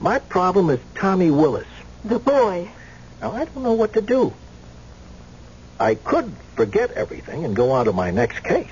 my 0.00 0.18
problem 0.18 0.70
is 0.70 0.80
Tommy 0.94 1.30
Willis. 1.30 1.68
The 2.04 2.18
boy. 2.18 2.70
Now, 3.20 3.32
I 3.32 3.44
don't 3.44 3.62
know 3.62 3.72
what 3.72 3.92
to 3.94 4.00
do. 4.00 4.32
I 5.78 5.94
could 5.94 6.32
forget 6.56 6.90
everything 6.92 7.44
and 7.44 7.54
go 7.54 7.70
on 7.72 7.84
to 7.84 7.92
my 7.92 8.10
next 8.10 8.42
case. 8.42 8.66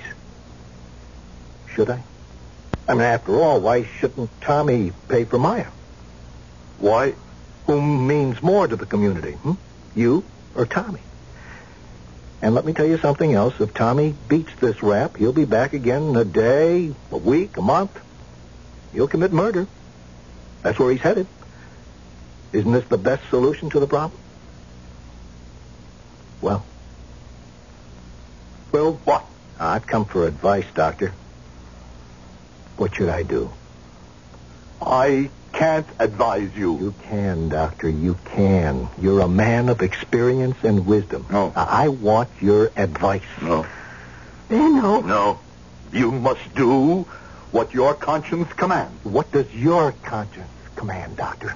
Should 1.73 1.89
I? 1.89 2.03
I 2.87 2.93
mean, 2.93 3.01
after 3.01 3.39
all, 3.39 3.61
why 3.61 3.83
shouldn't 3.83 4.29
Tommy 4.41 4.91
pay 5.07 5.23
for 5.23 5.37
Meyer? 5.37 5.71
Why? 6.79 7.15
Whom 7.67 8.07
means 8.07 8.41
more 8.41 8.67
to 8.67 8.75
the 8.75 8.85
community? 8.85 9.33
Hmm? 9.33 9.53
You 9.93 10.23
or 10.55 10.65
Tommy? 10.65 11.01
And 12.41 12.55
let 12.55 12.65
me 12.65 12.73
tell 12.73 12.85
you 12.85 12.97
something 12.97 13.33
else. 13.33 13.59
If 13.59 13.73
Tommy 13.73 14.15
beats 14.29 14.53
this 14.55 14.81
rap, 14.81 15.17
he'll 15.17 15.33
be 15.33 15.45
back 15.45 15.73
again 15.73 16.03
in 16.03 16.15
a 16.15 16.25
day, 16.25 16.93
a 17.11 17.17
week, 17.17 17.57
a 17.57 17.61
month. 17.61 17.99
He'll 18.93 19.07
commit 19.07 19.33
murder. 19.33 19.67
That's 20.63 20.79
where 20.79 20.91
he's 20.91 21.01
headed. 21.01 21.27
Isn't 22.53 22.71
this 22.71 22.85
the 22.85 22.97
best 22.97 23.27
solution 23.29 23.69
to 23.71 23.79
the 23.79 23.87
problem? 23.87 24.19
Well. 26.41 26.65
Well, 28.71 28.93
what? 29.03 29.25
I've 29.59 29.87
come 29.87 30.05
for 30.05 30.25
advice, 30.25 30.65
Doctor. 30.73 31.13
What 32.77 32.95
should 32.95 33.09
I 33.09 33.23
do? 33.23 33.51
I 34.81 35.31
can't 35.53 35.87
advise 35.99 36.55
you. 36.55 36.77
You 36.77 36.93
can, 37.03 37.49
Doctor. 37.49 37.89
You 37.89 38.17
can. 38.25 38.87
You're 38.99 39.21
a 39.21 39.27
man 39.27 39.69
of 39.69 39.81
experience 39.81 40.57
and 40.63 40.85
wisdom. 40.85 41.25
No. 41.29 41.53
I 41.55 41.85
I 41.85 41.87
want 41.89 42.29
your 42.41 42.71
advice. 42.75 43.21
No. 43.41 43.65
Benno. 44.49 45.01
No. 45.01 45.39
You 45.91 46.11
must 46.11 46.53
do 46.55 47.03
what 47.51 47.73
your 47.73 47.93
conscience 47.93 48.51
commands. 48.53 49.03
What 49.05 49.31
does 49.31 49.53
your 49.53 49.93
conscience 50.03 50.49
command, 50.75 51.17
Doctor? 51.17 51.55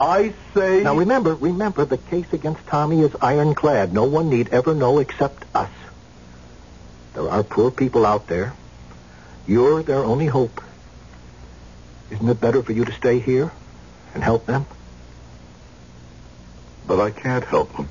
I 0.00 0.34
say... 0.54 0.82
Now 0.82 0.96
remember, 0.96 1.34
remember, 1.34 1.84
the 1.84 1.96
case 1.96 2.32
against 2.32 2.66
Tommy 2.66 3.00
is 3.00 3.14
ironclad. 3.20 3.92
No 3.92 4.04
one 4.04 4.28
need 4.28 4.48
ever 4.50 4.74
know 4.74 4.98
except 4.98 5.44
us. 5.54 5.70
There 7.14 7.28
are 7.28 7.42
poor 7.42 7.70
people 7.70 8.04
out 8.04 8.26
there. 8.26 8.52
You're 9.46 9.82
their 9.82 10.04
only 10.04 10.26
hope. 10.26 10.60
Isn't 12.10 12.28
it 12.28 12.40
better 12.40 12.62
for 12.62 12.72
you 12.72 12.84
to 12.84 12.92
stay 12.92 13.18
here 13.18 13.50
and 14.14 14.22
help 14.22 14.46
them? 14.46 14.66
But 16.86 17.00
I 17.00 17.10
can't 17.10 17.44
help 17.44 17.76
them. 17.76 17.88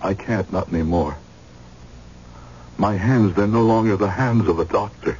I 0.00 0.14
can't, 0.14 0.50
not 0.52 0.72
anymore. 0.72 1.16
My 2.78 2.96
hands, 2.96 3.34
they're 3.34 3.46
no 3.46 3.62
longer 3.62 3.96
the 3.96 4.10
hands 4.10 4.48
of 4.48 4.58
a 4.58 4.64
doctor. 4.64 5.18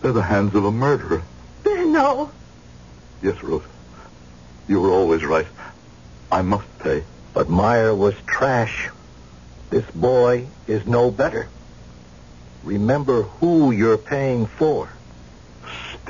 They're 0.00 0.12
the 0.12 0.22
hands 0.22 0.54
of 0.54 0.64
a 0.64 0.72
murderer. 0.72 1.22
Benno. 1.62 2.30
Yes, 3.22 3.42
Ruth. 3.42 3.66
You 4.68 4.80
were 4.80 4.90
always 4.90 5.24
right. 5.24 5.46
I 6.30 6.42
must 6.42 6.66
pay. 6.78 7.04
But 7.34 7.48
Meyer 7.48 7.94
was 7.94 8.14
trash. 8.26 8.88
This 9.70 9.84
boy 9.90 10.46
is 10.66 10.86
no 10.86 11.10
better. 11.10 11.48
Remember 12.64 13.22
who 13.22 13.70
you're 13.70 13.98
paying 13.98 14.46
for. 14.46 14.88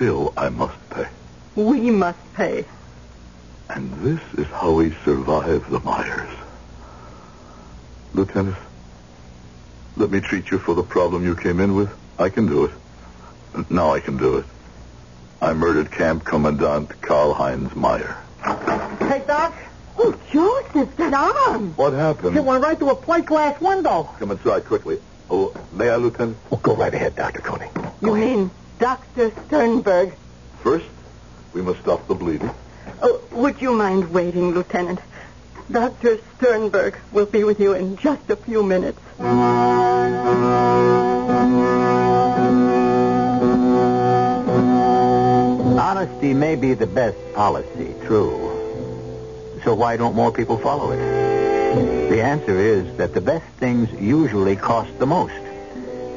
Still, 0.03 0.34
I 0.36 0.48
must 0.48 0.90
pay. 0.90 1.07
We 1.55 1.92
must 1.92 2.18
pay. 2.34 2.64
And 3.70 3.92
this 4.03 4.20
is 4.36 4.48
how 4.48 4.72
we 4.72 4.90
survive 5.05 5.70
the 5.70 5.78
Meyers. 5.78 6.36
Lieutenant, 8.12 8.57
let 9.96 10.11
me 10.11 10.18
treat 10.18 10.50
you 10.50 10.59
for 10.59 10.74
the 10.74 10.82
problem 10.82 11.22
you 11.22 11.36
came 11.36 11.61
in 11.61 11.76
with. 11.76 11.96
I 12.18 12.30
can 12.30 12.46
do 12.48 12.64
it. 12.64 13.70
Now 13.70 13.94
I 13.94 14.00
can 14.00 14.16
do 14.16 14.38
it. 14.38 14.44
I 15.40 15.53
murdered 15.53 15.92
Camp 15.92 16.24
Commandant 16.24 17.00
Karl 17.00 17.32
Heinz 17.32 17.72
Meyer. 17.76 18.16
Hey, 18.98 19.22
Doc. 19.24 19.55
Oh, 19.96 20.18
Joseph, 20.32 20.96
that 20.96 21.14
arm. 21.14 21.74
What 21.76 21.92
happened? 21.92 22.36
It 22.36 22.42
went 22.42 22.61
right 22.61 22.76
through 22.76 22.90
a 22.90 22.96
plate 22.96 23.26
glass 23.26 23.61
window. 23.61 24.11
Come 24.18 24.32
inside 24.32 24.64
quickly. 24.64 25.00
Oh, 25.30 25.55
may 25.70 25.90
I, 25.90 25.94
Lieutenant? 25.94 26.38
Well, 26.50 26.59
go 26.61 26.74
right 26.74 26.92
ahead, 26.92 27.14
Dr. 27.14 27.40
Koenig. 27.40 27.70
You 28.00 28.16
mean 28.16 28.50
Dr. 28.82 29.30
Sternberg? 29.46 30.12
First, 30.64 30.88
we 31.54 31.62
must 31.62 31.78
stop 31.82 32.08
the 32.08 32.16
bleeding. 32.16 32.50
Oh, 33.00 33.22
would 33.30 33.62
you 33.62 33.72
mind 33.72 34.10
waiting, 34.12 34.50
Lieutenant? 34.50 34.98
Dr. 35.70 36.18
Sternberg 36.34 36.98
will 37.12 37.26
be 37.26 37.44
with 37.44 37.60
you 37.60 37.74
in 37.74 37.96
just 37.96 38.28
a 38.28 38.34
few 38.34 38.64
minutes. 38.64 38.98
Honesty 45.78 46.34
may 46.34 46.56
be 46.56 46.74
the 46.74 46.88
best 46.88 47.18
policy, 47.34 47.94
true. 48.06 48.50
So 49.62 49.74
why 49.74 49.96
don't 49.96 50.16
more 50.16 50.32
people 50.32 50.58
follow 50.58 50.90
it? 50.90 52.08
The 52.10 52.20
answer 52.20 52.58
is 52.58 52.96
that 52.96 53.14
the 53.14 53.20
best 53.20 53.46
things 53.60 53.92
usually 53.92 54.56
cost 54.56 54.98
the 54.98 55.06
most. 55.06 55.41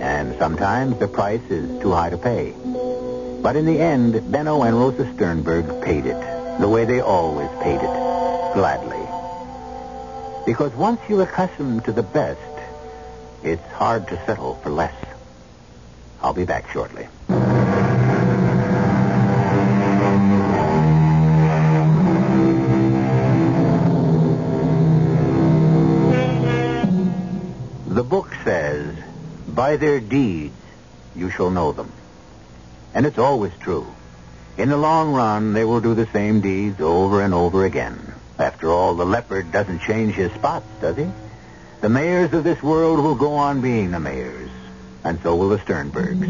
And 0.06 0.38
sometimes 0.38 1.00
the 1.00 1.08
price 1.08 1.42
is 1.50 1.82
too 1.82 1.92
high 1.92 2.12
to 2.12 2.18
pay. 2.18 2.54
But 3.42 3.56
in 3.56 3.66
the 3.66 3.80
end, 3.80 4.32
Benno 4.32 4.62
and 4.62 4.80
Rosa 4.80 5.12
Sternberg 5.16 5.82
paid 5.84 6.06
it, 6.06 6.60
the 6.60 6.70
way 6.70 6.86
they 6.86 7.02
always 7.02 7.50
paid 7.64 7.82
it, 7.82 8.54
gladly. 8.54 9.02
Because 10.46 10.76
once 10.76 11.02
you're 11.10 11.24
accustomed 11.24 11.86
to 11.86 11.92
the 11.92 12.04
best, 12.04 12.40
it's 13.42 13.66
hard 13.72 14.08
to 14.10 14.26
settle 14.28 14.54
for 14.62 14.70
less. 14.70 14.94
I'll 16.22 16.36
be 16.36 16.46
back 16.46 16.70
shortly. 16.70 17.08
By 29.66 29.78
their 29.78 30.00
deeds 30.00 30.54
you 31.16 31.32
shall 31.32 31.50
know 31.50 31.72
them. 31.72 31.92
And 32.94 33.04
it's 33.04 33.18
always 33.18 33.52
true. 33.60 33.88
In 34.60 34.70
the 34.70 34.78
long 34.78 35.12
run, 35.12 35.54
they 35.54 35.66
will 35.66 35.82
do 35.82 35.96
the 35.96 36.06
same 36.14 36.40
deeds 36.40 36.80
over 36.80 37.20
and 37.24 37.34
over 37.34 37.66
again. 37.66 38.14
After 38.38 38.70
all, 38.70 38.94
the 38.94 39.08
leopard 39.08 39.52
doesn't 39.52 39.82
change 39.82 40.14
his 40.14 40.32
spots, 40.34 40.68
does 40.82 40.98
he? 40.98 41.10
The 41.82 41.90
Meyers 41.90 42.32
of 42.34 42.44
this 42.44 42.62
world 42.62 43.00
will 43.00 43.16
go 43.16 43.34
on 43.34 43.62
being 43.62 43.90
the 43.90 44.00
Meyers, 44.00 44.52
and 45.04 45.20
so 45.24 45.36
will 45.36 45.50
the 45.50 45.58
Sternbergs. 45.58 46.30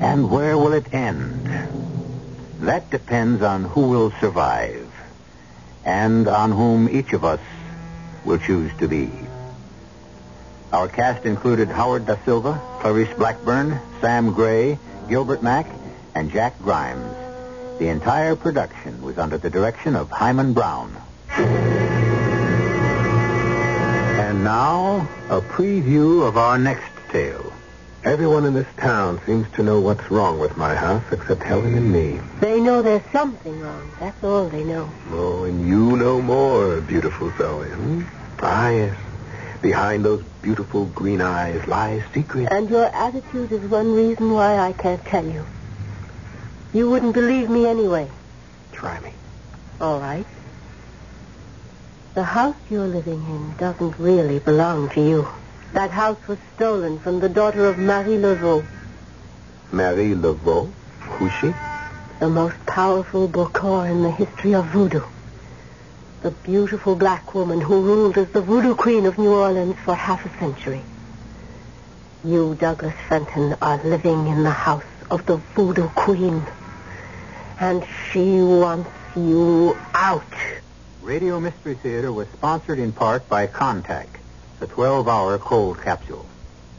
And 0.00 0.28
where 0.28 0.58
will 0.58 0.72
it 0.72 0.92
end? 0.92 1.46
That 2.58 2.90
depends 2.90 3.40
on 3.40 3.62
who 3.62 3.82
will 3.82 4.10
survive, 4.18 4.92
and 5.84 6.26
on 6.26 6.50
whom 6.50 6.88
each 6.88 7.12
of 7.12 7.24
us 7.24 7.40
will 8.24 8.38
choose 8.38 8.72
to 8.78 8.88
be. 8.88 9.12
Our 10.72 10.88
cast 10.88 11.24
included 11.24 11.68
Howard 11.68 12.06
Da 12.06 12.16
Silva, 12.24 12.60
Clarice 12.80 13.14
Blackburn, 13.16 13.78
Sam 14.00 14.32
Gray, 14.32 14.78
Gilbert 15.08 15.42
Mack, 15.42 15.66
and 16.14 16.30
Jack 16.30 16.60
Grimes. 16.60 17.14
The 17.78 17.88
entire 17.88 18.34
production 18.36 19.02
was 19.02 19.18
under 19.18 19.38
the 19.38 19.50
direction 19.50 19.94
of 19.94 20.10
Himan 20.10 20.54
Brown. 20.54 20.96
And 24.18 24.42
now, 24.42 25.08
a 25.28 25.40
preview 25.40 26.26
of 26.26 26.36
our 26.36 26.58
next 26.58 26.90
tale. 27.10 27.52
Everyone 28.02 28.44
in 28.44 28.54
this 28.54 28.66
town 28.76 29.20
seems 29.26 29.50
to 29.52 29.62
know 29.62 29.80
what's 29.80 30.10
wrong 30.10 30.38
with 30.38 30.56
my 30.56 30.74
house 30.74 31.04
except 31.12 31.42
Helen 31.42 31.74
and 31.74 31.92
me. 31.92 32.20
They 32.40 32.60
know 32.60 32.80
there's 32.82 33.02
something 33.12 33.60
wrong. 33.60 33.90
That's 34.00 34.22
all 34.24 34.48
they 34.48 34.64
know. 34.64 34.90
Oh, 35.10 35.44
and 35.44 35.66
you 35.66 35.96
know 35.96 36.22
more, 36.22 36.80
beautiful 36.80 37.32
Zoe. 37.36 37.68
Hmm? 37.68 38.02
Ah, 38.40 38.68
yes. 38.70 38.96
Behind 39.66 40.04
those 40.04 40.22
beautiful 40.42 40.84
green 40.94 41.20
eyes 41.20 41.66
lies 41.66 42.00
secret. 42.14 42.46
And 42.52 42.70
your 42.70 42.84
attitude 42.94 43.50
is 43.50 43.68
one 43.68 43.94
reason 43.94 44.30
why 44.30 44.58
I 44.58 44.72
can't 44.72 45.04
tell 45.04 45.26
you. 45.26 45.44
You 46.72 46.88
wouldn't 46.88 47.14
believe 47.14 47.50
me 47.50 47.66
anyway. 47.66 48.08
Try 48.70 49.00
me. 49.00 49.10
All 49.80 49.98
right. 49.98 50.24
The 52.14 52.22
house 52.22 52.54
you're 52.70 52.86
living 52.86 53.24
in 53.26 53.56
doesn't 53.56 53.98
really 53.98 54.38
belong 54.38 54.88
to 54.90 55.00
you. 55.00 55.26
That 55.72 55.90
house 55.90 56.28
was 56.28 56.38
stolen 56.54 57.00
from 57.00 57.18
the 57.18 57.28
daughter 57.28 57.66
of 57.66 57.76
Marie 57.76 58.18
Laveau, 58.18 58.64
Marie 59.72 60.14
Laveau? 60.14 60.70
Who's 61.00 61.32
she? 61.40 61.52
the 62.20 62.28
most 62.28 62.54
powerful 62.66 63.28
Bokor 63.28 63.90
in 63.90 64.04
the 64.04 64.12
history 64.12 64.54
of 64.54 64.66
voodoo. 64.66 65.02
The 66.26 66.32
beautiful 66.32 66.96
black 66.96 67.34
woman 67.34 67.60
who 67.60 67.82
ruled 67.82 68.18
as 68.18 68.26
the 68.30 68.40
voodoo 68.40 68.74
queen 68.74 69.06
of 69.06 69.16
New 69.16 69.32
Orleans 69.32 69.76
for 69.84 69.94
half 69.94 70.26
a 70.26 70.38
century. 70.40 70.82
You, 72.24 72.56
Douglas 72.56 72.96
Fenton, 73.08 73.54
are 73.62 73.80
living 73.84 74.26
in 74.26 74.42
the 74.42 74.50
house 74.50 74.82
of 75.08 75.24
the 75.26 75.36
voodoo 75.36 75.86
queen. 75.90 76.42
And 77.60 77.86
she 78.10 78.42
wants 78.42 78.90
you 79.14 79.78
out. 79.94 80.24
Radio 81.00 81.38
Mystery 81.38 81.76
Theater 81.76 82.12
was 82.12 82.26
sponsored 82.30 82.80
in 82.80 82.90
part 82.90 83.28
by 83.28 83.46
Contact, 83.46 84.18
the 84.58 84.66
12-hour 84.66 85.38
cold 85.38 85.80
capsule. 85.80 86.26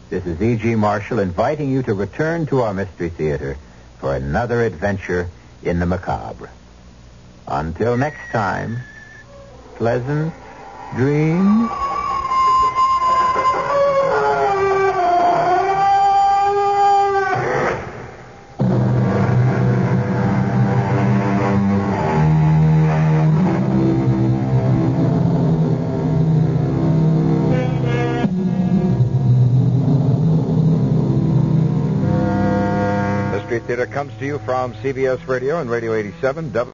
This 0.10 0.26
is 0.26 0.42
E.G. 0.42 0.76
Marshall 0.76 1.20
inviting 1.20 1.70
you 1.72 1.84
to 1.84 1.94
return 1.94 2.48
to 2.48 2.64
our 2.64 2.74
Mystery 2.74 3.08
Theater 3.08 3.56
for 4.00 4.14
another 4.14 4.62
adventure 4.62 5.30
in 5.64 5.80
the 5.80 5.86
macabre. 5.86 6.50
Until 7.48 7.96
next 7.96 8.30
time, 8.34 8.80
pleasant 9.78 10.34
dreams. 10.96 11.70
Theater 33.66 33.86
comes 33.86 34.14
to 34.20 34.26
you 34.26 34.40
from 34.40 34.74
CBS 34.76 35.28
Radio 35.28 35.60
and 35.60 35.70
Radio 35.70 35.94
87. 35.94 36.52